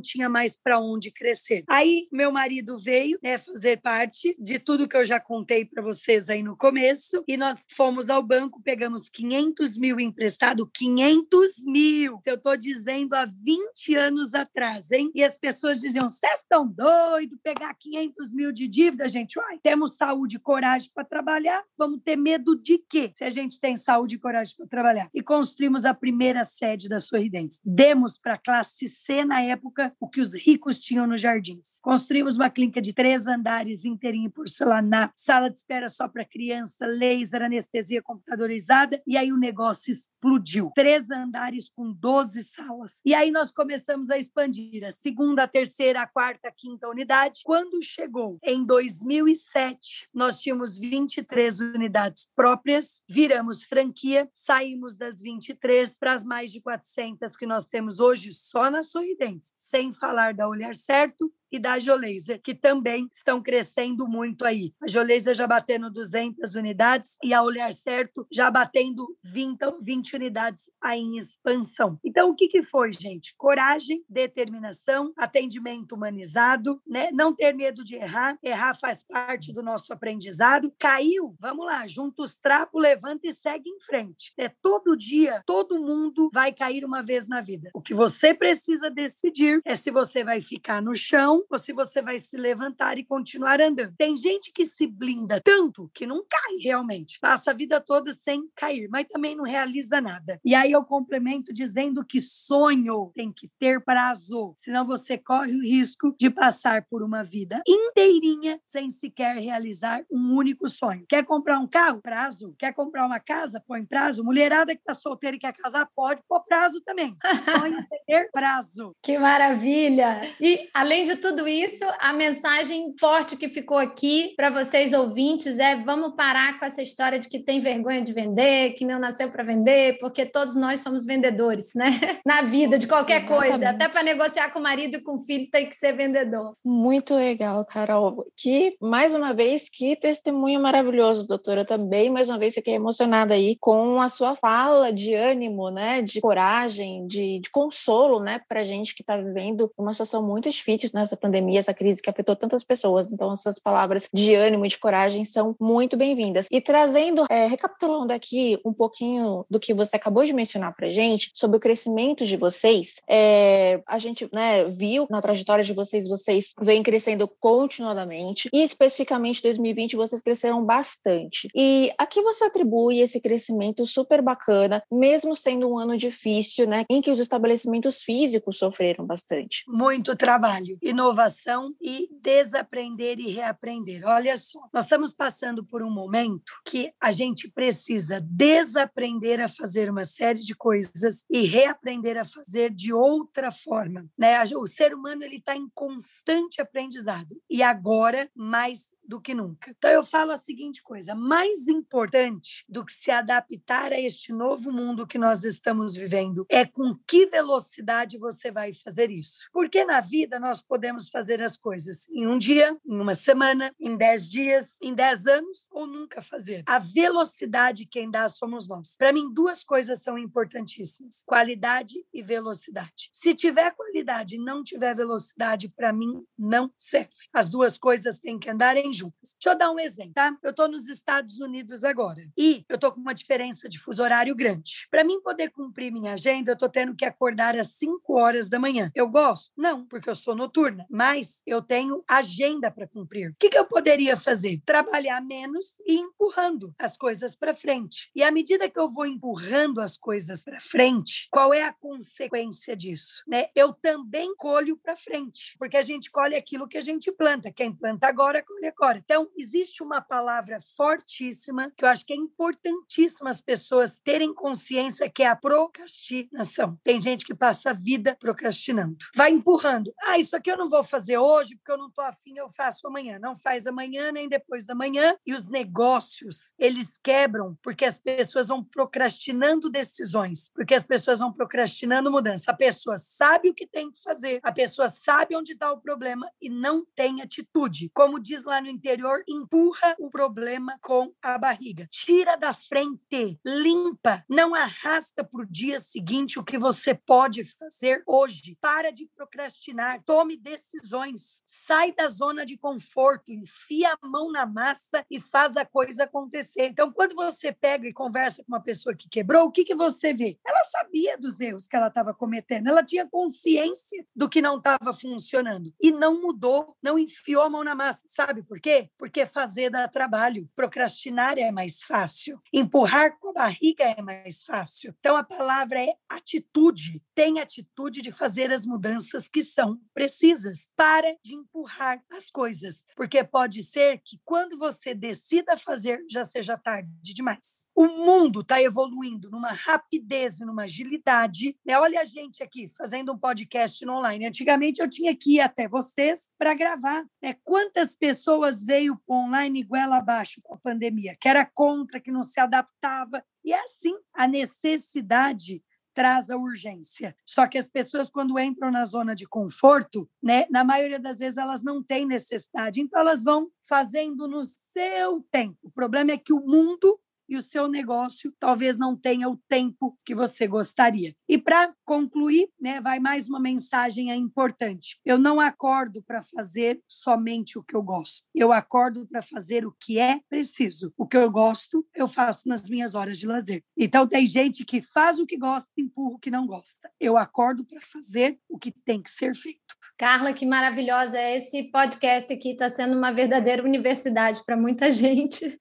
tinha 0.00 0.28
mais 0.28 0.56
para 0.56 0.78
onde 0.78 1.10
crescer. 1.10 1.64
Aí 1.68 2.08
meu 2.12 2.30
marido 2.30 2.78
veio 2.78 3.18
né, 3.22 3.38
fazer 3.38 3.80
parte 3.80 4.36
de 4.38 4.58
tudo 4.58 4.88
que 4.88 4.96
eu 4.96 5.04
já 5.04 5.18
contei 5.18 5.64
para 5.64 5.82
vocês 5.82 6.28
aí 6.28 6.42
no 6.42 6.56
começo 6.56 7.24
e 7.26 7.36
nós 7.36 7.64
fomos 7.70 8.08
ao 8.08 8.22
banco, 8.22 8.62
pegamos 8.62 9.08
500 9.08 9.76
mil 9.76 9.98
emprestado, 9.98 10.70
500 10.72 11.64
mil. 11.64 12.20
Eu 12.24 12.34
estou 12.34 12.56
dizendo 12.56 13.14
há 13.14 13.24
20 13.24 13.94
anos 13.96 14.34
atrás, 14.34 14.90
hein? 14.90 15.10
E 15.14 15.24
as 15.24 15.36
pessoas 15.36 15.80
diziam: 15.80 16.08
vocês 16.08 16.40
estão 16.40 16.66
doidos 16.66 17.38
pegar 17.42 17.74
500 17.74 18.32
mil 18.32 18.52
de 18.52 18.68
dívida, 18.68 19.08
gente? 19.08 19.38
Uai, 19.38 19.58
temos 19.62 19.96
saúde 19.96 20.36
e 20.36 20.40
coragem 20.40 20.90
para 20.94 21.04
trabalhar, 21.04 21.62
vamos 21.76 22.00
ter 22.04 22.16
medo 22.16 22.56
de 22.56 22.78
quê? 22.78 23.10
Se 23.14 23.24
a 23.24 23.30
gente 23.30 23.58
tem 23.60 23.76
saúde 23.76 24.16
e 24.16 24.18
coragem 24.18 24.56
para 24.56 24.66
trabalhar. 24.66 25.08
E 25.12 25.22
construir 25.22 25.63
construímos 25.64 25.84
a 25.86 25.94
primeira 25.94 26.44
sede 26.44 26.88
da 26.88 27.00
Sorridentes. 27.00 27.60
Demos 27.64 28.18
para 28.18 28.34
a 28.34 28.38
classe 28.38 28.86
C, 28.86 29.24
na 29.24 29.40
época, 29.40 29.94
o 29.98 30.08
que 30.08 30.20
os 30.20 30.34
ricos 30.34 30.78
tinham 30.78 31.06
nos 31.06 31.20
jardins. 31.20 31.78
Construímos 31.80 32.36
uma 32.36 32.50
clínica 32.50 32.82
de 32.82 32.92
três 32.92 33.26
andares 33.26 33.84
inteirinha 33.84 34.26
em 34.26 34.30
porcelanato, 34.30 35.14
sala 35.16 35.48
de 35.48 35.56
espera 35.56 35.88
só 35.88 36.06
para 36.06 36.24
criança, 36.24 36.84
laser, 36.86 37.42
anestesia 37.42 38.02
computadorizada, 38.02 39.00
e 39.06 39.16
aí 39.16 39.32
o 39.32 39.38
negócio 39.38 39.90
explodiu. 39.90 40.70
Três 40.74 41.10
andares 41.10 41.70
com 41.74 41.90
12 41.92 42.44
salas. 42.44 43.00
E 43.04 43.14
aí 43.14 43.30
nós 43.30 43.50
começamos 43.50 44.10
a 44.10 44.18
expandir 44.18 44.84
a 44.84 44.90
segunda, 44.90 45.44
a 45.44 45.48
terceira, 45.48 46.02
a 46.02 46.06
quarta, 46.06 46.48
a 46.48 46.52
quinta 46.52 46.88
unidade. 46.88 47.40
Quando 47.44 47.82
chegou 47.82 48.38
em 48.42 48.64
2007, 48.64 50.08
nós 50.12 50.40
tínhamos 50.40 50.76
23 50.78 51.60
unidades 51.60 52.28
próprias, 52.36 53.02
viramos 53.08 53.64
franquia, 53.64 54.28
saímos 54.34 54.96
das 54.96 55.22
23 55.22 55.53
para 55.98 56.12
as 56.12 56.24
mais 56.24 56.50
de 56.52 56.60
400 56.60 57.36
que 57.36 57.46
nós 57.46 57.64
temos 57.64 58.00
hoje 58.00 58.32
só 58.32 58.70
na 58.70 58.82
Sorridentes, 58.82 59.52
sem 59.56 59.92
falar 59.92 60.34
da 60.34 60.48
Olhar 60.48 60.74
Certo 60.74 61.32
e 61.54 61.58
da 61.58 61.78
Geolaser, 61.78 62.40
que 62.42 62.54
também 62.54 63.08
estão 63.12 63.42
crescendo 63.42 64.06
muito 64.08 64.44
aí. 64.44 64.72
A 64.82 64.88
Geolaser 64.88 65.34
já 65.34 65.46
batendo 65.46 65.90
200 65.90 66.54
unidades 66.54 67.16
e 67.22 67.32
a 67.32 67.42
Olhar 67.42 67.72
Certo 67.72 68.26
já 68.32 68.50
batendo 68.50 69.06
20, 69.22 69.58
20 69.80 70.16
unidades 70.16 70.64
aí 70.82 71.00
em 71.00 71.18
expansão. 71.18 71.98
Então, 72.04 72.30
o 72.30 72.34
que, 72.34 72.48
que 72.48 72.62
foi, 72.62 72.92
gente? 72.92 73.34
Coragem, 73.36 74.04
determinação, 74.08 75.12
atendimento 75.16 75.94
humanizado, 75.94 76.80
né? 76.86 77.10
não 77.12 77.34
ter 77.34 77.54
medo 77.54 77.84
de 77.84 77.96
errar. 77.96 78.36
Errar 78.42 78.76
faz 78.78 79.04
parte 79.06 79.52
do 79.52 79.62
nosso 79.62 79.92
aprendizado. 79.92 80.72
Caiu, 80.78 81.36
vamos 81.38 81.66
lá, 81.66 81.86
junta 81.86 82.22
os 82.22 82.36
trapos, 82.36 82.82
levanta 82.82 83.26
e 83.28 83.32
segue 83.32 83.70
em 83.70 83.80
frente. 83.80 84.32
É 84.38 84.48
todo 84.48 84.96
dia, 84.96 85.42
todo 85.46 85.78
mundo 85.78 86.30
vai 86.32 86.52
cair 86.52 86.84
uma 86.84 87.02
vez 87.02 87.28
na 87.28 87.40
vida. 87.40 87.70
O 87.74 87.80
que 87.80 87.94
você 87.94 88.34
precisa 88.34 88.90
decidir 88.90 89.60
é 89.64 89.74
se 89.74 89.90
você 89.90 90.24
vai 90.24 90.40
ficar 90.40 90.82
no 90.82 90.96
chão 90.96 91.43
ou 91.50 91.58
se 91.58 91.72
você 91.72 92.02
vai 92.02 92.18
se 92.18 92.36
levantar 92.36 92.98
e 92.98 93.04
continuar 93.04 93.60
andando. 93.60 93.94
Tem 93.96 94.16
gente 94.16 94.52
que 94.52 94.64
se 94.64 94.86
blinda 94.86 95.40
tanto 95.40 95.90
que 95.94 96.06
não 96.06 96.24
cai 96.28 96.56
realmente, 96.62 97.18
passa 97.20 97.50
a 97.50 97.54
vida 97.54 97.80
toda 97.80 98.12
sem 98.14 98.48
cair, 98.56 98.88
mas 98.88 99.06
também 99.08 99.36
não 99.36 99.44
realiza 99.44 100.00
nada. 100.00 100.40
E 100.44 100.54
aí 100.54 100.72
eu 100.72 100.84
complemento 100.84 101.52
dizendo 101.52 102.04
que 102.04 102.20
sonho 102.20 103.10
tem 103.14 103.32
que 103.32 103.50
ter 103.58 103.82
prazo, 103.82 104.54
senão 104.56 104.86
você 104.86 105.18
corre 105.18 105.54
o 105.54 105.62
risco 105.62 106.14
de 106.18 106.30
passar 106.30 106.86
por 106.88 107.02
uma 107.02 107.22
vida 107.22 107.62
inteirinha 107.66 108.58
sem 108.62 108.90
sequer 108.90 109.36
realizar 109.36 110.04
um 110.10 110.34
único 110.34 110.68
sonho. 110.68 111.04
Quer 111.08 111.24
comprar 111.24 111.58
um 111.58 111.66
carro? 111.66 112.00
Prazo. 112.00 112.54
Quer 112.58 112.72
comprar 112.72 113.06
uma 113.06 113.20
casa? 113.20 113.62
Põe 113.66 113.84
prazo. 113.84 114.24
Mulherada 114.24 114.74
que 114.74 114.80
está 114.80 114.94
solteira 114.94 115.36
e 115.36 115.40
quer 115.40 115.52
casar? 115.52 115.88
Pode 115.94 116.20
pôr 116.28 116.40
prazo 116.44 116.80
também. 116.82 117.16
Sonho 117.58 117.84
ter 118.06 118.30
prazo. 118.30 118.94
Que 119.02 119.18
maravilha! 119.18 120.22
E, 120.40 120.68
além 120.72 121.04
de 121.04 121.16
tudo 121.24 121.48
isso, 121.48 121.82
a 122.00 122.12
mensagem 122.12 122.94
forte 123.00 123.34
que 123.34 123.48
ficou 123.48 123.78
aqui 123.78 124.34
para 124.36 124.50
vocês 124.50 124.92
ouvintes 124.92 125.58
é: 125.58 125.82
vamos 125.82 126.14
parar 126.14 126.58
com 126.58 126.66
essa 126.66 126.82
história 126.82 127.18
de 127.18 127.30
que 127.30 127.42
tem 127.42 127.60
vergonha 127.60 128.02
de 128.02 128.12
vender, 128.12 128.74
que 128.74 128.84
não 128.84 128.98
nasceu 128.98 129.30
para 129.30 129.42
vender, 129.42 129.96
porque 130.00 130.26
todos 130.26 130.54
nós 130.54 130.80
somos 130.80 131.06
vendedores, 131.06 131.74
né? 131.74 131.86
Na 132.26 132.42
vida, 132.42 132.76
de 132.76 132.86
qualquer 132.86 133.22
Exatamente. 133.22 133.50
coisa. 133.50 133.70
Até 133.70 133.88
para 133.88 134.02
negociar 134.02 134.52
com 134.52 134.58
o 134.58 134.62
marido 134.62 134.96
e 134.98 135.00
com 135.00 135.14
o 135.14 135.18
filho 135.18 135.48
tem 135.50 135.66
que 135.66 135.74
ser 135.74 135.96
vendedor. 135.96 136.54
Muito 136.62 137.14
legal, 137.14 137.64
Carol. 137.64 138.26
Que, 138.36 138.76
mais 138.78 139.14
uma 139.14 139.32
vez, 139.32 139.70
que 139.72 139.96
testemunho 139.96 140.60
maravilhoso, 140.60 141.26
doutora. 141.26 141.64
Também, 141.64 142.10
mais 142.10 142.28
uma 142.28 142.38
vez, 142.38 142.52
fiquei 142.52 142.74
emocionada 142.74 143.32
aí 143.32 143.56
com 143.58 143.98
a 144.02 144.10
sua 144.10 144.36
fala 144.36 144.92
de 144.92 145.14
ânimo, 145.14 145.70
né? 145.70 146.02
De 146.02 146.20
coragem, 146.20 147.06
de, 147.06 147.40
de 147.40 147.50
consolo, 147.50 148.20
né? 148.20 148.42
Para 148.46 148.62
gente 148.62 148.94
que 148.94 149.00
está 149.00 149.16
vivendo 149.16 149.72
uma 149.78 149.94
situação 149.94 150.22
muito 150.22 150.50
difícil 150.50 150.90
nessa 150.92 151.13
pandemia, 151.16 151.60
essa 151.60 151.74
crise 151.74 152.02
que 152.02 152.10
afetou 152.10 152.36
tantas 152.36 152.64
pessoas. 152.64 153.12
Então, 153.12 153.32
essas 153.32 153.58
palavras 153.58 154.08
de 154.12 154.34
ânimo 154.34 154.64
e 154.66 154.68
de 154.68 154.78
coragem 154.78 155.24
são 155.24 155.54
muito 155.60 155.96
bem-vindas. 155.96 156.46
E 156.50 156.60
trazendo, 156.60 157.26
é, 157.30 157.46
recapitulando 157.46 158.12
aqui 158.12 158.58
um 158.64 158.72
pouquinho 158.72 159.44
do 159.50 159.60
que 159.60 159.74
você 159.74 159.96
acabou 159.96 160.24
de 160.24 160.32
mencionar 160.32 160.74
para 160.74 160.88
gente 160.88 161.30
sobre 161.34 161.56
o 161.56 161.60
crescimento 161.60 162.24
de 162.24 162.36
vocês, 162.36 163.00
é, 163.08 163.82
a 163.86 163.98
gente 163.98 164.28
né, 164.32 164.64
viu 164.64 165.06
na 165.10 165.20
trajetória 165.20 165.64
de 165.64 165.72
vocês, 165.72 166.08
vocês 166.08 166.52
vêm 166.60 166.82
crescendo 166.82 167.28
continuadamente 167.40 168.48
e 168.52 168.62
especificamente 168.62 169.42
2020 169.42 169.96
vocês 169.96 170.22
cresceram 170.22 170.64
bastante. 170.64 171.48
E 171.54 171.92
a 171.98 172.06
que 172.06 172.22
você 172.22 172.44
atribui 172.44 173.00
esse 173.00 173.20
crescimento 173.20 173.86
super 173.86 174.22
bacana, 174.22 174.82
mesmo 174.90 175.34
sendo 175.34 175.68
um 175.68 175.78
ano 175.78 175.96
difícil, 175.96 176.66
né, 176.66 176.84
em 176.88 177.00
que 177.00 177.10
os 177.10 177.18
estabelecimentos 177.18 178.02
físicos 178.02 178.58
sofreram 178.58 179.04
bastante? 179.06 179.64
Muito 179.68 180.16
trabalho. 180.16 180.78
No 180.82 181.03
inovação 181.04 181.74
e 181.80 182.08
desaprender 182.22 183.18
e 183.18 183.30
reaprender. 183.30 184.02
Olha 184.06 184.38
só, 184.38 184.60
nós 184.72 184.84
estamos 184.84 185.12
passando 185.12 185.62
por 185.62 185.82
um 185.82 185.90
momento 185.90 186.52
que 186.64 186.92
a 187.00 187.12
gente 187.12 187.50
precisa 187.50 188.20
desaprender 188.20 189.40
a 189.40 189.48
fazer 189.48 189.90
uma 189.90 190.06
série 190.06 190.40
de 190.40 190.54
coisas 190.54 191.26
e 191.30 191.42
reaprender 191.42 192.16
a 192.16 192.24
fazer 192.24 192.70
de 192.70 192.92
outra 192.92 193.52
forma. 193.52 194.06
Né? 194.16 194.42
O 194.56 194.66
ser 194.66 194.94
humano 194.94 195.22
ele 195.22 195.36
está 195.36 195.54
em 195.54 195.68
constante 195.74 196.60
aprendizado 196.60 197.36
e 197.50 197.62
agora 197.62 198.30
mais 198.34 198.88
do 199.06 199.20
que 199.20 199.34
nunca. 199.34 199.70
Então 199.76 199.90
eu 199.90 200.02
falo 200.02 200.32
a 200.32 200.36
seguinte 200.36 200.82
coisa: 200.82 201.14
mais 201.14 201.68
importante 201.68 202.64
do 202.68 202.84
que 202.84 202.92
se 202.92 203.10
adaptar 203.10 203.92
a 203.92 204.00
este 204.00 204.32
novo 204.32 204.72
mundo 204.72 205.06
que 205.06 205.18
nós 205.18 205.44
estamos 205.44 205.94
vivendo 205.94 206.46
é 206.48 206.64
com 206.64 206.96
que 207.06 207.26
velocidade 207.26 208.18
você 208.18 208.50
vai 208.50 208.72
fazer 208.72 209.10
isso. 209.10 209.48
Porque 209.52 209.84
na 209.84 210.00
vida 210.00 210.40
nós 210.40 210.62
podemos 210.62 211.08
fazer 211.08 211.42
as 211.42 211.56
coisas 211.56 212.08
em 212.08 212.26
um 212.26 212.38
dia, 212.38 212.76
em 212.86 212.98
uma 212.98 213.14
semana, 213.14 213.74
em 213.78 213.96
dez 213.96 214.28
dias, 214.28 214.76
em 214.82 214.94
dez 214.94 215.26
anos 215.26 215.66
ou 215.70 215.86
nunca 215.86 216.22
fazer. 216.22 216.62
A 216.66 216.78
velocidade 216.78 217.86
quem 217.86 218.10
dá 218.10 218.28
somos 218.28 218.68
nós. 218.68 218.96
Para 218.96 219.12
mim 219.12 219.32
duas 219.32 219.62
coisas 219.62 220.02
são 220.02 220.18
importantíssimas: 220.18 221.22
qualidade 221.26 221.94
e 222.12 222.22
velocidade. 222.22 223.10
Se 223.12 223.34
tiver 223.34 223.70
qualidade 223.72 224.36
e 224.36 224.38
não 224.38 224.62
tiver 224.62 224.94
velocidade, 224.94 225.68
para 225.68 225.92
mim 225.92 226.24
não 226.38 226.72
serve. 226.76 227.10
As 227.32 227.48
duas 227.48 227.76
coisas 227.76 228.18
têm 228.18 228.38
que 228.38 228.48
andar 228.48 228.76
em 228.76 228.92
juntas. 228.94 229.34
Deixa 229.38 229.54
eu 229.54 229.58
dar 229.58 229.70
um 229.70 229.78
exemplo, 229.78 230.14
tá? 230.14 230.36
Eu 230.42 230.50
estou 230.50 230.68
nos 230.68 230.88
Estados 230.88 231.40
Unidos 231.40 231.84
agora 231.84 232.22
e 232.36 232.64
eu 232.68 232.76
estou 232.76 232.92
com 232.92 233.00
uma 233.00 233.14
diferença 233.14 233.68
de 233.68 233.78
fuso 233.78 234.02
horário 234.02 234.34
grande. 234.34 234.86
Para 234.90 235.04
mim 235.04 235.20
poder 235.20 235.50
cumprir 235.50 235.92
minha 235.92 236.12
agenda, 236.12 236.52
eu 236.52 236.54
estou 236.54 236.68
tendo 236.68 236.94
que 236.94 237.04
acordar 237.04 237.56
às 237.56 237.68
5 237.68 238.14
horas 238.14 238.48
da 238.48 238.58
manhã. 238.58 238.90
Eu 238.94 239.08
gosto? 239.08 239.52
Não, 239.56 239.86
porque 239.86 240.08
eu 240.08 240.14
sou 240.14 240.34
noturna, 240.34 240.86
mas 240.90 241.42
eu 241.46 241.60
tenho 241.60 242.02
agenda 242.08 242.70
para 242.70 242.86
cumprir. 242.86 243.30
O 243.30 243.36
que, 243.38 243.48
que 243.48 243.58
eu 243.58 243.66
poderia 243.66 244.16
fazer? 244.16 244.60
Trabalhar 244.64 245.20
menos 245.20 245.80
e 245.86 245.96
empurrando 245.96 246.74
as 246.78 246.96
coisas 246.96 247.34
para 247.34 247.54
frente. 247.54 248.10
E 248.14 248.22
à 248.22 248.30
medida 248.30 248.68
que 248.68 248.78
eu 248.78 248.88
vou 248.88 249.06
empurrando 249.06 249.80
as 249.80 249.96
coisas 249.96 250.44
para 250.44 250.60
frente, 250.60 251.28
qual 251.30 251.52
é 251.52 251.62
a 251.62 251.72
consequência 251.72 252.76
disso? 252.76 253.22
Né? 253.26 253.46
Eu 253.54 253.72
também 253.72 254.34
colho 254.36 254.76
para 254.76 254.96
frente, 254.96 255.56
porque 255.58 255.76
a 255.76 255.82
gente 255.82 256.10
colhe 256.10 256.34
aquilo 256.34 256.68
que 256.68 256.78
a 256.78 256.80
gente 256.80 257.10
planta. 257.12 257.52
Quem 257.52 257.72
planta 257.72 258.06
agora, 258.06 258.42
colhe 258.42 258.66
agora 258.66 258.83
agora. 258.84 258.98
Então, 259.02 259.30
existe 259.34 259.82
uma 259.82 260.02
palavra 260.02 260.58
fortíssima 260.60 261.72
que 261.74 261.84
eu 261.84 261.88
acho 261.88 262.04
que 262.04 262.12
é 262.12 262.16
importantíssima 262.16 263.30
as 263.30 263.40
pessoas 263.40 263.98
terem 263.98 264.34
consciência 264.34 265.08
que 265.08 265.22
é 265.22 265.26
a 265.26 265.36
procrastinação. 265.36 266.78
Tem 266.84 267.00
gente 267.00 267.24
que 267.24 267.34
passa 267.34 267.70
a 267.70 267.72
vida 267.72 268.14
procrastinando. 268.20 268.98
Vai 269.16 269.30
empurrando. 269.30 269.92
Ah, 270.02 270.18
isso 270.18 270.36
aqui 270.36 270.50
eu 270.50 270.58
não 270.58 270.68
vou 270.68 270.84
fazer 270.84 271.16
hoje 271.16 271.56
porque 271.56 271.72
eu 271.72 271.78
não 271.78 271.88
estou 271.88 272.04
afim, 272.04 272.36
eu 272.36 272.48
faço 272.50 272.86
amanhã. 272.86 273.18
Não 273.18 273.34
faz 273.34 273.66
amanhã 273.66 274.12
nem 274.12 274.28
depois 274.28 274.66
da 274.66 274.74
manhã. 274.74 275.16
E 275.26 275.32
os 275.32 275.48
negócios, 275.48 276.52
eles 276.58 276.98
quebram 277.02 277.56
porque 277.62 277.86
as 277.86 277.98
pessoas 277.98 278.48
vão 278.48 278.62
procrastinando 278.62 279.70
decisões, 279.70 280.50
porque 280.54 280.74
as 280.74 280.84
pessoas 280.84 281.20
vão 281.20 281.32
procrastinando 281.32 282.10
mudança. 282.10 282.50
A 282.50 282.54
pessoa 282.54 282.98
sabe 282.98 283.48
o 283.48 283.54
que 283.54 283.66
tem 283.66 283.90
que 283.90 284.02
fazer, 284.02 284.40
a 284.42 284.52
pessoa 284.52 284.90
sabe 284.90 285.34
onde 285.34 285.52
está 285.52 285.72
o 285.72 285.80
problema 285.80 286.30
e 286.40 286.50
não 286.50 286.84
tem 286.94 287.22
atitude. 287.22 287.90
Como 287.94 288.20
diz 288.20 288.44
lá 288.44 288.60
no 288.60 288.73
interior 288.74 289.22
empurra 289.28 289.94
o 289.98 290.10
problema 290.10 290.76
com 290.80 291.12
a 291.22 291.38
barriga. 291.38 291.88
Tira 291.90 292.36
da 292.36 292.52
frente, 292.52 293.38
limpa, 293.44 294.24
não 294.28 294.54
arrasta 294.54 295.22
para 295.24 295.42
o 295.42 295.46
dia 295.46 295.78
seguinte 295.78 296.38
o 296.38 296.44
que 296.44 296.58
você 296.58 296.94
pode 296.94 297.44
fazer 297.44 298.02
hoje. 298.06 298.58
Para 298.60 298.90
de 298.90 299.06
procrastinar, 299.14 300.02
tome 300.04 300.36
decisões, 300.36 301.42
sai 301.46 301.92
da 301.92 302.08
zona 302.08 302.44
de 302.44 302.56
conforto, 302.56 303.30
enfia 303.30 303.96
a 304.00 304.06
mão 304.06 304.30
na 304.30 304.44
massa 304.44 305.04
e 305.10 305.20
faz 305.20 305.56
a 305.56 305.64
coisa 305.64 306.04
acontecer. 306.04 306.66
Então, 306.66 306.92
quando 306.92 307.14
você 307.14 307.52
pega 307.52 307.86
e 307.86 307.92
conversa 307.92 308.42
com 308.42 308.52
uma 308.52 308.60
pessoa 308.60 308.94
que 308.94 309.08
quebrou, 309.08 309.46
o 309.46 309.52
que, 309.52 309.64
que 309.64 309.74
você 309.74 310.12
vê? 310.12 310.38
Ela 310.44 310.62
sabia 310.64 311.16
dos 311.16 311.40
erros 311.40 311.68
que 311.68 311.76
ela 311.76 311.88
estava 311.88 312.12
cometendo, 312.12 312.68
ela 312.68 312.84
tinha 312.84 313.06
consciência 313.08 314.04
do 314.14 314.28
que 314.28 314.42
não 314.42 314.58
estava 314.58 314.92
funcionando 314.92 315.72
e 315.80 315.90
não 315.90 316.20
mudou, 316.20 316.76
não 316.82 316.98
enfiou 316.98 317.42
a 317.42 317.50
mão 317.50 317.62
na 317.62 317.74
massa. 317.74 318.04
Sabe 318.06 318.42
por 318.42 318.60
quê? 318.64 318.88
Porque 318.96 319.26
fazer 319.26 319.68
dá 319.68 319.86
trabalho, 319.86 320.48
procrastinar 320.54 321.36
é 321.36 321.52
mais 321.52 321.82
fácil, 321.82 322.40
empurrar 322.50 323.18
com 323.18 323.28
a 323.28 323.32
barriga 323.34 323.84
é 323.84 324.00
mais 324.00 324.42
fácil. 324.42 324.94
Então 324.98 325.18
a 325.18 325.22
palavra 325.22 325.78
é 325.78 325.92
atitude. 326.08 327.02
Tem 327.14 327.40
atitude 327.40 328.00
de 328.00 328.10
fazer 328.10 328.50
as 328.50 328.64
mudanças 328.64 329.28
que 329.28 329.42
são 329.42 329.78
precisas. 329.92 330.70
Para 330.74 331.14
de 331.22 331.34
empurrar 331.34 332.02
as 332.10 332.30
coisas, 332.30 332.86
porque 332.96 333.22
pode 333.22 333.62
ser 333.62 334.00
que 334.02 334.18
quando 334.24 334.56
você 334.56 334.94
decida 334.94 335.58
fazer 335.58 336.02
já 336.10 336.24
seja 336.24 336.56
tarde 336.56 336.90
demais. 337.02 337.68
O 337.74 337.86
mundo 337.86 338.40
está 338.40 338.62
evoluindo 338.62 339.30
numa 339.30 339.52
rapidez 339.52 340.40
e 340.40 340.44
numa 340.46 340.62
agilidade. 340.62 341.54
Né? 341.66 341.78
Olha 341.78 342.00
a 342.00 342.04
gente 342.04 342.42
aqui 342.42 342.66
fazendo 342.68 343.12
um 343.12 343.18
podcast 343.18 343.86
online. 343.86 344.26
Antigamente 344.26 344.80
eu 344.80 344.88
tinha 344.88 345.14
que 345.14 345.34
ir 345.34 345.40
até 345.40 345.68
vocês 345.68 346.30
para 346.38 346.54
gravar. 346.54 347.04
Né? 347.22 347.36
Quantas 347.44 347.94
pessoas 347.94 348.53
veio 348.62 349.00
online 349.08 349.62
goela 349.62 349.96
abaixo 349.96 350.40
com 350.42 350.54
a 350.54 350.58
pandemia, 350.58 351.16
que 351.18 351.28
era 351.28 351.44
contra, 351.44 352.00
que 352.00 352.12
não 352.12 352.22
se 352.22 352.38
adaptava. 352.38 353.24
E 353.44 353.52
é 353.52 353.60
assim, 353.60 353.94
a 354.12 354.26
necessidade 354.26 355.62
traz 355.94 356.28
a 356.28 356.36
urgência. 356.36 357.16
Só 357.24 357.46
que 357.46 357.56
as 357.56 357.68
pessoas, 357.68 358.10
quando 358.10 358.38
entram 358.38 358.70
na 358.70 358.84
zona 358.84 359.14
de 359.14 359.26
conforto, 359.26 360.10
né, 360.22 360.44
na 360.50 360.64
maioria 360.64 360.98
das 360.98 361.20
vezes 361.20 361.38
elas 361.38 361.62
não 361.62 361.82
têm 361.82 362.04
necessidade, 362.04 362.80
então 362.80 363.00
elas 363.00 363.22
vão 363.22 363.48
fazendo 363.62 364.26
no 364.26 364.42
seu 364.44 365.24
tempo. 365.30 365.56
O 365.62 365.70
problema 365.70 366.10
é 366.10 366.18
que 366.18 366.32
o 366.32 366.40
mundo 366.40 366.98
e 367.34 367.36
o 367.36 367.42
seu 367.42 367.68
negócio 367.68 368.32
talvez 368.38 368.76
não 368.76 368.96
tenha 368.96 369.28
o 369.28 369.36
tempo 369.48 369.98
que 370.04 370.14
você 370.14 370.46
gostaria. 370.46 371.14
E 371.28 371.36
para 371.36 371.74
concluir, 371.84 372.48
né, 372.60 372.80
vai 372.80 372.98
mais 372.98 373.28
uma 373.28 373.40
mensagem 373.40 374.10
importante. 374.10 374.98
Eu 375.04 375.18
não 375.18 375.40
acordo 375.40 376.02
para 376.02 376.22
fazer 376.22 376.80
somente 376.88 377.58
o 377.58 377.62
que 377.62 377.74
eu 377.74 377.82
gosto. 377.82 378.24
Eu 378.34 378.52
acordo 378.52 379.06
para 379.06 379.20
fazer 379.20 379.66
o 379.66 379.72
que 379.72 379.98
é 379.98 380.20
preciso. 380.28 380.92
O 380.96 381.06
que 381.06 381.16
eu 381.16 381.30
gosto, 381.30 381.84
eu 381.94 382.06
faço 382.06 382.48
nas 382.48 382.68
minhas 382.68 382.94
horas 382.94 383.18
de 383.18 383.26
lazer. 383.26 383.62
Então 383.76 384.06
tem 384.06 384.26
gente 384.26 384.64
que 384.64 384.80
faz 384.80 385.18
o 385.18 385.26
que 385.26 385.36
gosta 385.36 385.68
e 385.76 385.82
empurra 385.82 386.14
o 386.14 386.18
que 386.18 386.30
não 386.30 386.46
gosta. 386.46 386.90
Eu 387.00 387.16
acordo 387.16 387.64
para 387.64 387.80
fazer 387.80 388.38
o 388.48 388.58
que 388.58 388.70
tem 388.70 389.02
que 389.02 389.10
ser 389.10 389.34
feito. 389.34 389.74
Carla, 389.96 390.32
que 390.32 390.44
maravilhosa 390.44 391.20
esse 391.20 391.70
podcast 391.70 392.32
aqui 392.32 392.50
está 392.50 392.68
sendo 392.68 392.96
uma 392.96 393.12
verdadeira 393.12 393.62
universidade 393.62 394.42
para 394.44 394.56
muita 394.56 394.90
gente 394.92 395.58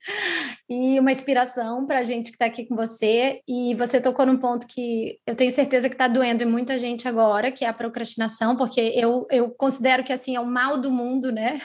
e 0.70 1.00
uma 1.00 1.12
inspiração 1.12 1.86
para 1.86 2.00
a 2.00 2.04
gente 2.04 2.28
que 2.28 2.36
está 2.36 2.46
aqui 2.46 2.66
com 2.66 2.76
você. 2.76 3.42
E 3.48 3.74
você 3.76 4.00
tocou 4.00 4.26
num 4.26 4.38
ponto 4.38 4.68
que 4.68 5.20
eu 5.26 5.36
tenho 5.36 5.52
certeza 5.52 5.90
que 5.90 5.96
está 5.96 6.08
doendo 6.08 6.44
em 6.44 6.48
muita 6.48 6.78
gente 6.78 7.08
agora, 7.08 7.52
que 7.52 7.66
é 7.66 7.68
a 7.68 7.74
procrastinação, 7.74 8.56
porque 8.56 8.80
eu, 8.96 9.28
eu 9.30 9.50
considero 9.52 10.04
que 10.04 10.14
assim 10.14 10.36
é 10.36 10.40
o 10.40 10.46
mal 10.46 10.78
do 10.78 10.92
mundo, 10.92 11.32
né? 11.32 11.60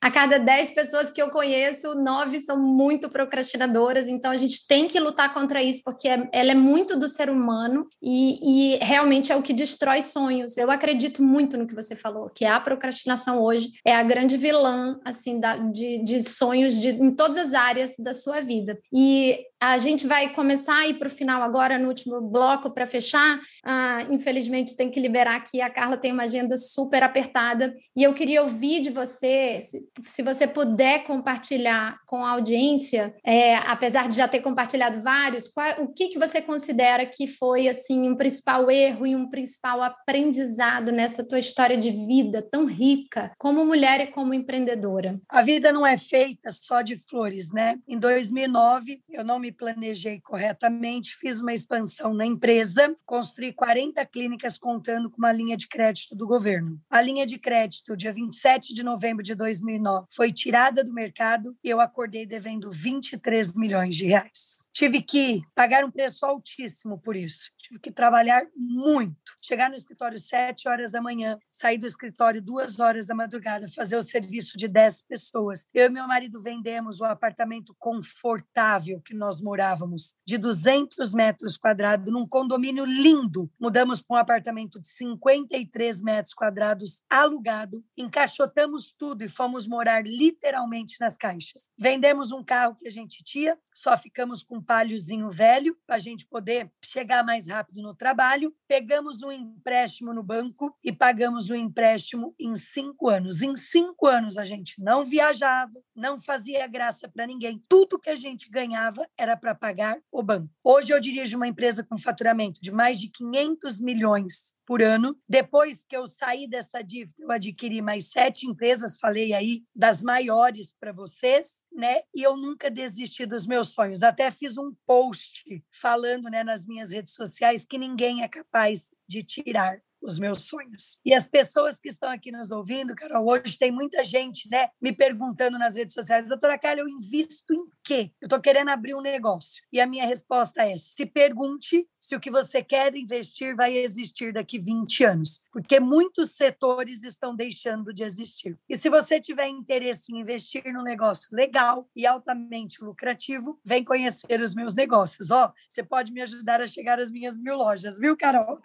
A 0.00 0.10
cada 0.10 0.38
10 0.38 0.70
pessoas 0.70 1.10
que 1.10 1.20
eu 1.20 1.30
conheço, 1.30 1.94
nove 1.94 2.40
são 2.40 2.58
muito 2.58 3.08
procrastinadoras. 3.08 4.08
Então 4.08 4.30
a 4.30 4.36
gente 4.36 4.66
tem 4.66 4.86
que 4.86 5.00
lutar 5.00 5.32
contra 5.34 5.62
isso, 5.62 5.80
porque 5.84 6.08
é, 6.08 6.28
ela 6.32 6.52
é 6.52 6.54
muito 6.54 6.98
do 6.98 7.08
ser 7.08 7.28
humano 7.28 7.86
e, 8.02 8.74
e 8.74 8.78
realmente 8.84 9.32
é 9.32 9.36
o 9.36 9.42
que 9.42 9.52
destrói 9.52 10.00
sonhos. 10.00 10.56
Eu 10.56 10.70
acredito 10.70 11.22
muito 11.22 11.56
no 11.56 11.66
que 11.66 11.74
você 11.74 11.96
falou, 11.96 12.30
que 12.30 12.44
a 12.44 12.60
procrastinação 12.60 13.42
hoje 13.42 13.72
é 13.84 13.94
a 13.94 14.02
grande 14.02 14.36
vilã 14.36 14.98
assim 15.04 15.40
da, 15.40 15.56
de, 15.56 16.02
de 16.04 16.22
sonhos 16.22 16.80
de, 16.80 16.90
em 16.90 17.14
todas 17.14 17.36
as 17.36 17.54
áreas 17.54 17.94
da 17.98 18.12
sua 18.12 18.40
vida. 18.44 18.78
E 18.92 19.46
a 19.72 19.78
gente 19.78 20.06
vai 20.06 20.32
começar 20.32 20.76
a 20.76 20.86
ir 20.86 20.94
para 20.94 21.08
o 21.08 21.10
final 21.10 21.42
agora, 21.42 21.78
no 21.78 21.88
último 21.88 22.20
bloco, 22.20 22.70
para 22.70 22.86
fechar. 22.86 23.40
Ah, 23.64 24.06
infelizmente, 24.10 24.76
tem 24.76 24.90
que 24.90 25.00
liberar 25.00 25.36
aqui. 25.36 25.60
A 25.60 25.68
Carla 25.68 25.96
tem 25.96 26.12
uma 26.12 26.22
agenda 26.22 26.56
super 26.56 27.02
apertada. 27.02 27.74
E 27.96 28.02
eu 28.02 28.14
queria 28.14 28.42
ouvir 28.42 28.80
de 28.80 28.90
você, 28.90 29.58
se, 29.60 29.88
se 30.02 30.22
você 30.22 30.46
puder 30.46 31.04
compartilhar 31.04 31.98
com 32.06 32.24
a 32.24 32.30
audiência, 32.30 33.14
é, 33.24 33.56
apesar 33.56 34.08
de 34.08 34.16
já 34.16 34.28
ter 34.28 34.40
compartilhado 34.40 35.02
vários, 35.02 35.48
qual, 35.48 35.82
o 35.82 35.88
que, 35.92 36.08
que 36.08 36.18
você 36.18 36.40
considera 36.40 37.04
que 37.06 37.26
foi 37.26 37.66
assim 37.68 38.08
um 38.08 38.16
principal 38.16 38.70
erro 38.70 39.06
e 39.06 39.16
um 39.16 39.28
principal 39.28 39.82
aprendizado 39.82 40.92
nessa 40.92 41.26
tua 41.26 41.38
história 41.38 41.76
de 41.76 41.90
vida 41.90 42.40
tão 42.42 42.66
rica, 42.66 43.32
como 43.38 43.64
mulher 43.64 44.00
e 44.00 44.06
como 44.08 44.32
empreendedora? 44.32 45.18
A 45.28 45.42
vida 45.42 45.72
não 45.72 45.86
é 45.86 45.96
feita 45.96 46.52
só 46.52 46.82
de 46.82 46.96
flores, 46.98 47.52
né? 47.52 47.76
Em 47.88 47.98
2009, 47.98 49.02
eu 49.08 49.24
eu 49.24 49.26
não 49.26 49.38
me 49.38 49.50
planejei 49.54 50.20
corretamente, 50.20 51.16
fiz 51.16 51.40
uma 51.40 51.54
expansão 51.54 52.12
na 52.12 52.26
empresa, 52.26 52.94
construí 53.06 53.52
40 53.52 54.04
clínicas 54.06 54.58
contando 54.58 55.10
com 55.10 55.18
uma 55.18 55.32
linha 55.32 55.56
de 55.56 55.68
crédito 55.68 56.14
do 56.14 56.26
governo. 56.26 56.80
A 56.90 57.00
linha 57.00 57.24
de 57.24 57.38
crédito, 57.38 57.96
dia 57.96 58.12
27 58.12 58.74
de 58.74 58.82
novembro 58.82 59.22
de 59.22 59.34
2009, 59.34 60.06
foi 60.10 60.32
tirada 60.32 60.82
do 60.82 60.92
mercado 60.92 61.56
e 61.62 61.70
eu 61.70 61.80
acordei 61.80 62.26
devendo 62.26 62.70
23 62.70 63.54
milhões 63.54 63.94
de 63.94 64.06
reais. 64.06 64.63
Tive 64.74 65.00
que 65.00 65.40
pagar 65.54 65.84
um 65.84 65.90
preço 65.90 66.26
altíssimo 66.26 66.98
por 66.98 67.14
isso. 67.14 67.48
Tive 67.58 67.78
que 67.78 67.92
trabalhar 67.92 68.44
muito. 68.56 69.14
Chegar 69.40 69.70
no 69.70 69.76
escritório 69.76 70.18
sete 70.18 70.68
horas 70.68 70.90
da 70.90 71.00
manhã, 71.00 71.38
sair 71.48 71.78
do 71.78 71.86
escritório 71.86 72.42
duas 72.42 72.80
horas 72.80 73.06
da 73.06 73.14
madrugada, 73.14 73.68
fazer 73.68 73.96
o 73.96 74.02
serviço 74.02 74.56
de 74.58 74.66
dez 74.66 75.00
pessoas. 75.00 75.68
Eu 75.72 75.86
e 75.86 75.90
meu 75.90 76.08
marido 76.08 76.40
vendemos 76.40 77.00
o 77.00 77.04
apartamento 77.04 77.72
confortável 77.78 79.00
que 79.00 79.14
nós 79.14 79.40
morávamos, 79.40 80.12
de 80.26 80.36
200 80.36 81.14
metros 81.14 81.56
quadrados, 81.56 82.12
num 82.12 82.26
condomínio 82.26 82.84
lindo. 82.84 83.48
Mudamos 83.60 84.02
para 84.02 84.16
um 84.16 84.20
apartamento 84.20 84.80
de 84.80 84.88
53 84.88 86.02
metros 86.02 86.34
quadrados, 86.34 87.00
alugado. 87.08 87.84
Encaixotamos 87.96 88.92
tudo 88.98 89.22
e 89.22 89.28
fomos 89.28 89.68
morar 89.68 90.04
literalmente 90.04 90.96
nas 90.98 91.16
caixas. 91.16 91.70
Vendemos 91.78 92.32
um 92.32 92.42
carro 92.42 92.74
que 92.74 92.88
a 92.88 92.90
gente 92.90 93.22
tinha, 93.22 93.56
só 93.72 93.96
ficamos 93.96 94.42
com 94.42 94.63
palhozinho 94.64 95.30
velho 95.30 95.76
para 95.86 95.96
a 95.96 95.98
gente 95.98 96.26
poder 96.26 96.70
chegar 96.84 97.24
mais 97.24 97.46
rápido 97.46 97.82
no 97.82 97.94
trabalho. 97.94 98.54
Pegamos 98.66 99.22
um 99.22 99.30
empréstimo 99.30 100.12
no 100.12 100.22
banco 100.22 100.74
e 100.82 100.92
pagamos 100.92 101.50
o 101.50 101.54
empréstimo 101.54 102.34
em 102.38 102.54
cinco 102.54 103.08
anos. 103.08 103.42
Em 103.42 103.54
cinco 103.56 104.06
anos 104.06 104.38
a 104.38 104.44
gente 104.44 104.80
não 104.82 105.04
viajava, 105.04 105.74
não 105.94 106.20
fazia 106.20 106.66
graça 106.66 107.08
para 107.08 107.26
ninguém. 107.26 107.62
Tudo 107.68 107.98
que 107.98 108.10
a 108.10 108.16
gente 108.16 108.50
ganhava 108.50 109.06
era 109.16 109.36
para 109.36 109.54
pagar 109.54 109.98
o 110.10 110.22
banco. 110.22 110.48
Hoje 110.62 110.92
eu 110.92 111.00
dirijo 111.00 111.36
uma 111.36 111.48
empresa 111.48 111.84
com 111.84 111.98
faturamento 111.98 112.60
de 112.60 112.72
mais 112.72 112.98
de 112.98 113.08
500 113.10 113.80
milhões 113.80 114.54
por 114.66 114.82
ano. 114.82 115.16
Depois 115.28 115.84
que 115.84 115.96
eu 115.96 116.06
saí 116.06 116.48
dessa 116.48 116.82
dívida, 116.82 117.14
eu 117.18 117.30
adquiri 117.30 117.82
mais 117.82 118.10
sete 118.10 118.46
empresas, 118.46 118.96
falei 118.96 119.32
aí 119.32 119.62
das 119.74 120.02
maiores 120.02 120.74
para 120.78 120.92
vocês, 120.92 121.64
né? 121.72 122.02
E 122.14 122.22
eu 122.22 122.36
nunca 122.36 122.70
desisti 122.70 123.26
dos 123.26 123.46
meus 123.46 123.68
sonhos. 123.70 124.02
Até 124.02 124.30
fiz 124.30 124.56
um 124.56 124.74
post 124.86 125.62
falando, 125.70 126.28
né, 126.30 126.42
nas 126.42 126.64
minhas 126.64 126.90
redes 126.90 127.14
sociais 127.14 127.64
que 127.64 127.78
ninguém 127.78 128.22
é 128.22 128.28
capaz 128.28 128.88
de 129.06 129.22
tirar 129.22 129.80
os 130.04 130.18
meus 130.18 130.42
sonhos. 130.42 131.00
E 131.04 131.14
as 131.14 131.26
pessoas 131.26 131.80
que 131.80 131.88
estão 131.88 132.10
aqui 132.10 132.30
nos 132.30 132.50
ouvindo, 132.50 132.94
Carol, 132.94 133.26
hoje 133.26 133.58
tem 133.58 133.72
muita 133.72 134.04
gente, 134.04 134.48
né, 134.50 134.68
me 134.80 134.92
perguntando 134.92 135.58
nas 135.58 135.76
redes 135.76 135.94
sociais, 135.94 136.28
doutora 136.28 136.58
Carla, 136.58 136.80
eu 136.80 136.88
invisto 136.88 137.52
em 137.54 137.68
quê? 137.82 138.10
Eu 138.20 138.26
estou 138.26 138.40
querendo 138.40 138.68
abrir 138.68 138.94
um 138.94 139.00
negócio. 139.00 139.62
E 139.72 139.80
a 139.80 139.86
minha 139.86 140.06
resposta 140.06 140.62
é: 140.62 140.72
se 140.72 141.06
pergunte 141.06 141.88
se 141.98 142.14
o 142.14 142.20
que 142.20 142.30
você 142.30 142.62
quer 142.62 142.94
investir 142.94 143.56
vai 143.56 143.76
existir 143.76 144.32
daqui 144.32 144.58
20 144.58 145.04
anos, 145.04 145.40
porque 145.50 145.80
muitos 145.80 146.32
setores 146.32 147.02
estão 147.02 147.34
deixando 147.34 147.94
de 147.94 148.04
existir. 148.04 148.58
E 148.68 148.76
se 148.76 148.90
você 148.90 149.18
tiver 149.18 149.48
interesse 149.48 150.12
em 150.12 150.20
investir 150.20 150.62
num 150.72 150.82
negócio 150.82 151.28
legal 151.32 151.88
e 151.96 152.06
altamente 152.06 152.82
lucrativo, 152.84 153.58
vem 153.64 153.82
conhecer 153.82 154.40
os 154.40 154.54
meus 154.54 154.74
negócios. 154.74 155.30
Ó, 155.30 155.46
oh, 155.46 155.52
você 155.68 155.82
pode 155.82 156.12
me 156.12 156.20
ajudar 156.20 156.60
a 156.60 156.66
chegar 156.66 157.00
às 157.00 157.10
minhas 157.10 157.38
mil 157.38 157.56
lojas, 157.56 157.98
viu, 157.98 158.16
Carol? 158.16 158.60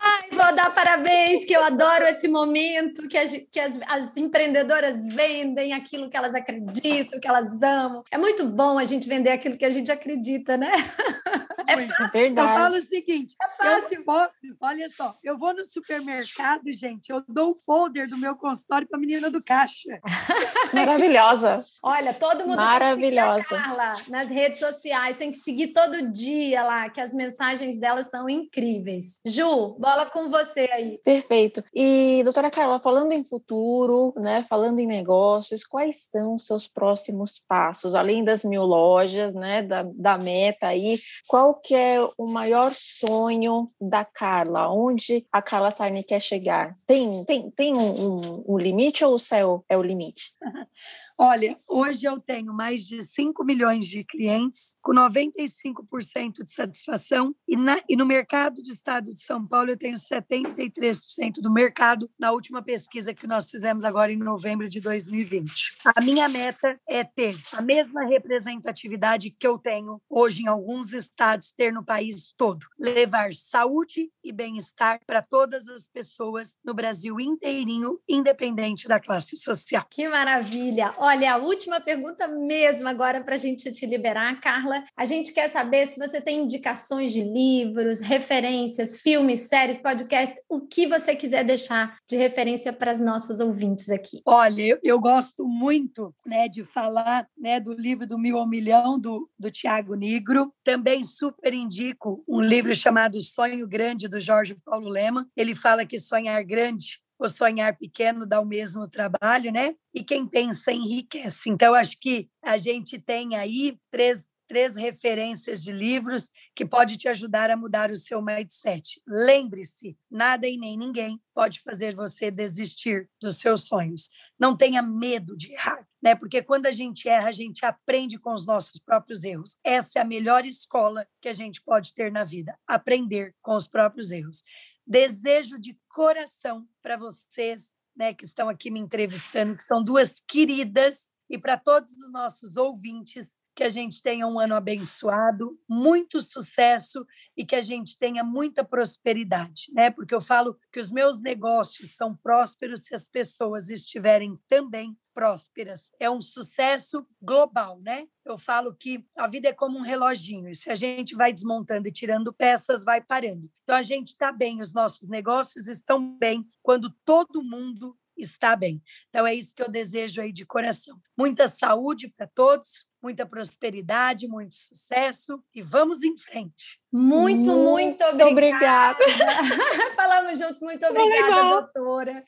Ai, 0.00 0.30
vou 0.30 0.54
dar 0.54 0.61
parabéns, 0.70 1.44
que 1.44 1.52
eu 1.52 1.62
adoro 1.62 2.04
esse 2.04 2.28
momento 2.28 3.08
que, 3.08 3.18
as, 3.18 3.30
que 3.50 3.60
as, 3.60 3.78
as 3.86 4.16
empreendedoras 4.16 5.02
vendem 5.02 5.72
aquilo 5.72 6.08
que 6.08 6.16
elas 6.16 6.34
acreditam, 6.34 7.20
que 7.20 7.28
elas 7.28 7.62
amam. 7.62 8.04
É 8.10 8.18
muito 8.18 8.46
bom 8.46 8.78
a 8.78 8.84
gente 8.84 9.08
vender 9.08 9.30
aquilo 9.30 9.56
que 9.56 9.64
a 9.64 9.70
gente 9.70 9.90
acredita, 9.90 10.56
né? 10.56 10.70
É 11.64 11.86
fácil. 11.86 12.20
Verdade. 12.20 12.48
Eu 12.48 12.58
falo 12.58 12.76
o 12.76 12.86
seguinte: 12.86 13.36
é 13.40 13.48
fácil. 13.48 13.98
Eu 13.98 14.04
posso, 14.04 14.36
olha 14.60 14.88
só, 14.88 15.14
eu 15.22 15.38
vou 15.38 15.54
no 15.54 15.64
supermercado, 15.64 16.72
gente, 16.72 17.10
eu 17.10 17.22
dou 17.28 17.52
o 17.52 17.54
folder 17.54 18.08
do 18.08 18.18
meu 18.18 18.34
consultório 18.34 18.86
para 18.86 18.98
a 18.98 19.00
menina 19.00 19.30
do 19.30 19.42
caixa. 19.42 20.00
Maravilhosa. 20.72 21.64
Olha, 21.82 22.12
todo 22.12 22.46
mundo 22.46 22.56
Maravilhosa. 22.56 23.34
tem 23.34 23.42
que 23.42 23.48
seguir 23.48 23.60
a 23.60 23.64
Carla 23.64 23.92
nas 24.08 24.28
redes 24.28 24.58
sociais, 24.58 25.16
tem 25.16 25.30
que 25.30 25.38
seguir 25.38 25.68
todo 25.68 26.10
dia 26.10 26.62
lá, 26.62 26.88
que 26.90 27.00
as 27.00 27.12
mensagens 27.12 27.78
dela 27.78 28.02
são 28.02 28.28
incríveis. 28.28 29.20
Ju, 29.24 29.76
bola 29.78 30.06
com 30.06 30.28
você 30.28 30.51
aí. 30.60 30.98
Perfeito. 30.98 31.62
E, 31.74 32.22
doutora 32.24 32.50
Carla, 32.50 32.78
falando 32.78 33.12
em 33.12 33.24
futuro, 33.24 34.12
né, 34.16 34.42
falando 34.42 34.78
em 34.78 34.86
negócios, 34.86 35.64
quais 35.64 36.04
são 36.10 36.34
os 36.34 36.46
seus 36.46 36.68
próximos 36.68 37.38
passos? 37.38 37.94
Além 37.94 38.24
das 38.24 38.44
mil 38.44 38.62
lojas, 38.62 39.34
né, 39.34 39.62
da, 39.62 39.82
da 39.82 40.18
meta 40.18 40.68
aí, 40.68 40.98
qual 41.28 41.54
que 41.54 41.74
é 41.74 41.98
o 42.18 42.26
maior 42.28 42.72
sonho 42.74 43.68
da 43.80 44.04
Carla? 44.04 44.72
Onde 44.72 45.26
a 45.32 45.40
Carla 45.40 45.70
Sarni 45.70 46.04
quer 46.04 46.20
chegar? 46.20 46.74
Tem, 46.86 47.24
tem, 47.24 47.50
tem 47.50 47.74
um, 47.74 47.78
um, 47.78 48.44
um 48.48 48.58
limite 48.58 49.04
ou 49.04 49.14
o 49.14 49.18
céu 49.18 49.64
é 49.68 49.76
o 49.76 49.82
limite? 49.82 50.34
Olha, 51.24 51.56
hoje 51.68 52.04
eu 52.04 52.18
tenho 52.18 52.52
mais 52.52 52.84
de 52.84 53.00
5 53.00 53.44
milhões 53.44 53.86
de 53.86 54.02
clientes, 54.02 54.76
com 54.82 54.90
95% 54.90 56.42
de 56.42 56.52
satisfação, 56.52 57.32
e, 57.46 57.56
na, 57.56 57.78
e 57.88 57.94
no 57.94 58.04
mercado 58.04 58.60
do 58.60 58.68
estado 58.68 59.04
de 59.04 59.22
São 59.22 59.46
Paulo 59.46 59.70
eu 59.70 59.76
tenho 59.76 59.94
73% 59.94 61.34
do 61.40 61.48
mercado, 61.48 62.10
na 62.18 62.32
última 62.32 62.60
pesquisa 62.60 63.14
que 63.14 63.24
nós 63.24 63.48
fizemos 63.48 63.84
agora 63.84 64.10
em 64.10 64.16
novembro 64.16 64.68
de 64.68 64.80
2020. 64.80 65.78
A 65.94 66.00
minha 66.00 66.28
meta 66.28 66.76
é 66.88 67.04
ter 67.04 67.32
a 67.52 67.62
mesma 67.62 68.04
representatividade 68.04 69.30
que 69.30 69.46
eu 69.46 69.56
tenho 69.60 70.02
hoje 70.10 70.42
em 70.42 70.48
alguns 70.48 70.92
estados, 70.92 71.52
ter 71.52 71.72
no 71.72 71.84
país 71.84 72.34
todo. 72.36 72.66
Levar 72.76 73.32
saúde 73.32 74.10
e 74.24 74.32
bem-estar 74.32 74.98
para 75.06 75.22
todas 75.22 75.68
as 75.68 75.86
pessoas 75.86 76.56
no 76.64 76.74
Brasil 76.74 77.20
inteirinho, 77.20 78.00
independente 78.08 78.88
da 78.88 78.98
classe 78.98 79.36
social. 79.36 79.86
Que 79.88 80.08
maravilha! 80.08 80.92
Olha, 80.98 81.11
Olha, 81.12 81.34
a 81.34 81.36
última 81.36 81.78
pergunta 81.78 82.26
mesmo 82.26 82.88
agora 82.88 83.22
para 83.22 83.34
a 83.34 83.38
gente 83.38 83.70
te 83.70 83.84
liberar, 83.84 84.40
Carla. 84.40 84.82
A 84.96 85.04
gente 85.04 85.34
quer 85.34 85.46
saber 85.48 85.86
se 85.86 85.98
você 85.98 86.22
tem 86.22 86.40
indicações 86.40 87.12
de 87.12 87.20
livros, 87.20 88.00
referências, 88.00 88.98
filmes, 88.98 89.40
séries, 89.40 89.78
podcasts, 89.78 90.40
o 90.48 90.62
que 90.62 90.86
você 90.86 91.14
quiser 91.14 91.44
deixar 91.44 91.98
de 92.08 92.16
referência 92.16 92.72
para 92.72 92.90
as 92.90 92.98
nossas 92.98 93.40
ouvintes 93.40 93.90
aqui. 93.90 94.22
Olha, 94.24 94.80
eu, 94.82 94.98
gosto 94.98 95.46
muito 95.46 96.14
né, 96.24 96.48
de 96.48 96.64
falar 96.64 97.28
né, 97.36 97.60
do 97.60 97.74
livro 97.74 98.06
do 98.06 98.18
Mil 98.18 98.38
ao 98.38 98.48
Milhão, 98.48 98.98
do, 98.98 99.28
do 99.38 99.50
Tiago 99.50 99.94
Negro. 99.94 100.50
Também 100.64 101.04
super 101.04 101.52
indico 101.52 102.24
um 102.26 102.40
livro 102.40 102.74
chamado 102.74 103.20
Sonho 103.20 103.68
Grande, 103.68 104.08
do 104.08 104.18
Jorge 104.18 104.56
Paulo 104.64 104.88
Lema. 104.88 105.28
Ele 105.36 105.54
fala 105.54 105.84
que 105.84 105.98
sonhar 105.98 106.42
grande 106.42 107.02
o 107.24 107.28
sonhar 107.28 107.76
pequeno 107.76 108.26
dá 108.26 108.40
o 108.40 108.46
mesmo 108.46 108.88
trabalho, 108.88 109.52
né? 109.52 109.74
E 109.94 110.02
quem 110.02 110.26
pensa 110.26 110.72
enriquece. 110.72 111.50
Então, 111.50 111.74
acho 111.74 111.98
que 112.00 112.28
a 112.42 112.56
gente 112.56 112.98
tem 112.98 113.36
aí 113.36 113.78
três, 113.90 114.28
três 114.48 114.76
referências 114.76 115.62
de 115.62 115.72
livros 115.72 116.30
que 116.54 116.66
pode 116.66 116.96
te 116.96 117.08
ajudar 117.08 117.50
a 117.50 117.56
mudar 117.56 117.90
o 117.90 117.96
seu 117.96 118.20
mindset. 118.20 119.00
Lembre-se, 119.06 119.96
nada 120.10 120.46
e 120.46 120.58
nem 120.58 120.76
ninguém 120.76 121.20
pode 121.34 121.60
fazer 121.60 121.94
você 121.94 122.30
desistir 122.30 123.08
dos 123.20 123.38
seus 123.38 123.66
sonhos. 123.66 124.10
Não 124.38 124.56
tenha 124.56 124.82
medo 124.82 125.36
de 125.36 125.52
errar, 125.52 125.86
né? 126.02 126.14
Porque 126.14 126.42
quando 126.42 126.66
a 126.66 126.70
gente 126.70 127.08
erra, 127.08 127.28
a 127.28 127.32
gente 127.32 127.64
aprende 127.64 128.18
com 128.18 128.34
os 128.34 128.46
nossos 128.46 128.78
próprios 128.78 129.24
erros. 129.24 129.56
Essa 129.64 130.00
é 130.00 130.02
a 130.02 130.04
melhor 130.04 130.44
escola 130.44 131.06
que 131.20 131.28
a 131.28 131.34
gente 131.34 131.62
pode 131.62 131.94
ter 131.94 132.12
na 132.12 132.24
vida, 132.24 132.58
aprender 132.66 133.34
com 133.40 133.56
os 133.56 133.66
próprios 133.66 134.10
erros. 134.10 134.42
Desejo 134.86 135.58
de 135.58 135.78
coração 135.88 136.66
para 136.82 136.96
vocês 136.96 137.74
né, 137.96 138.12
que 138.14 138.24
estão 138.24 138.48
aqui 138.48 138.70
me 138.70 138.80
entrevistando, 138.80 139.56
que 139.56 139.64
são 139.64 139.82
duas 139.82 140.20
queridas, 140.26 141.12
e 141.28 141.38
para 141.38 141.56
todos 141.56 141.92
os 141.92 142.12
nossos 142.12 142.56
ouvintes, 142.56 143.40
que 143.54 143.64
a 143.64 143.70
gente 143.70 144.02
tenha 144.02 144.26
um 144.26 144.40
ano 144.40 144.54
abençoado, 144.54 145.58
muito 145.68 146.20
sucesso 146.20 147.06
e 147.36 147.44
que 147.44 147.54
a 147.54 147.60
gente 147.60 147.98
tenha 147.98 148.24
muita 148.24 148.64
prosperidade, 148.64 149.70
né? 149.74 149.90
Porque 149.90 150.14
eu 150.14 150.20
falo 150.20 150.58
que 150.70 150.80
os 150.80 150.90
meus 150.90 151.20
negócios 151.20 151.94
são 151.94 152.16
prósperos 152.16 152.84
se 152.84 152.94
as 152.94 153.06
pessoas 153.06 153.68
estiverem 153.68 154.38
também 154.48 154.96
prósperas. 155.12 155.90
É 155.98 156.10
um 156.10 156.20
sucesso 156.20 157.06
global, 157.20 157.80
né? 157.80 158.06
Eu 158.24 158.38
falo 158.38 158.74
que 158.74 159.04
a 159.16 159.26
vida 159.26 159.48
é 159.48 159.52
como 159.52 159.78
um 159.78 159.82
reloginho, 159.82 160.48
e 160.48 160.54
se 160.54 160.70
a 160.70 160.74
gente 160.74 161.14
vai 161.14 161.32
desmontando 161.32 161.88
e 161.88 161.92
tirando 161.92 162.32
peças, 162.32 162.84
vai 162.84 163.00
parando. 163.00 163.50
Então 163.62 163.76
a 163.76 163.82
gente 163.82 164.08
está 164.08 164.32
bem, 164.32 164.60
os 164.60 164.72
nossos 164.72 165.08
negócios 165.08 165.66
estão 165.66 166.16
bem 166.18 166.46
quando 166.62 166.90
todo 167.04 167.42
mundo 167.42 167.96
está 168.24 168.56
bem. 168.56 168.82
Então 169.08 169.26
é 169.26 169.34
isso 169.34 169.54
que 169.54 169.62
eu 169.62 169.70
desejo 169.70 170.20
aí 170.20 170.32
de 170.32 170.44
coração. 170.44 170.98
Muita 171.16 171.48
saúde 171.48 172.12
para 172.16 172.26
todos, 172.26 172.86
muita 173.02 173.26
prosperidade, 173.26 174.28
muito 174.28 174.54
sucesso 174.54 175.42
e 175.52 175.60
vamos 175.60 176.02
em 176.02 176.16
frente. 176.16 176.80
Muito, 176.92 177.50
muito, 177.50 178.04
muito 178.04 178.24
obrigada. 178.24 178.98
obrigada. 179.02 179.92
Falamos 179.96 180.38
juntos, 180.38 180.60
muito 180.60 180.86
obrigada, 180.86 181.60
doutora. 181.60 182.24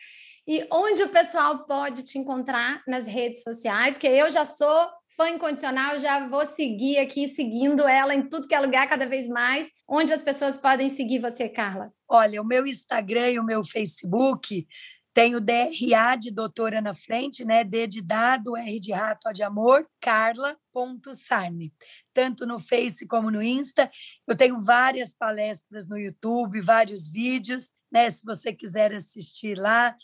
E 0.46 0.66
onde 0.72 1.02
o 1.02 1.08
pessoal 1.08 1.64
pode 1.64 2.02
te 2.02 2.18
encontrar 2.18 2.82
nas 2.88 3.06
redes 3.06 3.42
sociais? 3.42 3.96
Que 3.96 4.08
eu 4.08 4.28
já 4.28 4.44
sou 4.44 4.88
fã 5.16 5.28
incondicional, 5.28 5.98
já 5.98 6.26
vou 6.26 6.44
seguir 6.44 6.98
aqui, 6.98 7.28
seguindo 7.28 7.86
ela 7.86 8.14
em 8.14 8.28
tudo 8.28 8.48
que 8.48 8.54
é 8.54 8.58
lugar, 8.58 8.88
cada 8.88 9.06
vez 9.06 9.28
mais. 9.28 9.68
Onde 9.88 10.12
as 10.12 10.22
pessoas 10.22 10.58
podem 10.58 10.88
seguir 10.88 11.20
você, 11.20 11.48
Carla? 11.48 11.92
Olha, 12.08 12.42
o 12.42 12.44
meu 12.44 12.66
Instagram 12.66 13.30
e 13.30 13.38
o 13.38 13.44
meu 13.44 13.62
Facebook 13.62 14.66
tem 15.14 15.36
o 15.36 15.40
DRA 15.40 16.16
de 16.18 16.32
doutora 16.32 16.80
na 16.80 16.92
frente, 16.92 17.44
né? 17.44 17.62
D 17.62 17.86
de 17.86 18.02
dado, 18.02 18.56
R 18.56 18.80
de 18.80 18.92
rato, 18.92 19.28
A 19.28 19.32
de 19.32 19.44
amor, 19.44 19.88
carla.sarne. 20.00 21.72
Tanto 22.12 22.44
no 22.44 22.58
Face 22.58 23.06
como 23.06 23.30
no 23.30 23.40
Insta. 23.40 23.88
Eu 24.26 24.36
tenho 24.36 24.58
várias 24.58 25.14
palestras 25.14 25.88
no 25.88 25.96
YouTube, 25.96 26.60
vários 26.60 27.08
vídeos, 27.08 27.70
né? 27.92 28.10
Se 28.10 28.26
você 28.26 28.52
quiser 28.52 28.92
assistir 28.92 29.56
lá. 29.56 29.96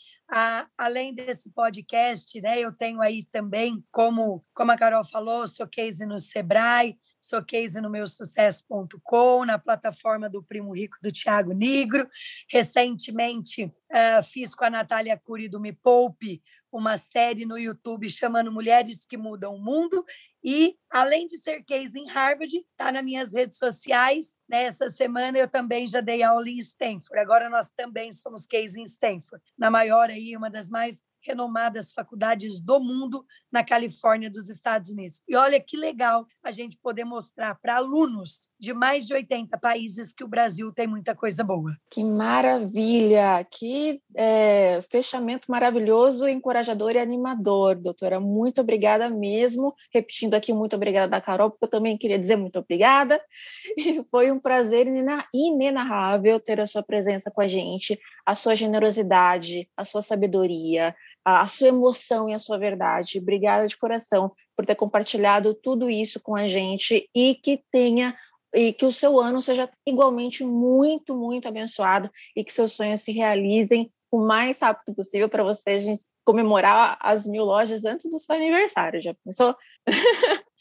Além 0.77 1.13
desse 1.13 1.51
podcast, 1.51 2.39
né? 2.39 2.57
Eu 2.57 2.71
tenho 2.71 3.01
aí 3.01 3.25
também, 3.25 3.83
como, 3.91 4.45
como 4.53 4.71
a 4.71 4.77
Carol 4.77 5.03
falou, 5.03 5.45
sou 5.45 5.67
case 5.67 6.05
no 6.05 6.17
Sebrae, 6.17 6.97
sou 7.21 7.43
case 7.43 7.79
no 7.79 7.89
meu 7.89 8.05
sucesso.com, 8.07 9.45
na 9.45 9.59
plataforma 9.59 10.27
do 10.27 10.43
Primo 10.43 10.73
Rico 10.73 10.97
do 11.01 11.11
Tiago 11.11 11.53
Negro. 11.53 12.09
Recentemente 12.49 13.65
uh, 13.65 14.23
fiz 14.23 14.55
com 14.55 14.65
a 14.65 14.69
Natália 14.69 15.17
Cury 15.17 15.47
do 15.47 15.59
Me 15.59 15.71
Poupe 15.71 16.41
uma 16.71 16.97
série 16.97 17.45
no 17.45 17.57
YouTube 17.57 18.09
chamando 18.09 18.51
Mulheres 18.51 19.05
que 19.05 19.17
Mudam 19.17 19.55
o 19.55 19.61
Mundo. 19.61 20.03
E, 20.43 20.75
além 20.89 21.27
de 21.27 21.37
ser 21.37 21.63
case 21.63 21.99
em 21.99 22.07
Harvard, 22.07 22.55
está 22.55 22.91
nas 22.91 23.03
minhas 23.03 23.33
redes 23.33 23.57
sociais. 23.57 24.33
Nessa 24.49 24.89
semana 24.89 25.37
eu 25.37 25.47
também 25.47 25.87
já 25.87 26.01
dei 26.01 26.23
aula 26.23 26.49
em 26.49 26.57
Stanford. 26.57 27.19
Agora 27.19 27.49
nós 27.49 27.69
também 27.69 28.11
somos 28.11 28.47
case 28.47 28.79
em 28.79 28.83
Stanford, 28.83 29.43
na 29.57 29.69
maior 29.69 30.09
aí, 30.09 30.35
uma 30.35 30.49
das 30.49 30.69
mais 30.69 31.01
renomadas 31.23 31.93
faculdades 31.93 32.59
do 32.59 32.79
mundo 32.79 33.25
na 33.51 33.63
Califórnia 33.63 34.29
dos 34.29 34.49
Estados 34.49 34.89
Unidos. 34.89 35.21
E 35.27 35.35
olha 35.35 35.59
que 35.59 35.77
legal 35.77 36.25
a 36.43 36.51
gente 36.51 36.77
poder 36.77 37.03
mostrar 37.03 37.55
para 37.61 37.77
alunos 37.77 38.41
de 38.59 38.73
mais 38.73 39.05
de 39.05 39.13
80 39.13 39.57
países 39.57 40.13
que 40.13 40.23
o 40.23 40.27
Brasil 40.27 40.71
tem 40.71 40.87
muita 40.87 41.15
coisa 41.15 41.43
boa. 41.43 41.75
Que 41.89 42.03
maravilha! 42.03 43.45
Que 43.49 44.01
é, 44.15 44.79
fechamento 44.89 45.49
maravilhoso, 45.49 46.27
encorajador 46.27 46.60
e 46.67 46.99
animador, 46.99 47.75
doutora. 47.75 48.19
Muito 48.19 48.61
obrigada 48.61 49.09
mesmo. 49.09 49.73
Repetindo 49.93 50.33
aqui, 50.35 50.53
muito 50.53 50.75
obrigada 50.75 51.07
da 51.07 51.21
Carol, 51.21 51.49
porque 51.49 51.65
eu 51.65 51.69
também 51.69 51.97
queria 51.97 52.19
dizer 52.19 52.35
muito 52.35 52.59
obrigada. 52.59 53.21
E 53.77 54.03
foi 54.11 54.31
um 54.31 54.39
prazer 54.39 54.85
inenarrável 55.33 56.39
ter 56.39 56.59
a 56.59 56.67
sua 56.67 56.83
presença 56.83 57.31
com 57.31 57.41
a 57.41 57.47
gente, 57.47 57.99
a 58.25 58.35
sua 58.35 58.55
generosidade, 58.55 59.67
a 59.75 59.83
sua 59.85 60.01
sabedoria, 60.01 60.95
a 61.25 61.47
sua 61.47 61.69
emoção 61.69 62.29
e 62.29 62.33
a 62.33 62.39
sua 62.39 62.57
verdade. 62.57 63.19
Obrigada 63.19 63.67
de 63.67 63.77
coração 63.77 64.31
por 64.55 64.65
ter 64.65 64.75
compartilhado 64.75 65.53
tudo 65.53 65.89
isso 65.89 66.19
com 66.19 66.35
a 66.35 66.47
gente 66.47 67.09
e 67.15 67.33
que 67.35 67.63
tenha 67.71 68.15
e 68.53 68.73
que 68.73 68.85
o 68.85 68.91
seu 68.91 69.19
ano 69.19 69.41
seja 69.41 69.69
igualmente 69.85 70.43
muito, 70.43 71.15
muito 71.15 71.47
abençoado 71.47 72.11
e 72.35 72.43
que 72.43 72.51
seus 72.51 72.73
sonhos 72.73 73.01
se 73.01 73.11
realizem 73.11 73.89
o 74.11 74.19
mais 74.19 74.59
rápido 74.59 74.93
possível 74.93 75.29
para 75.29 75.43
você 75.43 75.71
a 75.71 75.77
gente 75.77 76.03
comemorar 76.23 76.97
as 77.01 77.25
mil 77.25 77.43
lojas 77.43 77.85
antes 77.85 78.09
do 78.09 78.19
seu 78.19 78.35
aniversário. 78.35 79.01
Já 79.01 79.13
pensou? 79.13 79.55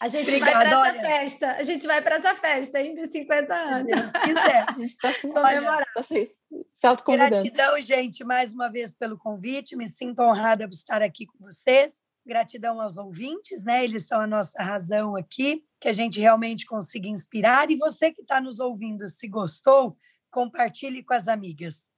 A 0.01 0.09
gente 0.09 0.29
Obrigada, 0.29 0.53
vai 0.53 0.65
para 0.65 0.89
essa 0.89 1.01
festa. 1.03 1.53
A 1.53 1.63
gente 1.63 1.87
vai 1.87 2.03
para 2.03 2.17
essa 2.17 2.35
festa 2.35 2.79
ainda 2.79 3.03
em 3.03 3.07
50 3.07 3.55
anos. 3.55 3.91
Se 3.91 4.21
quiser. 4.21 4.65
A 4.67 4.73
gente 4.73 4.91
está 4.91 5.13
se 5.13 5.29
comemorar. 5.29 5.87
Tá 5.95 6.03
se, 6.03 6.27
se 6.27 7.05
Gratidão, 7.07 7.81
gente, 7.81 8.25
mais 8.25 8.55
uma 8.55 8.71
vez 8.71 8.95
pelo 8.95 9.19
convite. 9.19 9.77
Me 9.77 9.87
sinto 9.87 10.21
honrada 10.21 10.67
por 10.67 10.75
estar 10.75 11.03
aqui 11.03 11.27
com 11.27 11.39
vocês. 11.39 12.03
Gratidão 12.25 12.81
aos 12.81 12.97
ouvintes, 12.97 13.63
né? 13.65 13.85
Eles 13.85 14.07
são 14.07 14.21
a 14.21 14.27
nossa 14.27 14.63
razão 14.63 15.17
aqui, 15.17 15.65
que 15.79 15.89
a 15.89 15.93
gente 15.93 16.19
realmente 16.19 16.65
consiga 16.65 17.09
inspirar. 17.09 17.71
E 17.71 17.77
você 17.77 18.11
que 18.11 18.23
está 18.23 18.41
nos 18.41 18.59
ouvindo, 18.61 19.07
se 19.07 19.29
gostou, 19.29 19.97
compartilhe 20.31 21.03
com 21.03 21.13
as 21.13 21.29
amigas. 21.29 21.91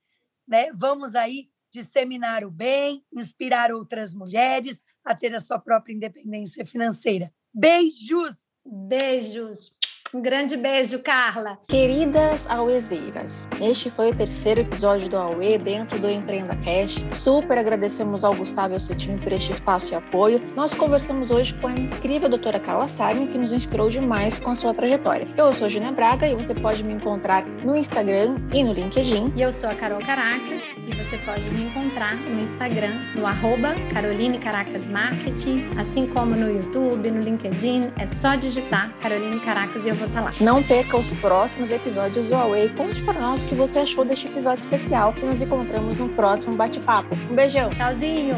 Né? 0.45 0.69
Vamos 0.73 1.15
aí 1.15 1.52
disseminar 1.73 2.45
o 2.45 2.51
bem, 2.51 3.03
inspirar 3.11 3.71
outras 3.71 4.13
mulheres 4.13 4.83
a 5.03 5.15
ter 5.15 5.33
a 5.33 5.39
sua 5.39 5.57
própria 5.57 5.93
independência 5.93 6.65
financeira. 6.65 7.33
Beijos! 7.51 8.35
Beijos! 8.63 9.75
Um 10.13 10.21
grande 10.21 10.55
beijo, 10.55 10.99
Carla. 10.99 11.57
Queridas 11.67 12.45
auezeiras, 12.47 13.49
este 13.59 13.89
foi 13.89 14.11
o 14.11 14.15
terceiro 14.15 14.61
episódio 14.61 15.09
do 15.09 15.17
Aue 15.17 15.57
dentro 15.57 15.97
do 15.97 16.07
Empreenda 16.07 16.55
Cash. 16.57 17.03
Super 17.11 17.57
agradecemos 17.57 18.23
ao 18.23 18.35
Gustavo 18.35 18.73
e 18.73 18.75
ao 18.75 18.79
seu 18.79 18.95
time 18.95 19.17
por 19.17 19.31
este 19.31 19.53
espaço 19.53 19.91
e 19.91 19.97
apoio. 19.97 20.39
Nós 20.55 20.75
conversamos 20.75 21.31
hoje 21.31 21.55
com 21.55 21.65
a 21.65 21.73
incrível 21.73 22.29
doutora 22.29 22.59
Carla 22.59 22.87
Sarni, 22.87 23.25
que 23.25 23.39
nos 23.39 23.53
inspirou 23.53 23.89
demais 23.89 24.37
com 24.37 24.51
a 24.51 24.55
sua 24.55 24.71
trajetória. 24.71 25.27
Eu 25.35 25.51
sou 25.51 25.67
Júnia 25.67 25.91
Braga 25.91 26.27
e 26.27 26.35
você 26.35 26.53
pode 26.53 26.83
me 26.83 26.93
encontrar 26.93 27.43
no 27.43 27.75
Instagram 27.75 28.35
e 28.53 28.63
no 28.63 28.71
LinkedIn. 28.71 29.33
E 29.35 29.41
eu 29.41 29.51
sou 29.51 29.67
a 29.67 29.73
Carol 29.73 29.97
Caracas 29.97 30.77
e 30.77 30.93
você 30.93 31.17
pode 31.25 31.49
me 31.49 31.63
encontrar 31.63 32.15
no 32.17 32.39
Instagram, 32.39 32.99
no 33.15 33.25
arroba 33.25 33.73
Caroline 33.91 34.37
Caracas 34.37 34.85
Marketing, 34.87 35.71
assim 35.75 36.05
como 36.05 36.35
no 36.35 36.51
YouTube, 36.51 37.09
no 37.09 37.19
LinkedIn. 37.19 37.91
É 37.97 38.05
só 38.05 38.35
digitar 38.35 38.93
Caroline 38.99 39.39
Caracas 39.39 39.87
e 39.87 39.89
eu 39.89 39.95
vou 39.95 40.02
estar 40.07 40.21
lá. 40.21 40.29
Não 40.41 40.61
perca 40.61 40.97
os 40.97 41.13
próximos 41.13 41.71
episódios 41.71 42.29
do 42.29 42.35
Huawei. 42.35 42.69
Conte 42.69 43.01
para 43.03 43.19
nós 43.19 43.43
o 43.43 43.45
que 43.45 43.55
você 43.55 43.79
achou 43.79 44.05
deste 44.05 44.27
episódio 44.27 44.61
especial 44.61 45.13
e 45.17 45.25
nos 45.25 45.41
encontramos 45.41 45.97
no 45.97 46.09
próximo 46.09 46.55
bate-papo. 46.55 47.15
Um 47.29 47.35
beijão. 47.35 47.69
Tchauzinho. 47.69 48.35